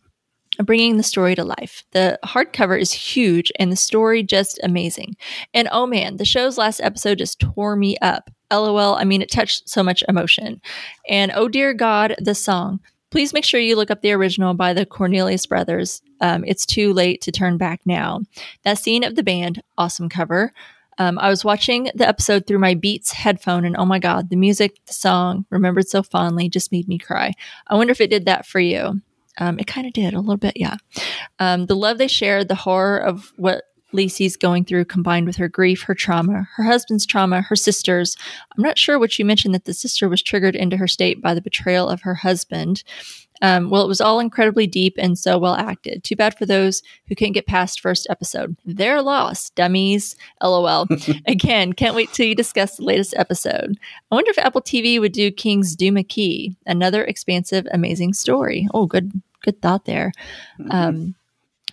[0.64, 1.84] bringing the story to life.
[1.92, 5.16] The hardcover is huge and the story just amazing.
[5.54, 8.30] And oh man, the show's last episode just tore me up.
[8.52, 10.60] LOL, I mean, it touched so much emotion.
[11.08, 12.80] And oh dear God, the song.
[13.10, 16.02] Please make sure you look up the original by the Cornelius Brothers.
[16.20, 18.20] Um, it's too late to turn back now.
[18.64, 20.52] That scene of the band, awesome cover.
[20.98, 24.36] Um, I was watching the episode through my Beats headphone, and oh my God, the
[24.36, 27.32] music, the song, remembered so fondly, just made me cry.
[27.66, 29.00] I wonder if it did that for you.
[29.38, 30.76] Um, it kind of did a little bit, yeah.
[31.38, 35.48] Um, the love they shared, the horror of what Lisey's going through, combined with her
[35.48, 38.16] grief, her trauma, her husband's trauma, her sister's.
[38.56, 41.34] I'm not sure what you mentioned that the sister was triggered into her state by
[41.34, 42.82] the betrayal of her husband.
[43.42, 46.04] Um, well, it was all incredibly deep and so well acted.
[46.04, 48.56] Too bad for those who can't get past first episode.
[48.64, 50.16] They're lost, dummies.
[50.42, 50.86] LOL.
[51.26, 53.78] Again, can't wait till you discuss the latest episode.
[54.10, 58.68] I wonder if Apple TV would do King's Duma Key, another expansive, amazing story.
[58.72, 60.12] Oh, good, good thought there.
[60.58, 60.70] Mm-hmm.
[60.70, 61.14] Um,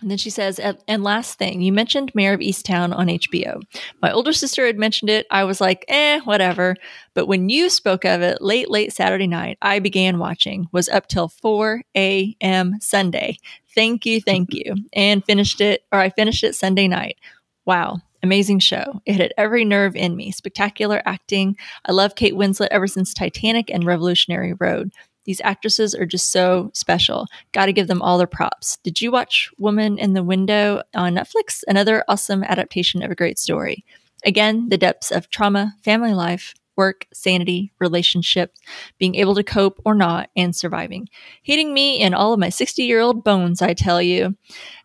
[0.04, 3.62] and then she says, and last thing, you mentioned Mare of Easttown on HBO.
[4.02, 5.26] My older sister had mentioned it.
[5.30, 6.76] I was like, eh, whatever.
[7.14, 11.06] But when you spoke of it late, late Saturday night, I began watching, was up
[11.06, 12.74] till 4 a.m.
[12.82, 13.38] Sunday.
[13.74, 14.74] Thank you, thank you.
[14.92, 17.16] And finished it, or I finished it Sunday night.
[17.64, 18.00] Wow.
[18.22, 19.00] Amazing show.
[19.06, 20.32] It hit every nerve in me.
[20.32, 21.56] Spectacular acting.
[21.86, 24.92] I love Kate Winslet ever since Titanic and Revolutionary Road.
[25.24, 27.26] These actresses are just so special.
[27.52, 28.78] Got to give them all their props.
[28.82, 31.62] Did you watch Woman in the Window on Netflix?
[31.66, 33.84] Another awesome adaptation of a great story.
[34.24, 38.60] Again, the depths of trauma, family life, work, sanity, relationships,
[38.98, 41.08] being able to cope or not, and surviving.
[41.42, 44.36] Hitting me in all of my 60 year old bones, I tell you.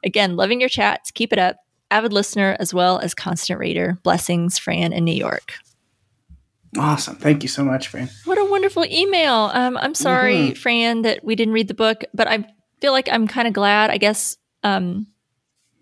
[0.03, 1.11] Again, loving your chats.
[1.11, 1.57] Keep it up.
[1.91, 3.97] Avid listener as well as constant reader.
[4.03, 5.53] Blessings, Fran in New York.
[6.77, 7.15] Awesome.
[7.15, 8.09] Thank you so much, Fran.
[8.25, 9.51] What a wonderful email.
[9.53, 10.53] Um, I'm sorry, mm-hmm.
[10.53, 12.45] Fran, that we didn't read the book, but I
[12.79, 15.07] feel like I'm kind of glad, I guess, um,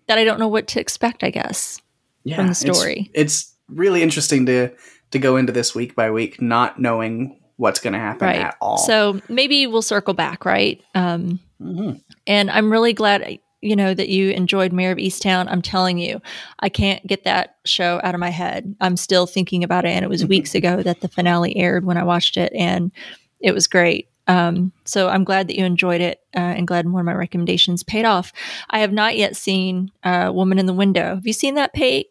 [0.06, 1.80] that I don't know what to expect, I guess,
[2.24, 3.10] yeah, from the story.
[3.14, 4.70] It's, it's, really interesting to
[5.10, 8.40] to go into this week by week not knowing what's going to happen right.
[8.40, 8.78] at all.
[8.78, 10.80] So maybe we'll circle back, right?
[10.94, 11.98] Um, mm-hmm.
[12.26, 16.20] And I'm really glad you know, that you enjoyed Mare of Easttown, I'm telling you,
[16.60, 18.76] I can't get that show out of my head.
[18.80, 19.90] I'm still thinking about it.
[19.90, 22.92] And it was weeks ago that the finale aired when I watched it, and
[23.40, 24.08] it was great.
[24.28, 27.82] Um, so I'm glad that you enjoyed it uh, and glad one of my recommendations
[27.82, 28.32] paid off.
[28.68, 31.14] I have not yet seen uh, Woman in the Window.
[31.14, 32.04] Have you seen that, Peg,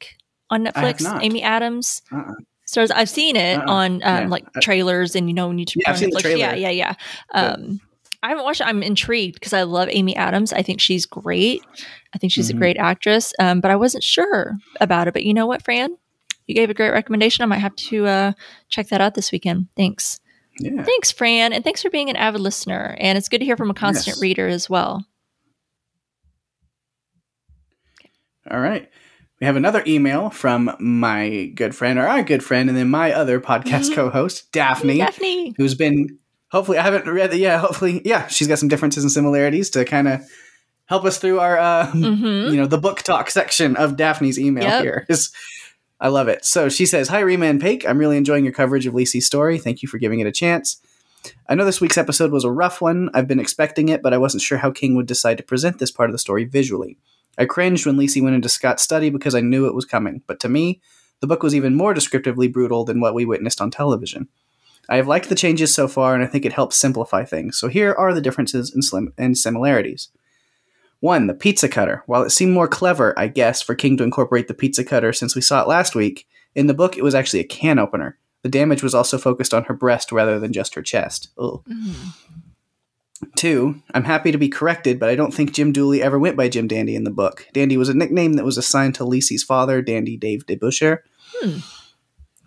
[0.50, 1.06] on Netflix?
[1.22, 2.02] Amy Adams?
[2.12, 2.34] Uh-uh.
[2.66, 2.92] Stars.
[2.92, 3.72] I've seen it uh-uh.
[3.72, 4.28] on um, yeah.
[4.28, 6.38] like trailers and you know when you yeah, I've seen the trailer.
[6.38, 6.94] yeah yeah yeah
[7.34, 7.80] um,
[8.28, 8.68] I haven't watched it.
[8.68, 10.52] I'm intrigued because I love Amy Adams.
[10.52, 11.64] I think she's great.
[12.14, 12.58] I think she's mm-hmm.
[12.58, 13.32] a great actress.
[13.40, 15.14] Um, but I wasn't sure about it.
[15.14, 15.96] But you know what, Fran?
[16.46, 17.44] You gave a great recommendation.
[17.44, 18.32] I might have to uh,
[18.68, 19.68] check that out this weekend.
[19.78, 20.20] Thanks.
[20.60, 20.84] Yeah.
[20.84, 21.54] Thanks, Fran.
[21.54, 22.98] And thanks for being an avid listener.
[23.00, 24.22] And it's good to hear from a constant yes.
[24.22, 25.06] reader as well.
[28.52, 28.90] All right.
[29.40, 33.14] We have another email from my good friend, or our good friend, and then my
[33.14, 33.94] other podcast mm-hmm.
[33.94, 36.18] co host, Daphne, Daphne, who's been
[36.50, 39.86] hopefully I haven't read it Yeah, Hopefully, yeah, she's got some differences and similarities to
[39.86, 40.22] kind of
[40.86, 42.54] help us through our, uh, mm-hmm.
[42.54, 44.84] you know, the book talk section of Daphne's email yep.
[44.84, 45.06] here.
[45.10, 45.32] It's,
[46.00, 46.46] I love it.
[46.46, 47.86] So she says, "Hi, Rima and Peg.
[47.86, 49.58] I'm really enjoying your coverage of Lisey's story.
[49.58, 50.80] Thank you for giving it a chance.
[51.50, 53.10] I know this week's episode was a rough one.
[53.16, 55.92] I've been expecting it, but I wasn't sure how King would decide to present this
[55.92, 57.00] part of the story visually.
[57.38, 60.22] I cringed when Lisey went into Scott's study because I knew it was coming.
[60.28, 60.82] But to me,
[61.20, 64.28] the book was even more descriptively brutal than what we witnessed on television."
[64.90, 67.58] I have liked the changes so far, and I think it helps simplify things.
[67.58, 70.10] So here are the differences and, slim- and similarities.
[71.00, 72.04] One, the pizza cutter.
[72.08, 75.36] While it seemed more clever, I guess, for King to incorporate the pizza cutter since
[75.36, 78.18] we saw it last week, in the book it was actually a can opener.
[78.44, 81.30] The damage was also focused on her breast rather than just her chest.
[81.38, 82.14] Mm.
[83.36, 86.50] Two, I'm happy to be corrected, but I don't think Jim Dooley ever went by
[86.50, 87.48] Jim Dandy in the book.
[87.54, 91.00] Dandy was a nickname that was assigned to Lisey's father, Dandy Dave Debusher.
[91.36, 91.58] Hmm.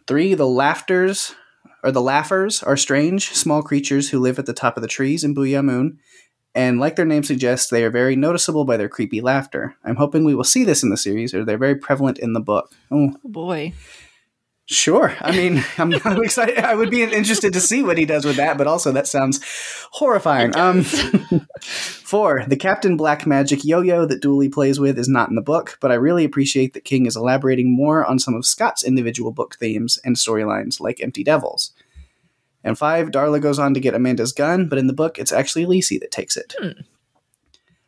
[0.06, 1.34] Three, the laughters
[1.82, 5.24] or the Laughers are strange, small creatures who live at the top of the trees
[5.24, 5.98] in Boo'ya Moon,
[6.54, 9.76] and like their name suggests, they are very noticeable by their creepy laughter.
[9.84, 12.40] I'm hoping we will see this in the series, or they're very prevalent in the
[12.40, 12.72] book.
[12.90, 13.72] Oh, oh boy.
[14.70, 15.16] Sure.
[15.20, 16.58] I mean, I'm, I'm, excited.
[16.58, 19.40] I would be interested to see what he does with that, but also that sounds
[19.90, 20.56] horrifying.
[20.56, 20.82] Um,
[21.60, 25.76] four, the Captain Black magic yo-yo that Dooley plays with is not in the book,
[25.80, 29.56] but I really appreciate that King is elaborating more on some of Scott's individual book
[29.56, 31.72] themes and storylines, like Empty Devils.
[32.62, 35.66] And five, Darla goes on to get Amanda's gun, but in the book, it's actually
[35.66, 36.54] Lisey that takes it.
[36.60, 36.82] Hmm.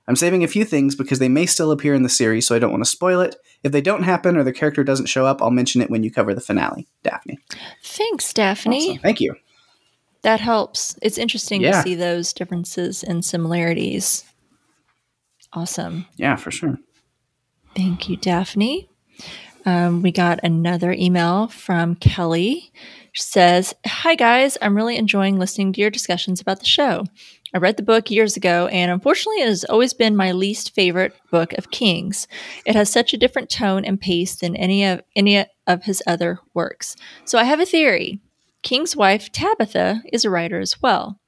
[0.09, 2.59] I'm saving a few things because they may still appear in the series, so I
[2.59, 3.37] don't want to spoil it.
[3.63, 6.11] If they don't happen or the character doesn't show up, I'll mention it when you
[6.11, 6.89] cover the finale.
[7.05, 7.39] Daphne.
[7.85, 8.91] Thanks, Daphne.
[8.91, 9.03] Awesome.
[9.03, 9.35] Thank you.
[10.23, 10.97] That helps.
[11.03, 11.73] It's interesting yeah.
[11.73, 14.25] to see those differences and similarities.
[15.53, 16.07] Awesome.
[16.17, 16.79] Yeah, for sure.
[17.77, 18.89] Thank you, Daphne.
[19.65, 22.73] Um, we got another email from Kelly.
[23.13, 24.59] She says, Hi, guys.
[24.61, 27.05] I'm really enjoying listening to your discussions about the show.
[27.55, 31.15] I read the book years ago, and unfortunately, it has always been my least favorite
[31.31, 32.27] book of King's.
[32.65, 36.39] It has such a different tone and pace than any of any of his other
[36.55, 36.97] works.
[37.27, 38.21] So I have a theory.
[38.63, 41.19] King's wife, Tabitha, is a writer as well.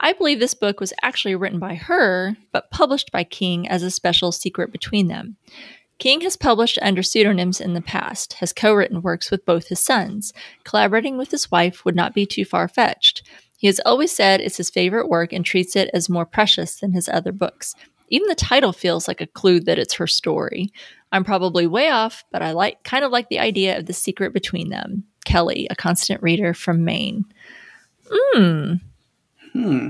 [0.00, 3.90] I believe this book was actually written by her, but published by King as a
[3.90, 5.36] special secret between them.
[5.98, 9.80] King has published under pseudonyms in the past, has co written works with both his
[9.80, 10.32] sons.
[10.64, 13.22] Collaborating with his wife would not be too far fetched.
[13.58, 16.92] He has always said it's his favorite work and treats it as more precious than
[16.92, 17.74] his other books.
[18.08, 20.70] Even the title feels like a clue that it's her story.
[21.12, 24.32] I'm probably way off, but I like kind of like the idea of the secret
[24.32, 25.04] between them.
[25.24, 27.24] Kelly, a constant reader from Maine.
[28.08, 28.74] Hmm.
[29.52, 29.88] Hmm.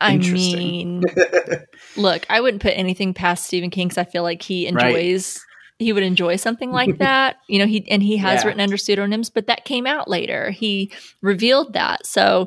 [0.00, 1.02] I mean,
[1.96, 4.94] look, I wouldn't put anything past Stephen King because I feel like he Right.
[4.96, 5.40] enjoys.
[5.78, 7.66] He would enjoy something like that, you know.
[7.66, 8.48] He and he has Yeah.
[8.48, 10.50] written under pseudonyms, but that came out later.
[10.50, 10.92] He
[11.22, 12.06] revealed that.
[12.06, 12.46] So,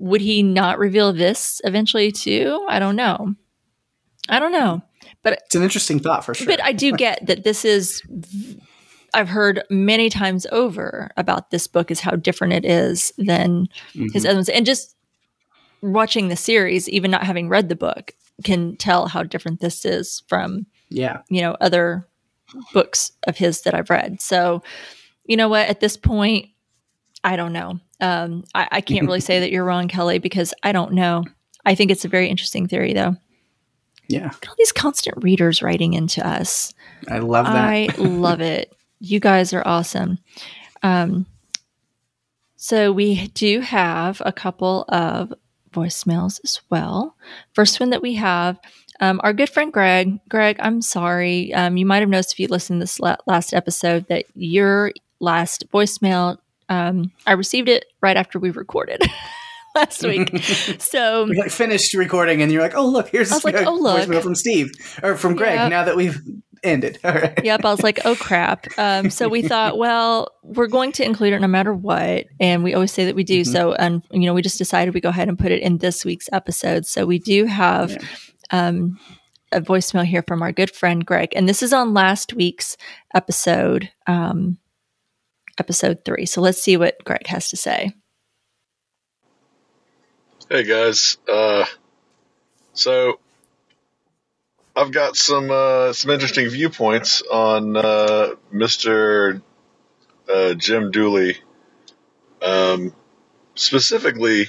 [0.00, 2.66] would he not reveal this eventually too?
[2.68, 3.34] I don't know.
[4.28, 4.82] I don't know.
[5.22, 6.46] But it's an interesting thought for sure.
[6.46, 8.02] But I do get that this is.
[9.12, 14.24] I've heard many times over about this book is how different it is than his
[14.24, 14.28] Mhm.
[14.28, 14.94] other ones, and just
[15.82, 18.12] watching the series, even not having read the book,
[18.44, 21.18] can tell how different this is from yeah.
[21.28, 22.06] you know other
[22.72, 24.20] books of his that I've read.
[24.20, 24.62] So,
[25.24, 25.68] you know what?
[25.68, 26.46] At this point,
[27.24, 27.80] I don't know.
[28.00, 31.24] Um, I, I can't really say that you're wrong, Kelly, because I don't know.
[31.64, 33.16] I think it's a very interesting theory, though.
[34.08, 34.24] Yeah.
[34.24, 36.74] Look at all these constant readers writing into us.
[37.08, 37.54] I love that.
[37.54, 38.74] I love it.
[38.98, 40.18] You guys are awesome.
[40.82, 41.26] Um,
[42.56, 45.32] so we do have a couple of
[45.72, 47.16] voicemails as well.
[47.54, 48.58] First one that we have,
[49.00, 50.18] um, our good friend Greg.
[50.28, 51.54] Greg, I'm sorry.
[51.54, 54.92] Um, you might have noticed if you listened to this la- last episode that your
[55.20, 56.36] last voicemail,
[56.70, 59.02] um, I received it right after we recorded
[59.74, 60.30] last week.
[60.78, 63.74] so we like finished recording and you're like, oh look, here's I like, a "Oh,
[63.74, 64.70] look." voicemail from Steve
[65.02, 65.56] or from Greg.
[65.58, 65.70] Yep.
[65.70, 66.18] Now that we've
[66.62, 67.38] ended, all right.
[67.44, 68.66] yep, I was like, oh crap.
[68.78, 72.74] Um, so we thought, well, we're going to include it no matter what, and we
[72.74, 73.40] always say that we do.
[73.42, 73.46] Mhm.
[73.52, 76.04] So, and you know, we just decided we go ahead and put it in this
[76.04, 76.86] week's episode.
[76.86, 77.98] So we do have Yeah.
[78.50, 78.98] um,
[79.52, 82.76] a voicemail here from our good friend Greg, and this is on last week's
[83.14, 84.58] episode, um,
[85.58, 86.26] episode three.
[86.26, 87.92] So let's see what Greg has to say.
[90.48, 91.64] Hey guys, uh,
[92.72, 93.20] so
[94.74, 99.42] I've got some uh, some interesting viewpoints on uh, Mr.
[100.28, 101.36] Uh, Jim Dooley,
[102.42, 102.94] um,
[103.54, 104.48] specifically,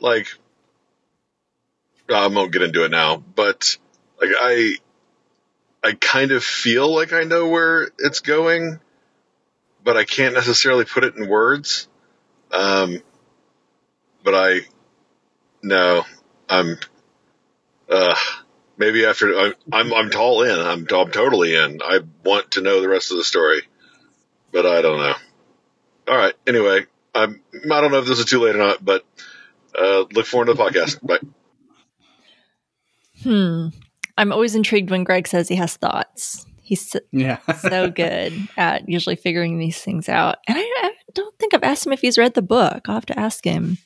[0.00, 0.28] like
[2.08, 3.76] I won't get into it now, but
[4.20, 4.76] like I
[5.82, 8.80] I kind of feel like I know where it's going,
[9.84, 11.86] but I can't necessarily put it in words.
[12.50, 13.02] Um,
[14.24, 14.60] but I
[15.62, 16.04] no,
[16.48, 16.78] I'm.
[17.88, 18.14] Uh,
[18.76, 20.58] maybe after I'm, I'm I'm all in.
[20.58, 21.80] I'm I'm totally in.
[21.82, 23.62] I want to know the rest of the story,
[24.52, 25.14] but I don't know.
[26.08, 26.34] All right.
[26.46, 27.40] Anyway, I'm.
[27.52, 29.04] I don't know if this is too late or not, but
[29.78, 31.04] uh, look forward to the podcast.
[31.06, 31.18] Bye.
[33.22, 33.68] Hmm.
[34.16, 36.46] I'm always intrigued when Greg says he has thoughts.
[36.64, 37.38] He's so, Yeah.
[37.60, 40.38] so good at usually figuring these things out.
[40.48, 42.88] And I, I don't think I've asked him if he's read the book.
[42.88, 43.78] I'll have to ask him.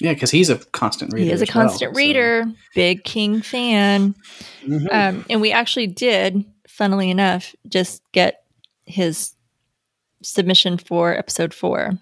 [0.00, 1.24] yeah, because he's a constant reader.
[1.24, 2.44] he is a as well, constant so- reader,
[2.74, 4.14] big King fan.
[4.66, 4.88] Mhm.
[4.92, 8.42] Um, and we actually did, funnily enough, just get
[8.84, 9.32] his
[10.22, 11.92] submission for episode four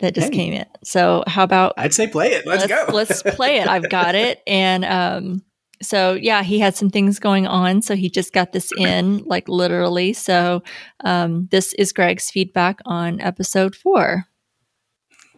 [0.00, 0.36] that just Hey.
[0.36, 0.66] came in.
[0.82, 2.46] So how about I'd say play it.
[2.46, 2.86] Let's, go.
[2.92, 3.68] let's play it.
[3.68, 4.42] I've got it.
[4.46, 5.42] And um,
[5.84, 9.48] so yeah, he had some things going on, so he just got this in, like
[9.48, 10.12] literally.
[10.12, 10.62] So
[11.04, 14.26] um, this is Greg's feedback on episode four.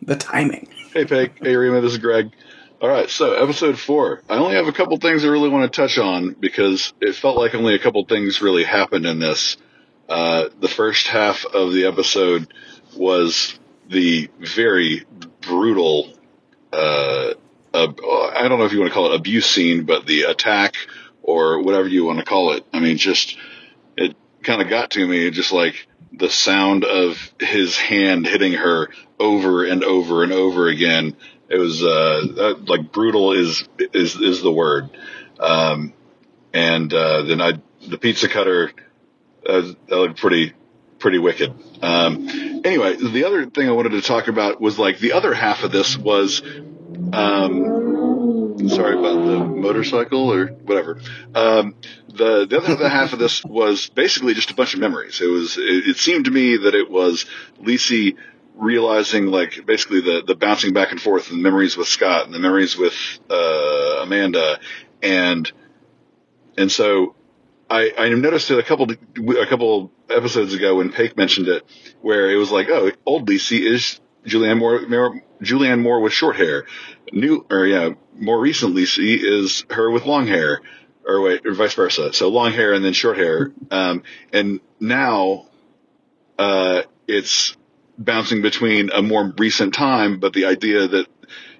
[0.02, 0.68] the timing.
[0.92, 1.32] Hey, Peg.
[1.42, 1.80] Hey, Rima.
[1.80, 2.30] This is Greg.
[2.80, 3.08] All right.
[3.10, 4.22] So, episode four.
[4.28, 7.36] I only have a couple things I really want to touch on because it felt
[7.36, 9.56] like only a couple things really happened in this.
[10.08, 12.52] Uh, the first half of the episode
[12.96, 13.58] was
[13.88, 15.04] the very
[15.40, 16.12] brutal,
[16.72, 17.30] uh,
[17.76, 20.76] I don't know if you want to call it abuse scene, but the attack
[21.22, 22.64] or whatever you want to call it.
[22.72, 23.36] I mean, just,
[23.96, 28.88] it kind of got to me, just like the sound of his hand hitting her
[29.18, 31.16] over and over and over again.
[31.48, 34.90] It was, uh, like brutal is, is, is the word.
[35.38, 35.92] Um,
[36.54, 37.52] and, uh, then I,
[37.86, 38.72] the pizza cutter,
[39.48, 40.54] uh, that looked pretty,
[40.98, 41.52] pretty wicked.
[41.82, 42.28] Um,
[42.64, 45.72] anyway, the other thing I wanted to talk about was like the other half of
[45.72, 46.42] this was,
[47.12, 51.00] um, sorry about the motorcycle or whatever.
[51.34, 51.74] Um,
[52.08, 55.20] the the other half of this was basically just a bunch of memories.
[55.20, 57.26] It was it, it seemed to me that it was
[57.60, 58.16] Lisey
[58.54, 62.34] realizing like basically the the bouncing back and forth and the memories with Scott and
[62.34, 62.94] the memories with
[63.30, 64.58] uh, Amanda
[65.02, 65.50] and
[66.56, 67.14] and so
[67.68, 71.64] I, I noticed it a couple a couple episodes ago when Peg mentioned it,
[72.00, 76.66] where it was like, oh, old Lisey is Julianne Moore, Julianne Moore with short hair.
[77.12, 80.60] New or yeah, more recently she is her with long hair,
[81.06, 82.12] or wait, or vice versa.
[82.12, 83.52] So long hair and then short hair.
[83.70, 85.46] Um, and now,
[86.38, 87.56] uh, it's
[87.96, 91.06] bouncing between a more recent time, but the idea that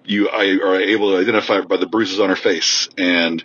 [0.04, 3.42] you I, are able to identify by the bruises on her face and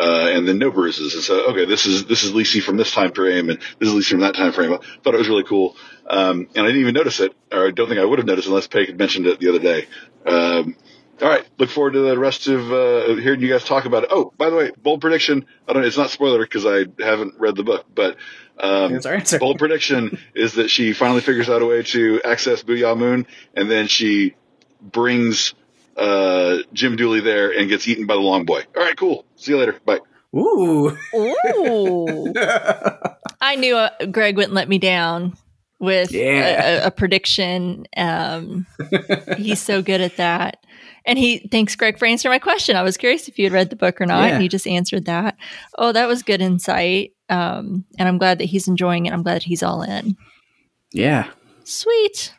[0.00, 1.14] uh, and then no bruises.
[1.14, 3.94] And so, okay, this is this is Lisey from this time frame, and this is
[3.94, 4.72] Lisey from that time frame.
[4.72, 5.76] I thought it was really cool,
[6.08, 8.48] um, and I didn't even notice it, or I don't think I would have noticed
[8.48, 9.86] unless Peg had mentioned it the other day.
[10.26, 10.76] Um,
[11.20, 14.10] all right, look forward to the rest of uh, hearing you guys talk about it.
[14.12, 15.44] Oh, by the way, bold prediction.
[15.66, 15.82] I don't.
[15.82, 18.16] Know, it's not spoiler because I haven't read the book, but
[18.58, 22.62] um, That's our bold prediction is that she finally figures out a way to access
[22.62, 24.34] Boo'ya Moon, and then she
[24.80, 25.54] brings
[25.96, 28.62] uh, Jim Dooley there and gets eaten by the long boy.
[28.76, 29.24] All right, cool.
[29.36, 29.78] See you later.
[29.84, 29.98] Bye.
[30.34, 30.96] Ooh.
[31.14, 32.32] Ooh.
[33.40, 35.36] I knew uh, Greg wouldn't let me down
[35.80, 36.82] with Yeah.
[36.84, 37.86] a, a, prediction.
[37.96, 38.66] Um,
[39.36, 40.58] he's so good at that.
[41.04, 42.76] And he thanks Greg for answering my question.
[42.76, 44.34] I was curious if you had read the book or not, Yeah.
[44.34, 45.36] and he just answered that.
[45.78, 47.12] Oh, that was good insight.
[47.30, 49.12] Um, and I'm glad that he's enjoying it.
[49.12, 50.16] I'm glad he's all in.
[50.92, 51.30] yeah.
[51.64, 52.34] Sweet.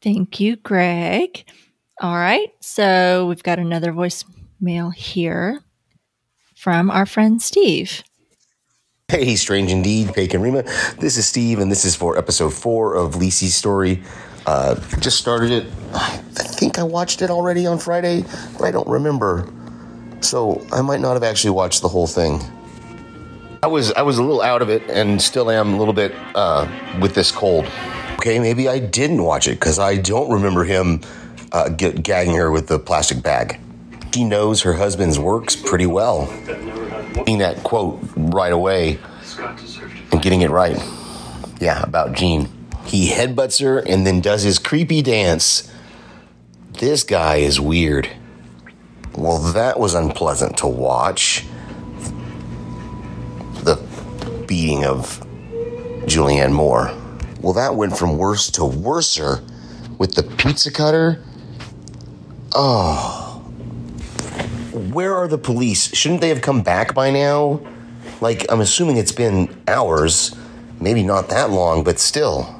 [0.00, 1.44] Thank you, Greg.
[2.00, 2.48] All right.
[2.60, 5.60] So we've got another voicemail here
[6.56, 8.02] from our friend Steve.
[9.10, 10.64] Hey, strange indeed, and Rima.
[10.98, 14.02] This is Steve, and this is for episode four of Lisey's story.
[14.44, 15.66] Uh, just started it.
[15.94, 18.26] I think I watched it already on Friday,
[18.58, 19.50] but I don't remember.
[20.20, 22.42] So I might not have actually watched the whole thing.
[23.62, 26.14] I was I was a little out of it, and still am a little bit
[26.34, 26.68] uh,
[27.00, 27.64] with this cold.
[28.16, 31.00] Okay, maybe I didn't watch it because I don't remember him
[31.52, 33.58] uh, get, gagging her with the plastic bag.
[34.12, 36.26] She knows her husband's works pretty well
[37.36, 38.98] that quote right away
[40.10, 40.82] and getting it right.
[41.60, 42.48] Yeah, about Gene.
[42.86, 45.70] He headbutts her and then does his creepy dance.
[46.78, 48.08] This guy is weird.
[49.14, 51.44] Well, that was unpleasant to watch.
[53.64, 53.76] The
[54.46, 55.20] beating of
[56.06, 56.96] Julianne Moore.
[57.42, 59.42] Well, that went from worse to worser
[59.98, 61.22] with the pizza cutter.
[62.54, 63.27] Oh
[64.78, 65.94] where are the police?
[65.94, 67.60] Shouldn't they have come back by now?
[68.20, 70.34] Like, I'm assuming it's been hours,
[70.80, 72.54] maybe not that long, but still.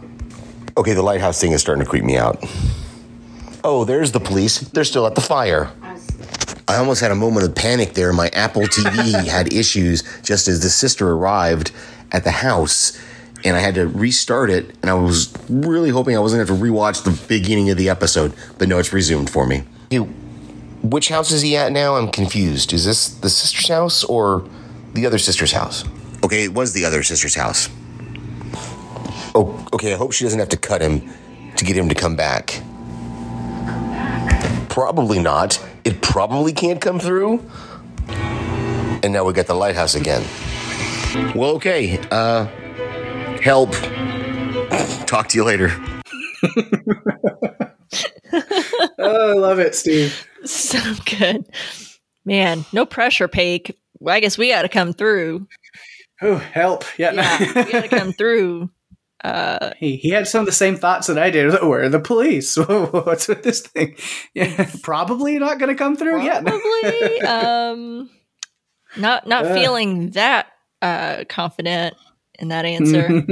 [0.77, 2.45] Okay, the lighthouse thing is starting to creep me out.
[3.65, 4.61] Oh, there's the police.
[4.61, 5.73] They're still at the fire.
[6.69, 8.13] I almost had a moment of panic there.
[8.13, 11.73] My Apple TV had issues just as the sister arrived
[12.13, 12.97] at the house,
[13.45, 14.77] and I had to restart it.
[14.83, 17.79] And I was really hoping I wasn't going to have to rewatch the beginning of
[17.79, 19.65] the episode, but no, it's resumed for me.
[19.91, 20.07] Hey,
[20.83, 21.97] which house is he at now?
[21.97, 22.73] I'm confused.
[22.73, 24.49] Is this the sister's house or
[24.95, 25.85] the other sister's house?
[26.25, 27.69] Okay, it was the other sister's house.
[29.35, 29.95] Oh, okay.
[29.95, 31.03] I hope she doesn't have to cut him
[31.57, 32.63] to get him to come back.
[34.69, 35.65] Probably not.
[35.85, 37.45] It probably can't come through.
[39.03, 40.25] And now we got the lighthouse again.
[41.35, 41.99] Well, okay.
[42.11, 42.47] Uh,
[43.41, 43.73] help.
[45.07, 45.73] Talk to you later.
[49.01, 50.28] Oh, I love it, Steve.
[50.45, 50.79] So
[51.19, 51.47] good.
[52.25, 53.75] Man, no pressure, Peg.
[53.99, 55.49] Well, I guess we got to come through.
[56.23, 56.85] Oh, help.
[56.99, 57.11] Yeah.
[57.13, 57.23] no.
[57.23, 58.71] Yeah, we got to come through.
[59.25, 61.51] Uh, he, he had some of the same thoughts that I did.
[61.63, 62.57] Where are the police?
[62.69, 63.97] What's with this thing?
[64.35, 66.45] Yeah, probably not going to come through yet.
[66.45, 67.21] probably.
[67.23, 68.11] um,
[68.97, 69.55] not not Uh.
[69.55, 70.47] feeling that
[70.83, 71.95] uh, confident
[72.39, 73.23] in that answer.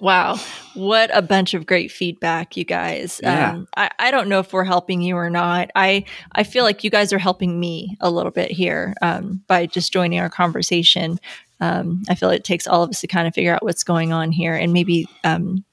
[0.00, 0.38] Wow,
[0.72, 3.20] what a bunch of great feedback, you guys.
[3.22, 3.52] Yeah.
[3.52, 5.70] Um, I, I don't know if we're helping you or not.
[5.74, 9.66] I I feel like you guys are helping me a little bit here um, by
[9.66, 11.20] just joining our conversation.
[11.60, 14.10] Um, I feel it takes all of us to kind of figure out what's going
[14.10, 15.66] on here, and maybe um,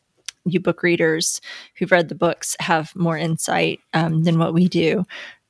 [0.43, 1.39] you book readers
[1.77, 5.05] who've read the books have more insight um, than what we do.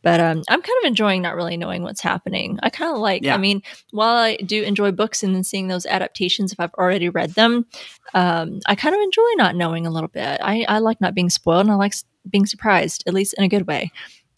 [0.07, 2.59] But um, I'm kind of enjoying not really knowing what's happening.
[2.63, 3.35] I kind of like, Yeah.
[3.35, 3.61] I mean,
[3.91, 7.65] while I do enjoy books and then seeing those adaptations, if I've already read them,
[8.13, 10.39] um, I kind of enjoy not knowing a little bit.
[10.41, 11.93] I, I like not being spoiled and I like
[12.29, 13.91] being surprised, at least in a good way.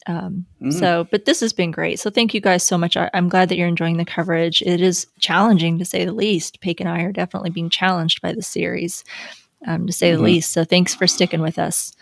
[0.08, 0.74] Um, Mm.
[0.74, 2.00] So, but this has been great.
[2.00, 2.98] So, thank you guys so much.
[2.98, 4.62] I, I'm glad that you're enjoying the coverage.
[4.64, 6.62] It is challenging to say the least.
[6.62, 9.04] Peg and I are definitely being challenged by the series,
[9.68, 10.18] um, to say Mhm.
[10.18, 10.52] the least.
[10.52, 11.94] So, thanks for sticking with us.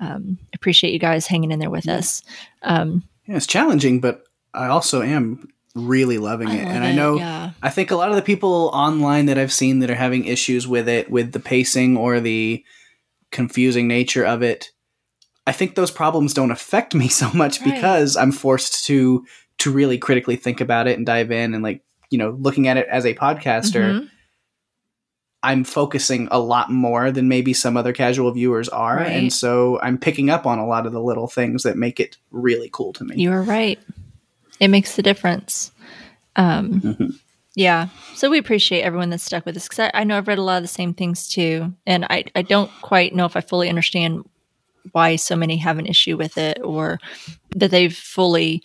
[0.00, 2.22] Um, appreciate you guys hanging in there with us.
[2.62, 6.94] Um, Yeah, it's challenging, but I also am really loving it, love and I it,
[6.96, 7.52] know yeah.
[7.62, 10.66] I think a lot of the people online that I've seen that are having issues
[10.66, 12.64] with it, with the pacing or the
[13.30, 14.70] confusing nature of it,
[15.46, 17.72] I think those problems don't affect me so much Right.
[17.74, 19.24] because I'm forced to
[19.58, 22.76] to really critically think about it and dive in and like you know looking at
[22.76, 24.00] it as a podcaster.
[24.02, 24.08] Mhm.
[25.42, 29.12] I'm focusing a lot more than maybe some other casual viewers are, Right.
[29.12, 32.18] and so I'm picking up on a lot of the little things that make it
[32.30, 33.16] really cool to me.
[33.16, 33.78] You are right.
[34.60, 35.72] It makes a difference.
[36.36, 37.18] Um, Mhm.
[37.56, 37.88] Yeah.
[38.14, 40.42] So we appreciate everyone that's stuck with us because I, I know I've read a
[40.42, 41.74] lot of the same things too.
[41.86, 44.24] And I, I don't quite know if I fully understand
[44.92, 47.00] why so many have an issue with it or
[47.56, 48.62] that they've fully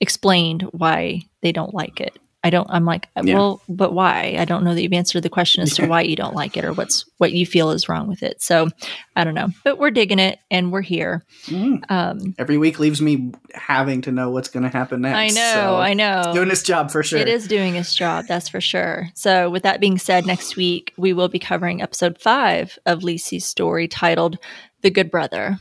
[0.00, 2.18] explained why they don't like it.
[2.42, 3.34] I don't, I'm like, Yeah.
[3.34, 4.36] well, but why?
[4.38, 6.64] I don't know that you've answered the question as to why you don't like it
[6.64, 8.40] or what's, what you feel is wrong with it.
[8.40, 8.68] So
[9.14, 11.22] I don't know, but we're digging it and we're here.
[11.48, 11.82] Mhm.
[11.90, 15.16] Um, Every week leaves me having to know what's going to happen next.
[15.18, 16.22] I know, so I know.
[16.24, 17.18] it's doing its job for sure.
[17.18, 19.08] It is doing its job, that's for sure.
[19.14, 23.44] So, with that being said, next week we will be covering episode five of Lisey's
[23.44, 24.38] story titled
[24.80, 25.58] "The Good Brother."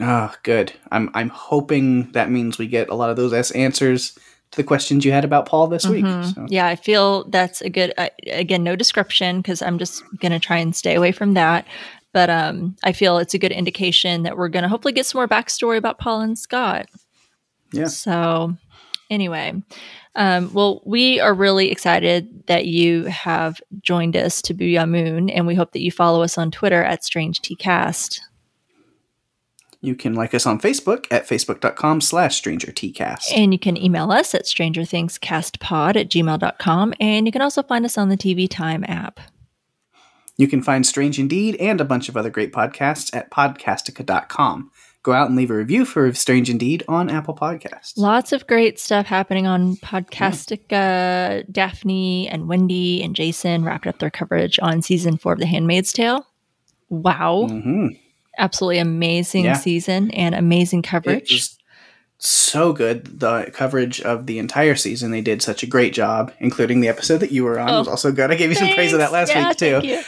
[0.00, 0.72] Oh, good.
[0.90, 4.18] I'm I'm hoping that means we get a lot of those S answers
[4.52, 6.04] to the questions you had about Paul this week.
[6.04, 6.34] Mhm.
[6.34, 7.92] So, Yeah, I feel that's a good.
[7.96, 11.66] Uh, again, no description because I'm just going to try and stay away from that.
[12.12, 15.20] But um, I feel it's a good indication that we're going to hopefully get some
[15.20, 16.86] more backstory about Paul and Scott.
[17.72, 17.86] Yeah.
[17.86, 18.56] So,
[19.08, 19.62] anyway,
[20.16, 25.46] um, well, we are really excited that you have joined us to Boo'ya Moon, and
[25.46, 28.18] we hope that you follow us on Twitter at Strange Tcast.
[29.82, 33.32] You can like us on Facebook at facebook.com slash strangertcast.
[33.34, 36.94] And you can email us at strangerthingscastpod at gmail.com.
[37.00, 39.20] And you can also find us on the TV Time app.
[40.36, 44.70] You can find Strange Indeed and a bunch of other great podcasts at podcastica.com.
[45.02, 47.94] Go out and leave a review for Strange Indeed on Apple Podcasts.
[47.96, 51.50] Lots of great stuff happening on Podcastica.
[51.50, 55.92] Daphne and Wendy and Jason wrapped up their coverage on season four of The Handmaid's
[55.92, 56.26] Tale.
[56.90, 57.46] Wow.
[57.48, 57.88] hmm
[58.40, 59.52] Absolutely amazing Yeah.
[59.54, 61.50] season and amazing coverage.
[62.18, 63.20] so good.
[63.20, 67.18] The coverage of the entire season, they did such a great job, including the episode
[67.18, 68.30] that you were on Oh, was also good.
[68.30, 69.60] I gave you some praise of that last Thanks.
[69.60, 70.02] week too.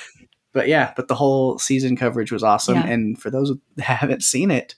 [0.52, 2.74] But yeah, but the whole season coverage was awesome.
[2.74, 2.86] Yeah.
[2.86, 4.74] And for those that haven't seen it,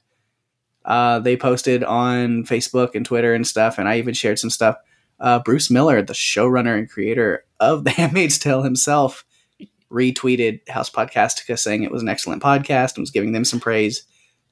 [0.85, 4.77] uh, they posted on Facebook and Twitter and stuff, and I even shared some stuff.
[5.19, 9.25] Uh, Bruce Miller, the showrunner and creator of The Handmaid's Tale himself,
[9.93, 14.05] retweeted House Podcastica saying it was an excellent podcast and was giving them some praise.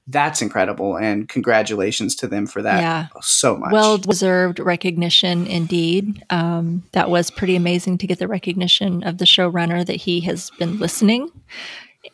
[0.09, 3.07] That's incredible, and congratulations to them for that Yeah.
[3.21, 3.71] so much.
[3.73, 6.25] Well deserved recognition indeed.
[6.29, 10.51] Um, that was pretty amazing to get the recognition of the showrunner that he has
[10.59, 11.31] been listening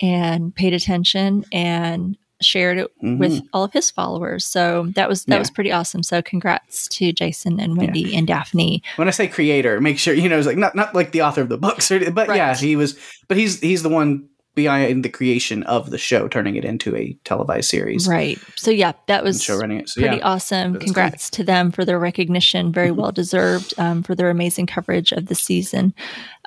[0.02, 4.44] and paid attention and shared it with all of his followers.
[4.44, 5.38] So that was that Yeah.
[5.40, 6.02] was pretty awesome.
[6.02, 8.82] So congrats to Jason and Wendy and Daphne.
[8.96, 11.40] when I say creator, make sure you know it's like not not like the author
[11.42, 12.36] of the books, or, but Right.
[12.36, 12.96] yeah, he was.
[13.28, 17.16] But he's he's the one behind the creation of the show, turning it into a
[17.24, 18.40] televised series, Right.
[18.56, 19.88] So yeah, that was show running it.
[19.88, 20.74] So pretty yeah, awesome.
[20.80, 22.72] Congrats to them for their recognition.
[22.72, 25.94] Very well deserved um, for their amazing coverage of the season.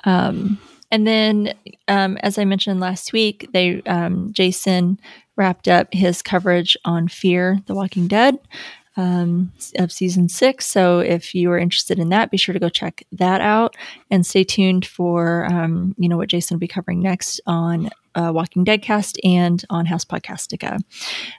[0.04, 0.58] Um,
[0.90, 1.54] and then,
[1.88, 5.00] um, as I mentioned last week, they um, Jason
[5.42, 8.38] wrapped up his coverage on Fear the Walking Dead
[8.96, 10.68] um, of season six.
[10.68, 13.76] So if you are interested in that, be sure to go check that out
[14.08, 18.30] and stay tuned for um, you know what Jason will be covering next on uh,
[18.32, 20.78] Walking Dead cast and on House Podcastica.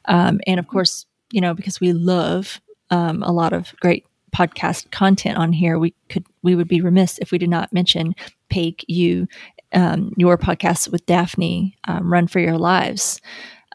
[0.04, 2.60] Um, and of course, you know because we love
[2.90, 4.06] um, a lot of great
[4.36, 8.16] podcast content on here, we could we would be remiss if we did not mention
[8.50, 9.30] Pake you
[9.72, 13.22] um, your podcast with Daphne, um, Run for Your Lives,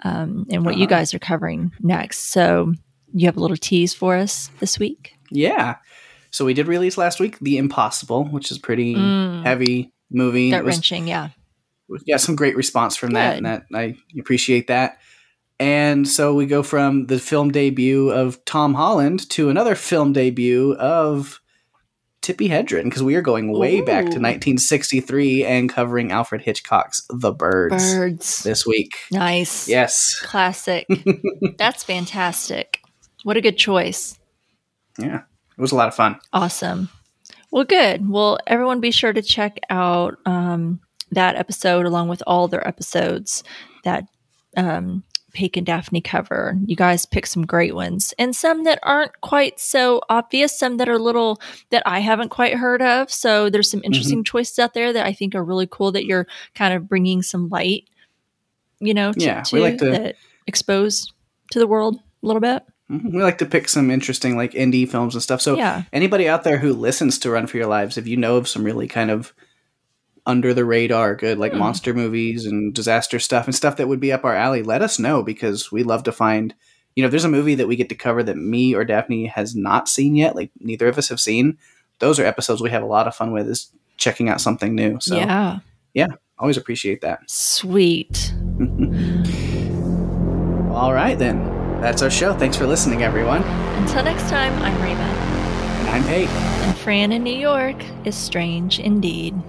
[0.05, 0.97] um, and what you Uh-huh.
[0.97, 2.31] guys are covering next.
[2.31, 2.73] So
[3.15, 5.15] you have a little tease for us this week.
[5.31, 5.77] yeah.
[6.31, 9.45] So we did release last week the Impossible, which is pretty Mm.
[9.45, 10.51] heavy movie.
[10.51, 11.31] Gut wrenching, yeah.
[11.89, 14.99] we got some great response from that, and that I appreciate that.
[15.59, 20.75] And so we go from the film debut of Tom Holland to another film debut
[20.75, 21.41] of
[22.29, 27.33] Tippi Hedren because we are going way back to 1963 and covering Alfred Hitchcock's The
[27.33, 28.93] Birds, Birds, this week.
[29.11, 30.87] nice, Yes, classic.
[31.59, 32.81] That's fantastic.
[33.25, 34.19] What a good choice.
[34.99, 35.23] yeah,
[35.57, 36.21] it was a lot of fun.
[36.35, 36.91] Awesome.
[37.51, 38.09] Well, good.
[38.09, 40.81] Well, everyone be sure to check out um,
[41.13, 43.43] that episode along with all their episodes
[43.85, 44.05] that
[44.57, 45.03] um,
[45.39, 46.59] Pake and Daphne cover.
[46.67, 50.89] You guys pick some great ones and some that aren't quite so obvious, some that
[50.89, 51.41] are little
[51.71, 53.09] that I haven't quite heard of.
[53.09, 56.27] So there's some interesting choices out there that I think are really cool that you're
[56.57, 57.85] kind of bringing some light,
[58.81, 60.17] you know, to, Yeah, to, like to- that
[60.49, 61.13] expose
[61.53, 62.65] to the world a little bit.
[62.91, 63.13] Mhm.
[63.13, 65.41] We like to pick some interesting like indie films and stuff.
[65.41, 65.83] So Yeah.
[65.93, 68.65] anybody out there who listens to Run for Your Lives, if you know of some
[68.65, 69.33] really kind of
[70.29, 71.59] under the radar good like Hmm.
[71.59, 75.01] monster movies and disaster stuff and stuff that would be up our alley, let us
[75.01, 76.55] know because we love to find
[76.97, 79.27] you know, if there's a movie that we get to cover that me or Daphne
[79.27, 81.57] has not seen yet, like neither of us have seen,
[82.01, 84.99] those are episodes we have a lot of fun with is checking out something new.
[85.01, 85.61] So yeah.
[85.95, 86.09] yeah,
[86.41, 87.21] always appreciate that.
[87.31, 88.35] Sweet.
[90.73, 91.45] All right then.
[91.81, 92.35] That's our show.
[92.35, 93.45] Thanks for listening, everyone.
[93.45, 95.01] Until next time, I'm Reba.
[95.01, 96.29] And I'm Pate.
[96.29, 99.41] And Fran in New York is strange indeed.